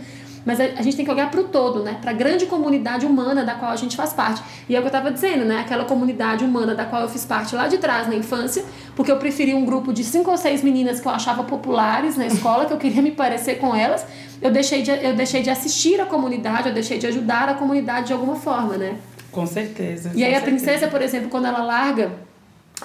Mas 0.48 0.62
a, 0.62 0.64
a 0.64 0.82
gente 0.82 0.96
tem 0.96 1.04
que 1.04 1.12
olhar 1.12 1.30
para 1.30 1.42
o 1.42 1.44
todo, 1.44 1.84
né? 1.84 1.98
Para 2.02 2.12
a 2.12 2.14
grande 2.14 2.46
comunidade 2.46 3.06
humana 3.06 3.44
da 3.44 3.54
qual 3.56 3.70
a 3.70 3.76
gente 3.76 3.98
faz 3.98 4.14
parte. 4.14 4.42
E 4.70 4.78
é 4.78 4.80
o 4.80 4.82
que 4.82 4.86
eu 4.86 4.88
estava 4.88 5.12
dizendo, 5.12 5.44
né? 5.44 5.60
Aquela 5.60 5.84
comunidade 5.84 6.46
humana 6.46 6.74
da 6.74 6.86
qual 6.86 7.02
eu 7.02 7.10
fiz 7.10 7.26
parte 7.26 7.54
lá 7.54 7.68
de 7.68 7.78
trás 7.78 8.08
na 8.08 8.16
infância, 8.16 8.64
porque 8.96 9.12
eu 9.12 9.18
preferi 9.18 9.54
um 9.54 9.66
grupo 9.66 9.92
de 9.92 10.06
cinco 10.06 10.32
ou 10.32 10.38
seis 10.38 10.64
meninas 10.64 11.02
que 11.02 11.08
eu 11.08 11.12
achava 11.12 11.44
populares 11.44 12.16
na 12.16 12.26
escola, 12.26 12.66
que 12.66 12.72
eu 12.72 12.78
queria 12.78 13.02
me 13.02 13.12
parecer 13.12 13.56
com 13.56 13.76
elas. 13.76 14.06
Eu 14.42 14.50
deixei 14.50 14.84
de, 14.84 14.90
eu 14.90 15.14
deixei 15.14 15.42
de 15.42 15.50
assistir 15.50 16.00
a 16.00 16.06
comunidade, 16.06 16.70
eu 16.70 16.74
deixei 16.74 16.98
de 16.98 17.08
ajudar 17.08 17.50
a 17.50 17.54
comunidade 17.56 18.08
de 18.08 18.14
alguma 18.14 18.38
forma, 18.38 18.78
né? 18.78 18.96
Com 19.34 19.46
certeza. 19.46 20.12
E 20.16 20.24
aí 20.24 20.34
a 20.34 20.40
princesa, 20.40 20.88
por 20.88 21.02
exemplo, 21.02 21.28
quando 21.28 21.48
ela 21.48 21.62
larga 21.62 22.10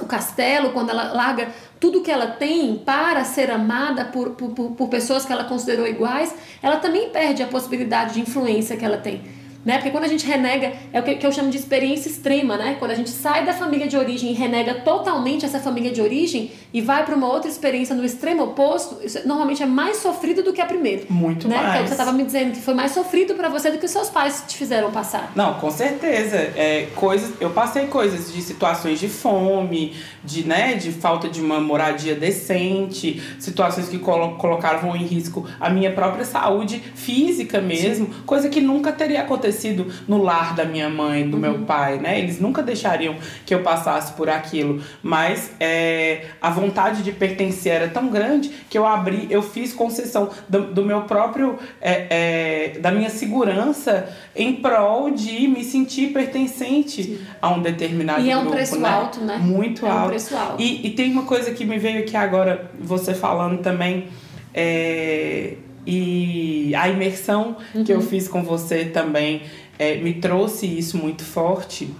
o 0.00 0.06
castelo, 0.06 0.70
quando 0.70 0.90
ela 0.90 1.12
larga 1.12 1.48
tudo 1.78 2.00
que 2.00 2.10
ela 2.10 2.28
tem 2.28 2.76
para 2.76 3.24
ser 3.24 3.50
amada 3.50 4.04
por, 4.06 4.30
por, 4.30 4.50
por 4.72 4.88
pessoas 4.88 5.26
que 5.26 5.32
ela 5.32 5.44
considerou 5.44 5.86
iguais, 5.86 6.34
ela 6.62 6.76
também 6.76 7.10
perde 7.10 7.42
a 7.42 7.46
possibilidade 7.46 8.14
de 8.14 8.20
influência 8.20 8.76
que 8.76 8.84
ela 8.84 8.98
tem 8.98 9.41
né? 9.64 9.74
Porque 9.74 9.90
quando 9.90 10.04
a 10.04 10.08
gente 10.08 10.26
renega, 10.26 10.72
é 10.92 11.00
o 11.00 11.02
que 11.02 11.24
eu 11.24 11.32
chamo 11.32 11.50
de 11.50 11.56
experiência 11.56 12.08
extrema, 12.08 12.56
né? 12.56 12.76
Quando 12.78 12.90
a 12.90 12.94
gente 12.94 13.10
sai 13.10 13.44
da 13.44 13.52
família 13.52 13.86
de 13.86 13.96
origem 13.96 14.30
e 14.30 14.34
renega 14.34 14.74
totalmente 14.74 15.44
essa 15.44 15.60
família 15.60 15.92
de 15.92 16.00
origem 16.00 16.50
e 16.72 16.80
vai 16.80 17.04
para 17.04 17.14
uma 17.14 17.28
outra 17.28 17.48
experiência 17.48 17.94
no 17.94 18.04
extremo 18.04 18.44
oposto, 18.44 18.98
isso 19.04 19.26
normalmente 19.26 19.62
é 19.62 19.66
mais 19.66 19.98
sofrido 19.98 20.42
do 20.42 20.52
que 20.52 20.60
a 20.60 20.66
primeira. 20.66 21.04
Muito 21.08 21.48
né? 21.48 21.56
mais. 21.56 21.82
Que 21.82 21.88
você 21.88 21.94
estava 21.94 22.12
me 22.12 22.24
dizendo 22.24 22.52
que 22.52 22.60
foi 22.60 22.74
mais 22.74 22.92
sofrido 22.92 23.34
para 23.34 23.48
você 23.48 23.70
do 23.70 23.78
que 23.78 23.86
seus 23.86 24.10
pais 24.10 24.44
te 24.46 24.56
fizeram 24.56 24.90
passar. 24.90 25.32
Não, 25.34 25.54
com 25.54 25.70
certeza. 25.70 26.36
É, 26.36 26.88
coisas, 26.94 27.32
eu 27.40 27.50
passei 27.50 27.86
coisas 27.86 28.32
de 28.32 28.42
situações 28.42 28.98
de 28.98 29.08
fome, 29.08 29.94
de, 30.24 30.44
né, 30.44 30.74
de 30.74 30.90
falta 30.90 31.28
de 31.28 31.40
uma 31.40 31.60
moradia 31.60 32.14
decente, 32.14 33.22
situações 33.38 33.88
que 33.88 33.98
colo 33.98 34.36
colocavam 34.36 34.96
em 34.96 35.04
risco 35.04 35.46
a 35.60 35.70
minha 35.70 35.92
própria 35.92 36.24
saúde 36.24 36.82
física 36.94 37.60
mesmo, 37.60 38.06
Sim. 38.06 38.12
coisa 38.26 38.48
que 38.48 38.60
nunca 38.60 38.92
teria 38.92 39.22
acontecido 39.22 39.51
acontecido 39.52 39.86
no 40.08 40.22
lar 40.22 40.54
da 40.54 40.64
minha 40.64 40.88
mãe, 40.88 41.28
do 41.28 41.36
uhum. 41.36 41.40
meu 41.40 41.58
pai, 41.60 41.98
né? 41.98 42.18
Eles 42.18 42.40
nunca 42.40 42.62
deixariam 42.62 43.16
que 43.44 43.54
eu 43.54 43.62
passasse 43.62 44.14
por 44.14 44.28
aquilo. 44.28 44.82
Mas 45.02 45.52
é, 45.60 46.26
a 46.40 46.50
vontade 46.50 47.02
de 47.02 47.12
pertencer 47.12 47.72
era 47.72 47.88
tão 47.88 48.08
grande 48.08 48.48
que 48.68 48.76
eu 48.76 48.86
abri, 48.86 49.26
eu 49.30 49.42
fiz 49.42 49.72
concessão 49.72 50.30
do, 50.48 50.72
do 50.72 50.84
meu 50.84 51.02
próprio, 51.02 51.58
é, 51.80 52.72
é, 52.74 52.78
da 52.78 52.90
minha 52.90 53.10
segurança 53.10 54.08
em 54.34 54.54
prol 54.54 55.10
de 55.10 55.46
me 55.46 55.62
sentir 55.62 56.12
pertencente 56.12 57.02
Sim. 57.02 57.18
a 57.40 57.50
um 57.50 57.60
determinado 57.60 58.22
grupo. 58.22 58.28
E 58.28 58.32
é 58.32 58.36
um 58.36 58.50
preço 58.50 58.80
né? 58.80 58.88
alto, 58.88 59.20
né? 59.20 59.36
Muito 59.38 59.86
é 59.86 59.90
alto. 59.90 60.04
Um 60.04 60.08
preço 60.08 60.36
alto. 60.36 60.62
E, 60.62 60.86
e 60.86 60.90
tem 60.90 61.12
uma 61.12 61.24
coisa 61.24 61.50
que 61.52 61.64
me 61.64 61.78
veio 61.78 62.00
aqui 62.00 62.16
agora, 62.16 62.70
você 62.80 63.14
falando 63.14 63.60
também. 63.60 64.08
É, 64.54 65.54
e 65.86 66.74
a 66.74 66.88
imersão 66.88 67.56
uhum. 67.74 67.84
que 67.84 67.92
eu 67.92 67.98
uhum. 67.98 68.02
fiz 68.06 68.28
com 68.28 68.42
você 68.42 68.84
também 68.84 69.42
é, 69.78 69.96
me 69.96 70.14
trouxe 70.14 70.66
isso 70.66 70.96
muito 70.96 71.24
forte. 71.24 71.90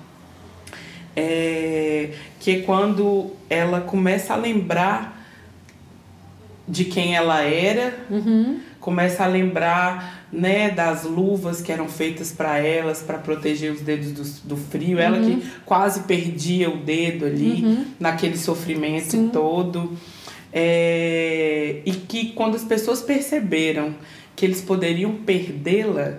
É, 1.15 2.11
que 2.41 2.63
quando 2.63 3.33
ela 3.51 3.81
começa 3.81 4.33
a 4.33 4.37
lembrar 4.37 5.21
de 6.67 6.85
quem 6.85 7.15
ela 7.15 7.43
era, 7.43 7.95
Uhum. 8.09 8.61
começa 8.81 9.25
a 9.25 9.27
lembrar 9.27 10.27
né, 10.33 10.71
das 10.71 11.05
luvas 11.05 11.61
que 11.61 11.71
eram 11.71 11.89
feitas 11.89 12.33
para 12.33 12.59
elas 12.59 13.03
para 13.03 13.19
proteger 13.19 13.73
os 13.73 13.83
dedos 13.83 14.13
do, 14.13 14.49
do 14.49 14.57
frio. 14.57 14.99
Ela 14.99 15.21
que 15.21 15.43
quase 15.67 16.01
perdia 16.05 16.71
o 16.71 16.79
dedo 16.79 17.27
ali 17.27 17.87
naquele 18.01 18.39
sofrimento 18.39 19.11
Sim. 19.11 19.29
todo. 19.29 19.93
É, 20.53 21.77
e 21.85 21.93
que 21.93 22.27
quando 22.33 22.55
as 22.55 22.65
pessoas 22.65 23.01
perceberam 23.01 23.95
que 24.37 24.45
eles 24.45 24.61
poderiam 24.61 25.13
perdê-la, 25.17 26.19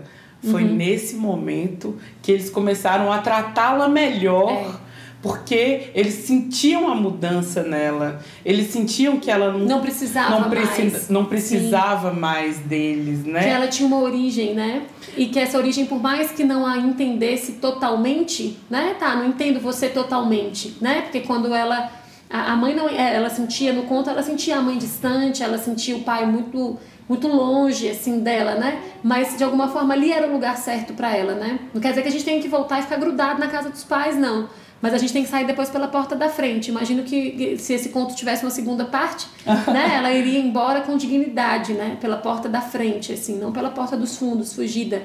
foi 0.52 0.64
nesse 0.66 1.16
momento 1.16 1.98
que 2.22 2.30
eles 2.30 2.50
começaram 2.50 3.12
a 3.12 3.20
tratá-la 3.20 3.88
melhor. 3.88 4.52
É. 4.80 4.94
Porque 5.24 5.84
eles 5.96 6.16
sentiam 6.16 6.92
a 6.92 6.96
mudança 6.96 7.64
nela. 7.64 8.20
Eles 8.44 8.72
sentiam 8.72 9.22
que 9.22 9.32
ela 9.32 9.54
não, 9.54 9.60
Não 9.60 9.80
precisava 9.82 10.38
não, 10.38 10.50
preci- 10.50 10.82
mais. 10.82 11.10
não 11.10 11.24
precisava 11.24 12.12
mais 12.12 12.58
deles, 12.60 13.24
Que 13.24 13.30
né? 13.32 13.48
ela 13.52 13.68
tinha 13.68 13.88
uma 13.88 14.02
origem, 14.02 14.54
né? 14.54 14.82
E 15.16 15.28
que 15.28 15.40
essa 15.40 15.58
origem, 15.58 15.86
por 15.86 16.02
mais 16.02 16.32
que 16.32 16.44
não 16.44 16.66
a 16.68 16.78
entendesse 16.78 17.54
totalmente, 17.54 18.58
né? 18.70 18.98
Tá, 19.00 19.16
não 19.16 19.28
entendo 19.30 19.62
você 19.62 19.88
totalmente, 19.88 20.76
né? 20.82 21.04
Porque 21.04 21.22
quando 21.22 21.54
ela. 21.56 21.90
A 22.34 22.52
a 22.52 22.56
mãe 22.56 22.74
não. 22.76 22.90
é, 22.90 23.16
Ela 23.16 23.30
sentia 23.30 23.72
no 23.72 23.84
conto, 23.84 24.10
ela 24.10 24.24
sentia 24.24 24.58
a 24.58 24.62
mãe 24.62 24.78
distante, 24.78 25.44
ela 25.44 25.58
sentia 25.58 25.96
o 25.96 26.02
pai 26.02 26.26
muito 26.26 26.78
muito 27.08 27.28
longe 27.28 27.88
assim 27.90 28.22
dela, 28.22 28.56
né? 28.56 28.80
Mas 29.04 29.38
de 29.38 29.44
alguma 29.44 29.68
forma 29.68 29.94
ali 29.94 30.12
era 30.12 30.28
o 30.28 30.34
lugar 30.34 30.58
certo 30.58 30.94
pra 30.94 31.16
ela, 31.16 31.36
né? 31.36 31.60
Não 31.74 31.80
quer 31.82 31.90
dizer 31.90 32.02
que 32.02 32.08
a 32.08 32.12
gente 32.12 32.24
tenha 32.26 32.42
que 32.42 32.48
voltar 32.48 32.80
e 32.80 32.82
ficar 32.84 32.98
grudado 32.98 33.40
na 33.40 33.48
casa 33.48 33.70
dos 33.70 33.84
pais, 33.84 34.18
não. 34.18 34.50
Mas 34.82 34.94
a 34.94 34.98
gente 34.98 35.14
tem 35.14 35.24
que 35.24 35.30
sair 35.30 35.46
depois 35.46 35.70
pela 35.70 35.88
porta 35.88 36.16
da 36.16 36.28
frente. 36.28 36.70
Imagino 36.70 37.04
que 37.04 37.58
se 37.58 37.74
esse 37.74 37.90
conto 37.90 38.16
tivesse 38.16 38.44
uma 38.44 38.52
segunda 38.52 38.84
parte, 38.86 39.28
né? 39.72 39.96
Ela 39.96 40.12
iria 40.12 40.40
embora 40.40 40.82
com 40.82 40.98
dignidade, 40.98 41.74
né? 41.74 41.98
Pela 42.02 42.18
porta 42.18 42.50
da 42.50 42.62
frente, 42.62 43.14
assim, 43.14 43.38
não 43.38 43.52
pela 43.52 43.70
porta 43.70 43.96
dos 43.96 44.18
fundos, 44.18 44.54
fugida. 44.54 45.04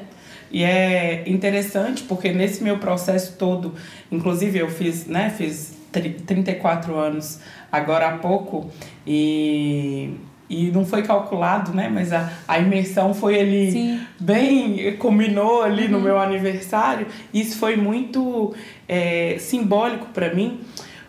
E 0.50 0.64
é 0.64 1.24
interessante 1.28 2.02
porque 2.04 2.32
nesse 2.32 2.62
meu 2.64 2.78
processo 2.78 3.34
todo, 3.36 3.74
inclusive 4.10 4.58
eu 4.58 4.68
fiz, 4.70 5.06
né, 5.06 5.30
fiz 5.36 5.77
34 6.00 6.96
anos 6.96 7.40
agora 7.70 8.08
há 8.08 8.18
pouco 8.18 8.70
e, 9.06 10.14
e 10.48 10.70
não 10.70 10.84
foi 10.84 11.02
calculado, 11.02 11.72
né, 11.72 11.90
mas 11.92 12.12
a, 12.12 12.32
a 12.46 12.58
imersão 12.58 13.12
foi 13.12 13.40
ali 13.40 13.72
Sim. 13.72 14.00
bem, 14.18 14.96
combinou 14.96 15.62
ali 15.62 15.88
no 15.88 16.00
meu 16.00 16.18
aniversário. 16.18 17.06
Isso 17.32 17.58
foi 17.58 17.76
muito 17.76 18.54
é, 18.88 19.36
simbólico 19.38 20.06
para 20.12 20.34
mim. 20.34 20.60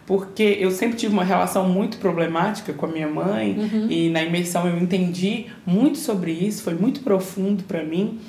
Porque 0.06 0.58
eu 0.60 0.72
sempre 0.72 0.98
tive 0.98 1.14
uma 1.14 1.24
relação 1.24 1.70
muito 1.70 2.00
problemática 2.00 2.74
com 2.74 2.88
a 2.88 2.90
minha 2.90 3.08
mãe 3.08 3.56
e 3.92 4.10
na 4.10 4.24
imersão 4.24 4.68
eu 4.68 4.76
entendi 4.76 5.46
muito 5.64 6.00
sobre 6.00 6.32
isso, 6.32 6.64
foi 6.64 6.74
muito 6.74 7.02
profundo 7.02 7.64
para 7.66 7.84
mim. 7.84 8.20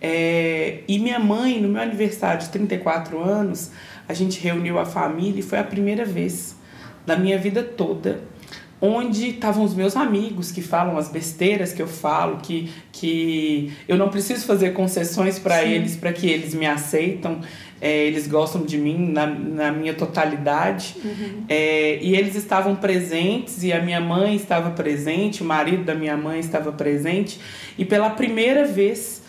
É, 0.00 0.80
e 0.86 0.98
minha 0.98 1.18
mãe, 1.18 1.60
no 1.60 1.68
meu 1.68 1.82
aniversário 1.82 2.40
de 2.40 2.50
34 2.50 3.18
anos, 3.20 3.72
a 4.08 4.14
gente 4.14 4.40
reuniu 4.40 4.78
a 4.78 4.84
família 4.84 5.40
e 5.40 5.42
foi 5.42 5.58
a 5.58 5.64
primeira 5.64 6.04
vez 6.04 6.56
da 7.06 7.16
minha 7.16 7.38
vida 7.38 7.62
toda 7.62 8.22
onde 8.86 9.30
estavam 9.30 9.64
os 9.64 9.74
meus 9.74 9.96
amigos 9.96 10.52
que 10.52 10.60
falam 10.60 10.98
as 10.98 11.08
besteiras 11.08 11.72
que 11.72 11.80
eu 11.80 11.86
falo, 11.86 12.36
que, 12.42 12.70
que 12.92 13.72
eu 13.88 13.96
não 13.96 14.10
preciso 14.10 14.44
fazer 14.44 14.74
concessões 14.74 15.38
para 15.38 15.64
eles 15.64 15.96
para 15.96 16.12
que 16.12 16.28
eles 16.28 16.54
me 16.54 16.66
aceitam. 16.66 17.40
É, 17.80 18.06
eles 18.06 18.26
gostam 18.26 18.62
de 18.62 18.78
mim 18.78 19.10
na, 19.10 19.26
na 19.26 19.72
minha 19.72 19.94
totalidade. 19.94 20.96
É, 21.48 21.98
e 22.02 22.14
eles 22.14 22.34
estavam 22.34 22.76
presentes, 22.76 23.62
e 23.62 23.72
a 23.72 23.80
minha 23.80 24.00
mãe 24.00 24.36
estava 24.36 24.70
presente, 24.70 25.42
o 25.42 25.46
marido 25.46 25.84
da 25.84 25.94
minha 25.94 26.16
mãe 26.16 26.38
estava 26.38 26.70
presente. 26.70 27.40
E 27.78 27.84
pela 27.84 28.10
primeira 28.10 28.66
vez, 28.66 29.22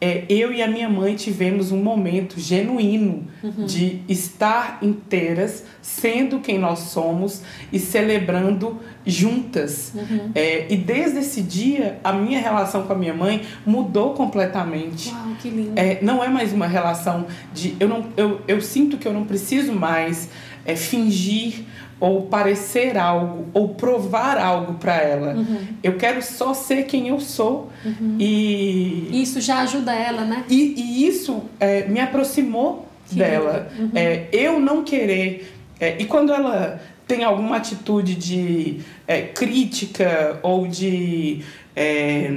é, 0.00 0.24
eu 0.30 0.52
e 0.52 0.62
a 0.62 0.66
minha 0.66 0.88
mãe 0.88 1.14
tivemos 1.14 1.70
um 1.70 1.82
momento 1.82 2.40
genuíno 2.40 3.26
de 3.66 4.00
estar 4.08 4.78
inteiras, 4.80 5.64
sendo 5.82 6.40
quem 6.40 6.58
nós 6.58 6.78
somos 6.78 7.42
e 7.70 7.78
celebrando 7.78 8.80
juntas. 9.04 9.92
É, 10.34 10.72
e 10.72 10.76
desde 10.76 11.18
esse 11.18 11.42
dia, 11.42 12.00
a 12.02 12.14
minha 12.14 12.40
relação 12.40 12.84
com 12.84 12.92
a 12.94 12.96
minha 12.96 13.12
mãe 13.12 13.42
mudou 13.66 14.14
completamente. 14.14 15.10
Uau, 15.10 15.36
que 15.40 15.50
lindo. 15.50 15.72
É, 15.76 15.98
não 16.00 16.24
é 16.24 16.28
mais 16.28 16.52
uma 16.52 16.66
relação 16.66 17.26
de. 17.52 17.76
Eu, 17.78 17.88
não, 17.88 18.06
eu, 18.16 18.40
eu 18.48 18.60
sinto 18.62 18.96
que 18.96 19.06
eu 19.06 19.12
não 19.12 19.24
preciso 19.26 19.74
mais 19.74 20.30
é, 20.64 20.74
fingir 20.74 21.64
ou 22.00 22.22
parecer 22.22 22.96
algo 22.96 23.46
ou 23.52 23.68
provar 23.68 24.38
algo 24.38 24.74
para 24.74 24.96
ela. 24.96 25.36
Eu 25.82 25.98
quero 25.98 26.22
só 26.22 26.54
ser 26.54 26.84
quem 26.84 27.08
eu 27.08 27.20
sou. 27.20 27.70
E, 28.18 29.08
Isso 29.12 29.40
já 29.40 29.58
ajuda 29.60 29.94
ela, 29.94 30.24
né? 30.24 30.44
e, 30.48 30.74
e 30.76 31.06
isso 31.06 31.42
é, 31.60 31.86
me 31.86 32.00
aproximou 32.00 32.88
Que 33.06 33.16
dela. 33.16 33.70
É, 33.94 34.26
eu 34.32 34.58
não 34.58 34.82
querer. 34.82 35.52
é, 35.78 35.96
e 36.00 36.06
quando 36.06 36.32
ela 36.32 36.80
tem 37.06 37.22
alguma 37.24 37.56
atitude 37.56 38.14
de 38.14 38.80
é, 39.06 39.22
crítica 39.22 40.38
ou 40.42 40.66
de 40.66 41.42
é, 41.76 42.32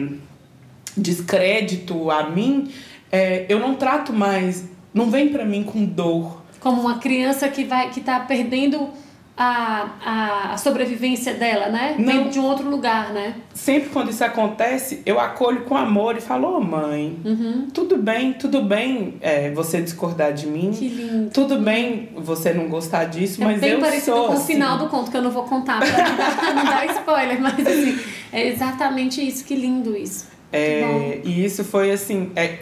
descrédito 0.97 2.09
a 2.09 2.29
mim, 2.29 2.69
é, 3.11 3.45
eu 3.47 3.59
não 3.59 3.75
trato 3.75 4.11
mais. 4.11 4.67
Não 4.93 5.09
vem 5.09 5.29
pra 5.29 5.45
mim 5.45 5.63
com 5.63 5.85
dor. 5.85 6.41
Como 6.59 6.81
uma 6.81 6.97
criança 6.99 7.47
que 7.49 7.63
vai 7.63 7.89
que 7.91 8.01
tá 8.01 8.19
perdendo 8.19 8.89
a, 9.35 10.51
a, 10.53 10.57
sobrevivência 10.57 11.33
dela, 11.33 11.67
né? 11.69 11.95
Não. 11.97 12.05
Vem 12.05 12.29
de 12.29 12.39
um 12.39 12.45
outro 12.45 12.69
lugar, 12.69 13.11
né? 13.11 13.33
Sempre 13.53 13.89
quando 13.89 14.11
isso 14.11 14.23
acontece, 14.23 15.01
eu 15.05 15.19
acolho 15.19 15.61
com 15.61 15.75
amor 15.75 16.15
e 16.15 16.21
falo: 16.21 16.55
Ô 16.55 16.61
mãe, 16.61 17.17
Uhum. 17.25 17.67
tudo 17.73 17.97
bem, 17.97 18.33
tudo 18.33 18.61
bem 18.61 19.15
é, 19.21 19.49
você 19.51 19.81
discordar 19.81 20.33
de 20.33 20.45
mim. 20.45 20.71
Que 20.71 20.87
lindo. 20.87 21.31
Tudo 21.31 21.57
bem 21.57 22.09
você 22.15 22.53
não 22.53 22.67
gostar 22.67 23.05
disso, 23.05 23.41
É 23.41 23.45
mas 23.45 23.59
bem 23.59 23.71
eu 23.71 23.79
parecido 23.79 24.15
sou 24.17 24.27
com 24.27 24.33
o 24.33 24.35
assim. 24.37 24.53
final 24.53 24.77
do 24.77 24.87
conto, 24.87 25.09
que 25.09 25.17
eu 25.17 25.21
não 25.23 25.31
vou 25.31 25.43
contar 25.45 25.79
pra 25.79 25.87
não 26.09 26.15
dar, 26.15 26.53
não 26.55 26.65
dar 26.65 26.85
spoiler, 26.97 27.41
mas 27.41 27.59
assim, 27.65 27.99
é 28.31 28.47
exatamente 28.49 29.25
isso, 29.27 29.43
que 29.45 29.55
lindo 29.55 29.97
isso. 29.97 30.27
É, 30.51 31.19
e 31.23 31.43
isso 31.43 31.63
foi 31.63 31.89
assim, 31.89 32.31
é, 32.35 32.59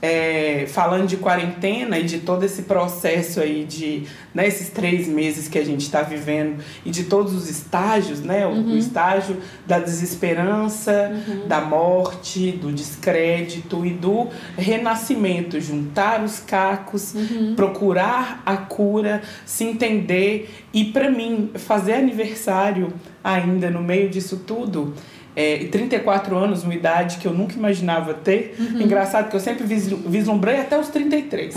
é, 0.00 0.66
falando 0.68 1.06
de 1.06 1.16
quarentena 1.16 1.98
e 1.98 2.04
de 2.04 2.18
todo 2.18 2.44
esse 2.44 2.62
processo 2.62 3.40
aí 3.40 3.64
de 3.64 4.04
né, 4.34 4.46
esses 4.46 4.68
três 4.68 5.08
meses 5.08 5.48
que 5.48 5.58
a 5.58 5.64
gente 5.64 5.80
está 5.80 6.02
vivendo 6.02 6.62
e 6.84 6.90
de 6.90 7.04
todos 7.04 7.34
os 7.34 7.48
estágios, 7.48 8.20
né? 8.20 8.46
O, 8.46 8.52
o 8.52 8.76
estágio 8.76 9.38
da 9.66 9.78
desesperança, 9.78 11.12
da 11.46 11.60
morte, 11.60 12.52
do 12.52 12.70
descrédito 12.70 13.86
e 13.86 13.90
do 13.90 14.28
renascimento, 14.56 15.60
juntar 15.60 16.22
os 16.22 16.40
cacos, 16.40 17.14
procurar 17.56 18.42
a 18.44 18.56
cura, 18.56 19.22
se 19.46 19.64
entender 19.64 20.66
e 20.72 20.84
para 20.84 21.10
mim 21.10 21.50
fazer 21.54 21.94
aniversário 21.94 22.92
ainda 23.24 23.70
no 23.70 23.82
meio 23.82 24.10
disso 24.10 24.42
tudo 24.46 24.94
é, 25.36 25.62
e 25.62 25.68
34 25.68 26.34
anos, 26.36 26.64
uma 26.64 26.74
idade 26.74 27.18
que 27.18 27.26
eu 27.28 27.32
nunca 27.34 27.54
imaginava 27.54 28.14
ter. 28.14 28.56
Engraçado 28.58 29.28
que 29.28 29.36
eu 29.36 29.40
sempre 29.40 29.64
vislu- 29.66 29.98
vislumbrei 30.06 30.60
até 30.60 30.78
os 30.78 30.88
33. 30.88 31.54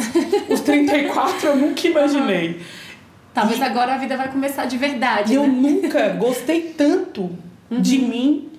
os 0.50 0.60
34 0.60 1.48
eu 1.48 1.56
nunca 1.56 1.88
imaginei. 1.88 2.60
Talvez 3.34 3.62
agora 3.62 3.94
a 3.94 3.98
vida 3.98 4.18
vai 4.18 4.30
começar 4.30 4.66
de 4.66 4.76
verdade, 4.78 5.32
E 5.32 5.36
eu 5.36 5.44
né? 5.44 5.48
nunca 5.48 6.10
gostei 6.10 6.74
tanto 6.78 7.30
de 7.72 8.00
mim 8.00 8.50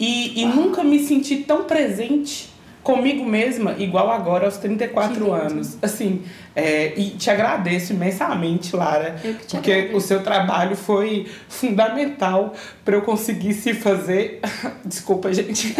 e, 0.00 0.42
e 0.42 0.46
nunca 0.46 0.82
me 0.82 0.98
senti 0.98 1.36
tão 1.36 1.64
presente 1.64 2.48
comigo 2.84 3.24
mesma, 3.24 3.74
igual 3.78 4.10
agora 4.10 4.44
aos 4.44 4.58
34 4.58 5.14
Que 5.14 5.18
lindo. 5.18 5.32
anos. 5.32 5.76
Assim, 5.82 6.22
é, 6.54 6.92
e 6.96 7.10
te 7.10 7.28
agradeço 7.30 7.92
imensamente, 7.94 8.76
Lara, 8.76 9.16
Eu 9.24 9.34
porque 9.50 9.72
agradeço. 9.72 9.96
o 9.96 10.00
seu 10.00 10.22
trabalho 10.22 10.76
foi 10.76 11.26
fundamental 11.48 12.54
para 12.84 12.94
eu 12.94 13.02
conseguir 13.02 13.54
se 13.54 13.74
fazer. 13.74 14.40
Desculpa, 14.84 15.32
gente. 15.32 15.74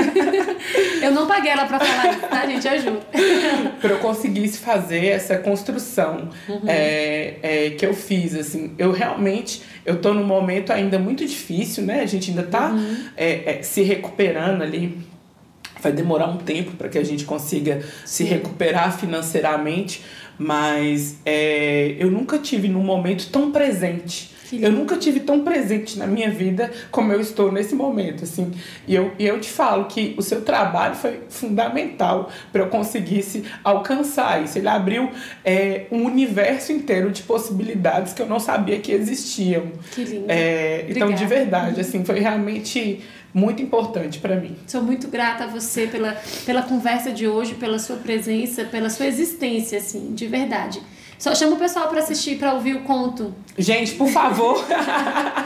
Eu 1.02 1.12
não 1.12 1.26
paguei 1.26 1.50
ela 1.52 1.66
pra 1.66 1.78
falar 1.78 2.10
isso, 2.10 2.20
tá, 2.26 2.46
gente? 2.46 2.66
Ajuda. 2.66 3.00
para 3.80 3.90
eu 3.90 3.98
conseguisse 4.00 4.58
fazer 4.58 5.06
essa 5.08 5.36
construção 5.36 6.30
é, 6.66 7.34
é, 7.42 7.70
que 7.70 7.84
eu 7.84 7.92
fiz 7.92 8.34
assim 8.34 8.72
eu 8.78 8.90
realmente 8.92 9.62
eu 9.84 10.00
tô 10.00 10.14
num 10.14 10.24
momento 10.24 10.72
ainda 10.72 10.98
muito 10.98 11.24
difícil 11.26 11.84
né 11.84 12.00
a 12.00 12.06
gente 12.06 12.30
ainda 12.30 12.42
tá 12.44 12.72
é, 13.16 13.58
é, 13.58 13.62
se 13.62 13.82
recuperando 13.82 14.62
ali 14.62 14.98
vai 15.80 15.92
demorar 15.92 16.28
um 16.28 16.38
tempo 16.38 16.72
para 16.72 16.88
que 16.88 16.98
a 16.98 17.04
gente 17.04 17.24
consiga 17.24 17.82
se 18.04 18.24
recuperar 18.24 18.98
financeiramente 18.98 20.02
mas 20.36 21.18
é, 21.24 21.94
eu 21.98 22.10
nunca 22.10 22.38
tive 22.38 22.66
num 22.68 22.82
momento 22.82 23.30
tão 23.30 23.52
presente 23.52 24.34
Eu 24.62 24.72
nunca 24.72 24.96
tive 24.96 25.20
tão 25.20 25.40
presente 25.40 25.98
na 25.98 26.06
minha 26.06 26.30
vida 26.30 26.70
como 26.90 27.12
eu 27.12 27.20
estou 27.20 27.50
nesse 27.50 27.74
momento, 27.74 28.24
assim. 28.24 28.52
E 28.86 28.94
eu, 28.94 29.12
e 29.18 29.26
eu 29.26 29.40
te 29.40 29.48
falo 29.48 29.86
que 29.86 30.14
o 30.18 30.22
seu 30.22 30.42
trabalho 30.42 30.94
foi 30.94 31.20
fundamental 31.28 32.30
para 32.52 32.62
eu 32.62 32.68
conseguisse 32.68 33.44
alcançar 33.62 34.42
isso. 34.42 34.58
Ele 34.58 34.68
abriu 34.68 35.10
é, 35.44 35.86
um 35.90 36.04
universo 36.04 36.72
inteiro 36.72 37.10
de 37.10 37.22
possibilidades 37.22 38.12
que 38.12 38.22
eu 38.22 38.26
não 38.26 38.38
sabia 38.38 38.78
que 38.78 38.92
existiam. 38.92 39.72
Que 39.90 40.04
lindo. 40.04 40.26
É, 40.28 40.86
então, 40.88 41.12
de 41.12 41.24
verdade, 41.24 41.80
assim, 41.80 42.04
foi 42.04 42.20
realmente 42.20 43.02
muito 43.34 43.60
importante 43.60 44.20
para 44.20 44.36
mim. 44.36 44.56
Sou 44.66 44.80
muito 44.80 45.08
grata 45.08 45.44
a 45.44 45.46
você 45.48 45.88
pela, 45.88 46.16
pela 46.46 46.62
conversa 46.62 47.10
de 47.10 47.26
hoje, 47.26 47.54
pela 47.54 47.80
sua 47.80 47.96
presença, 47.96 48.64
pela 48.64 48.88
sua 48.88 49.06
existência, 49.06 49.78
assim, 49.78 50.14
de 50.14 50.26
verdade. 50.28 50.80
Só 51.18 51.34
chama 51.34 51.54
o 51.54 51.58
pessoal 51.58 51.88
para 51.88 52.00
assistir, 52.00 52.36
para 52.36 52.52
ouvir 52.54 52.76
o 52.76 52.80
conto. 52.80 53.34
Gente, 53.56 53.94
por 53.94 54.08
favor, 54.08 54.64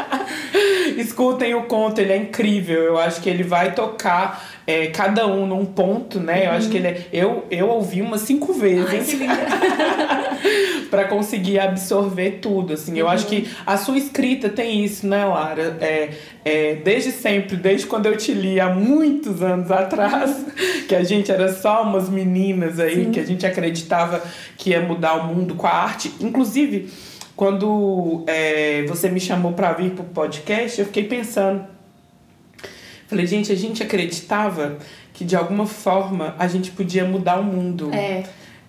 escutem 0.97 1.55
o 1.55 1.65
conto, 1.65 2.01
ele 2.01 2.13
é 2.13 2.17
incrível. 2.17 2.83
Eu 2.83 2.99
acho 2.99 3.21
que 3.21 3.29
ele 3.29 3.43
vai 3.43 3.75
tocar 3.75 4.45
é, 4.67 4.89
cada 4.89 5.27
um 5.27 5.47
num 5.47 5.65
ponto, 5.65 6.19
né? 6.19 6.47
Eu 6.47 6.53
acho 6.53 6.69
que 6.69 6.79
ele 6.79 6.89
é, 6.89 7.07
eu, 7.13 7.47
eu 7.51 7.69
ouvi 7.69 8.03
umas 8.03 8.23
cinco 8.23 8.53
vezes 8.53 9.15
para 10.91 11.05
conseguir 11.05 11.59
absorver 11.59 12.39
tudo, 12.43 12.73
assim. 12.73 12.93
Uhum. 12.93 12.99
Eu 12.99 13.09
acho 13.09 13.27
que 13.27 13.49
a 13.67 13.77
sua 13.77 13.99
escrita 13.99 14.49
tem 14.49 14.85
isso, 14.85 15.07
né, 15.07 15.25
Lara? 15.25 15.77
É, 15.81 16.11
é, 16.45 16.75
desde 16.77 17.13
sempre, 17.13 17.57
desde 17.57 17.87
quando 17.87 18.07
eu 18.07 18.17
te 18.17 18.33
li 18.33 18.59
há 18.59 18.73
muitos 18.73 19.43
anos 19.43 19.71
atrás, 19.71 20.45
que 20.89 20.95
a 20.95 21.05
gente 21.05 21.31
era 21.31 21.53
só 21.53 21.83
umas 21.83 22.09
meninas 22.09 22.79
aí, 22.81 23.05
Sim. 23.05 23.11
que 23.11 23.21
a 23.21 23.25
gente 23.25 23.47
acreditava 23.47 24.23
que 24.57 24.71
ia 24.71 24.81
mudar 24.81 25.15
o 25.15 25.27
mundo 25.35 25.55
com 25.55 25.67
a 25.67 25.73
arte. 25.73 26.13
Inclusive, 26.21 26.91
quando 27.37 28.25
é, 28.27 28.85
você 28.89 29.09
me 29.09 29.21
chamou 29.21 29.53
para 29.53 29.73
vir 29.73 29.93
pro 29.93 30.05
podcast, 30.05 30.81
eu 30.81 30.87
fiquei 30.87 31.05
pensando 31.05 31.79
Falei, 33.09 33.27
gente, 33.27 33.51
a 33.51 33.55
gente 33.57 33.83
acreditava 33.83 34.77
que 35.15 35.25
de 35.25 35.35
alguma 35.35 35.67
forma 35.67 36.37
a 36.39 36.47
gente 36.47 36.71
podia 36.71 37.07
mudar 37.07 37.41
o 37.41 37.43
mundo. 37.43 37.91
É. 37.93 38.25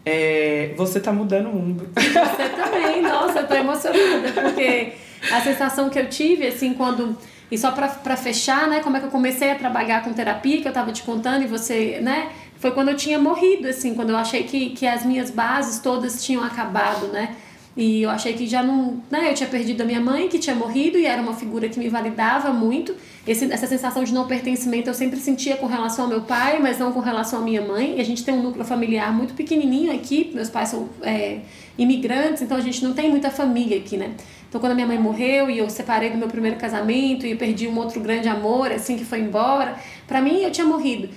é 0.06 0.74
você 0.76 1.00
tá 1.00 1.12
mudando 1.12 1.50
o 1.50 1.54
mundo. 1.54 1.89
Você 1.95 2.50
também, 2.50 3.02
nossa, 3.02 3.39
eu 3.39 3.47
tô 3.47 3.54
emocionada, 3.54 4.32
porque 4.34 4.93
a 5.32 5.41
sensação 5.41 5.89
que 5.89 6.00
eu 6.00 6.10
tive, 6.10 6.47
assim, 6.47 6.74
quando. 6.74 7.18
E 7.52 7.58
só 7.58 7.72
pra 7.72 8.16
fechar, 8.16 8.68
né, 8.68 8.80
como 8.80 8.95
é 8.95 9.00
que 9.00 9.08
eu 9.08 9.12
comecei 9.12 9.52
a 9.52 9.56
trabalhar 9.56 10.04
com 10.04 10.14
terapia, 10.14 10.62
que 10.62 10.68
eu 10.68 10.72
tava 10.72 10.91
te 10.91 11.02
contando, 11.02 11.43
e 11.43 11.47
você, 11.47 12.00
né, 12.00 12.30
foi 12.58 12.72
quando 12.72 12.89
eu 12.89 12.95
tinha 12.95 13.18
morrido, 13.18 13.68
assim, 13.68 13.95
quando 13.95 14.12
eu 14.12 14.18
achei 14.18 14.43
que, 14.43 14.70
que 14.70 14.86
as 14.86 15.04
minhas 15.04 15.32
bases 15.32 15.80
todas 15.80 16.24
tinham 16.24 16.43
acabado, 16.43 17.08
né. 17.08 17.36
E 17.78 18.01
eu 18.01 18.09
achei 18.09 18.34
que 18.34 18.47
já 18.47 18.61
não. 18.61 19.01
Né, 19.09 19.30
eu 19.30 19.34
tinha 19.34 19.47
perdido 19.47 19.82
a 19.82 19.86
minha 19.86 20.01
mãe, 20.01 20.28
que 20.28 20.39
tinha 20.39 20.55
morrido, 20.55 20.97
e 20.97 21.05
era 21.05 21.22
uma 21.22 21.34
figura 21.34 21.70
que 21.70 21.80
me 21.80 21.88
validava 21.88 22.51
muito. 22.51 22.95
Esse, 23.28 23.51
essa 23.51 23.67
sensação 23.67 24.03
de 24.03 24.13
não 24.13 24.28
pertencimento 24.28 24.89
eu 24.89 24.93
sempre 24.93 25.20
sentia 25.20 25.55
com 25.55 25.65
relação 25.65 26.05
ao 26.05 26.09
meu 26.09 26.22
pai, 26.22 26.59
mas 26.59 26.80
não 26.80 26.91
com 26.91 26.99
relação 26.99 27.39
à 27.39 27.41
minha 27.41 27.61
mãe. 27.61 27.97
E 27.97 28.01
a 28.01 28.03
gente 28.03 28.24
tem 28.24 28.34
um 28.34 28.41
núcleo 28.41 28.65
familiar 28.65 29.13
muito 29.13 29.34
pequenininho 29.34 29.93
aqui, 29.93 30.32
meus 30.34 30.49
pais 30.49 30.70
são 30.70 30.89
é, 31.01 31.39
imigrantes, 31.78 32.41
então 32.41 32.57
a 32.57 32.61
gente 32.61 32.84
não 32.84 32.93
tem 32.93 33.09
muita 33.09 33.30
família 33.30 33.78
aqui, 33.78 33.97
né? 33.97 34.15
Então, 34.49 34.59
quando 34.59 34.72
a 34.72 34.76
minha 34.76 34.88
mãe 34.88 34.97
morreu 34.97 35.47
e 35.47 35.59
eu 35.59 35.70
separei 35.70 36.09
do 36.09 36.17
meu 36.17 36.28
primeiro 36.28 36.57
casamento 36.57 37.26
e 37.26 37.36
perdi 37.36 37.67
um 37.67 37.78
outro 37.78 38.01
grande 38.01 38.28
amor, 38.28 38.72
assim, 38.72 38.97
que 38.97 39.05
foi 39.05 39.20
embora, 39.20 39.76
para 40.07 40.20
mim 40.20 40.41
eu 40.41 40.51
tinha 40.51 40.65
morrido. 40.65 41.07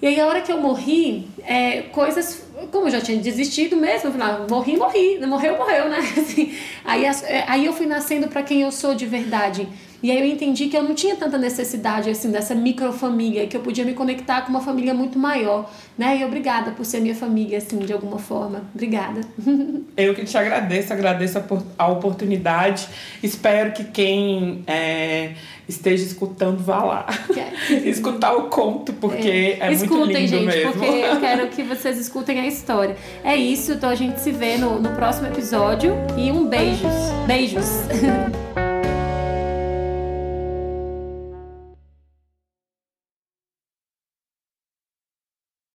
E 0.00 0.06
aí, 0.06 0.18
a 0.18 0.26
hora 0.26 0.40
que 0.40 0.50
eu 0.50 0.60
morri, 0.60 1.28
é, 1.44 1.82
coisas. 1.82 2.42
Como 2.70 2.86
eu 2.86 2.90
já 2.90 3.00
tinha 3.00 3.18
desistido 3.18 3.76
mesmo, 3.76 4.08
eu 4.08 4.12
falei, 4.12 4.46
morri, 4.48 4.76
morri. 4.76 5.18
Morreu, 5.26 5.56
morreu, 5.56 5.88
né? 5.88 5.98
Assim, 6.16 6.54
aí, 6.84 7.04
é, 7.04 7.44
aí 7.48 7.66
eu 7.66 7.72
fui 7.72 7.86
nascendo 7.86 8.28
para 8.28 8.42
quem 8.42 8.62
eu 8.62 8.70
sou 8.70 8.94
de 8.94 9.06
verdade. 9.06 9.68
E 10.02 10.10
aí 10.10 10.18
eu 10.18 10.26
entendi 10.26 10.66
que 10.66 10.76
eu 10.76 10.82
não 10.82 10.94
tinha 10.94 11.14
tanta 11.14 11.38
necessidade 11.38 12.10
assim 12.10 12.30
dessa 12.30 12.54
microfamília, 12.54 13.46
que 13.46 13.56
eu 13.56 13.60
podia 13.60 13.84
me 13.84 13.94
conectar 13.94 14.42
com 14.42 14.50
uma 14.50 14.60
família 14.60 14.92
muito 14.92 15.18
maior, 15.18 15.70
né? 15.96 16.18
E 16.18 16.24
obrigada 16.24 16.72
por 16.72 16.84
ser 16.84 17.00
minha 17.00 17.14
família 17.14 17.58
assim 17.58 17.78
de 17.78 17.92
alguma 17.92 18.18
forma. 18.18 18.62
Obrigada. 18.74 19.20
Eu 19.96 20.14
que 20.14 20.24
te 20.24 20.36
agradeço, 20.36 20.92
agradeço 20.92 21.42
a 21.78 21.88
oportunidade. 21.88 22.88
Espero 23.22 23.72
que 23.72 23.84
quem 23.84 24.64
é, 24.66 25.32
esteja 25.68 26.04
escutando 26.04 26.58
vá 26.58 26.82
lá. 26.82 27.06
Escutar 27.84 28.34
o 28.34 28.44
conto, 28.44 28.92
porque 28.94 29.58
é, 29.60 29.68
é 29.68 29.72
Escutem, 29.72 29.98
muito 29.98 30.12
lindo 30.12 30.28
gente, 30.28 30.46
mesmo. 30.46 30.72
porque 30.72 30.86
eu 30.86 31.20
quero 31.20 31.48
que 31.48 31.62
vocês 31.62 31.98
escutem 31.98 32.40
a 32.40 32.46
história. 32.46 32.96
É 33.22 33.36
isso, 33.36 33.72
então 33.72 33.90
a 33.90 33.94
gente 33.94 34.18
se 34.20 34.32
vê 34.32 34.56
no, 34.56 34.80
no 34.80 34.90
próximo 34.90 35.28
episódio 35.28 35.94
e 36.16 36.30
um 36.30 36.46
beijos. 36.46 36.92
Beijos. 37.26 37.66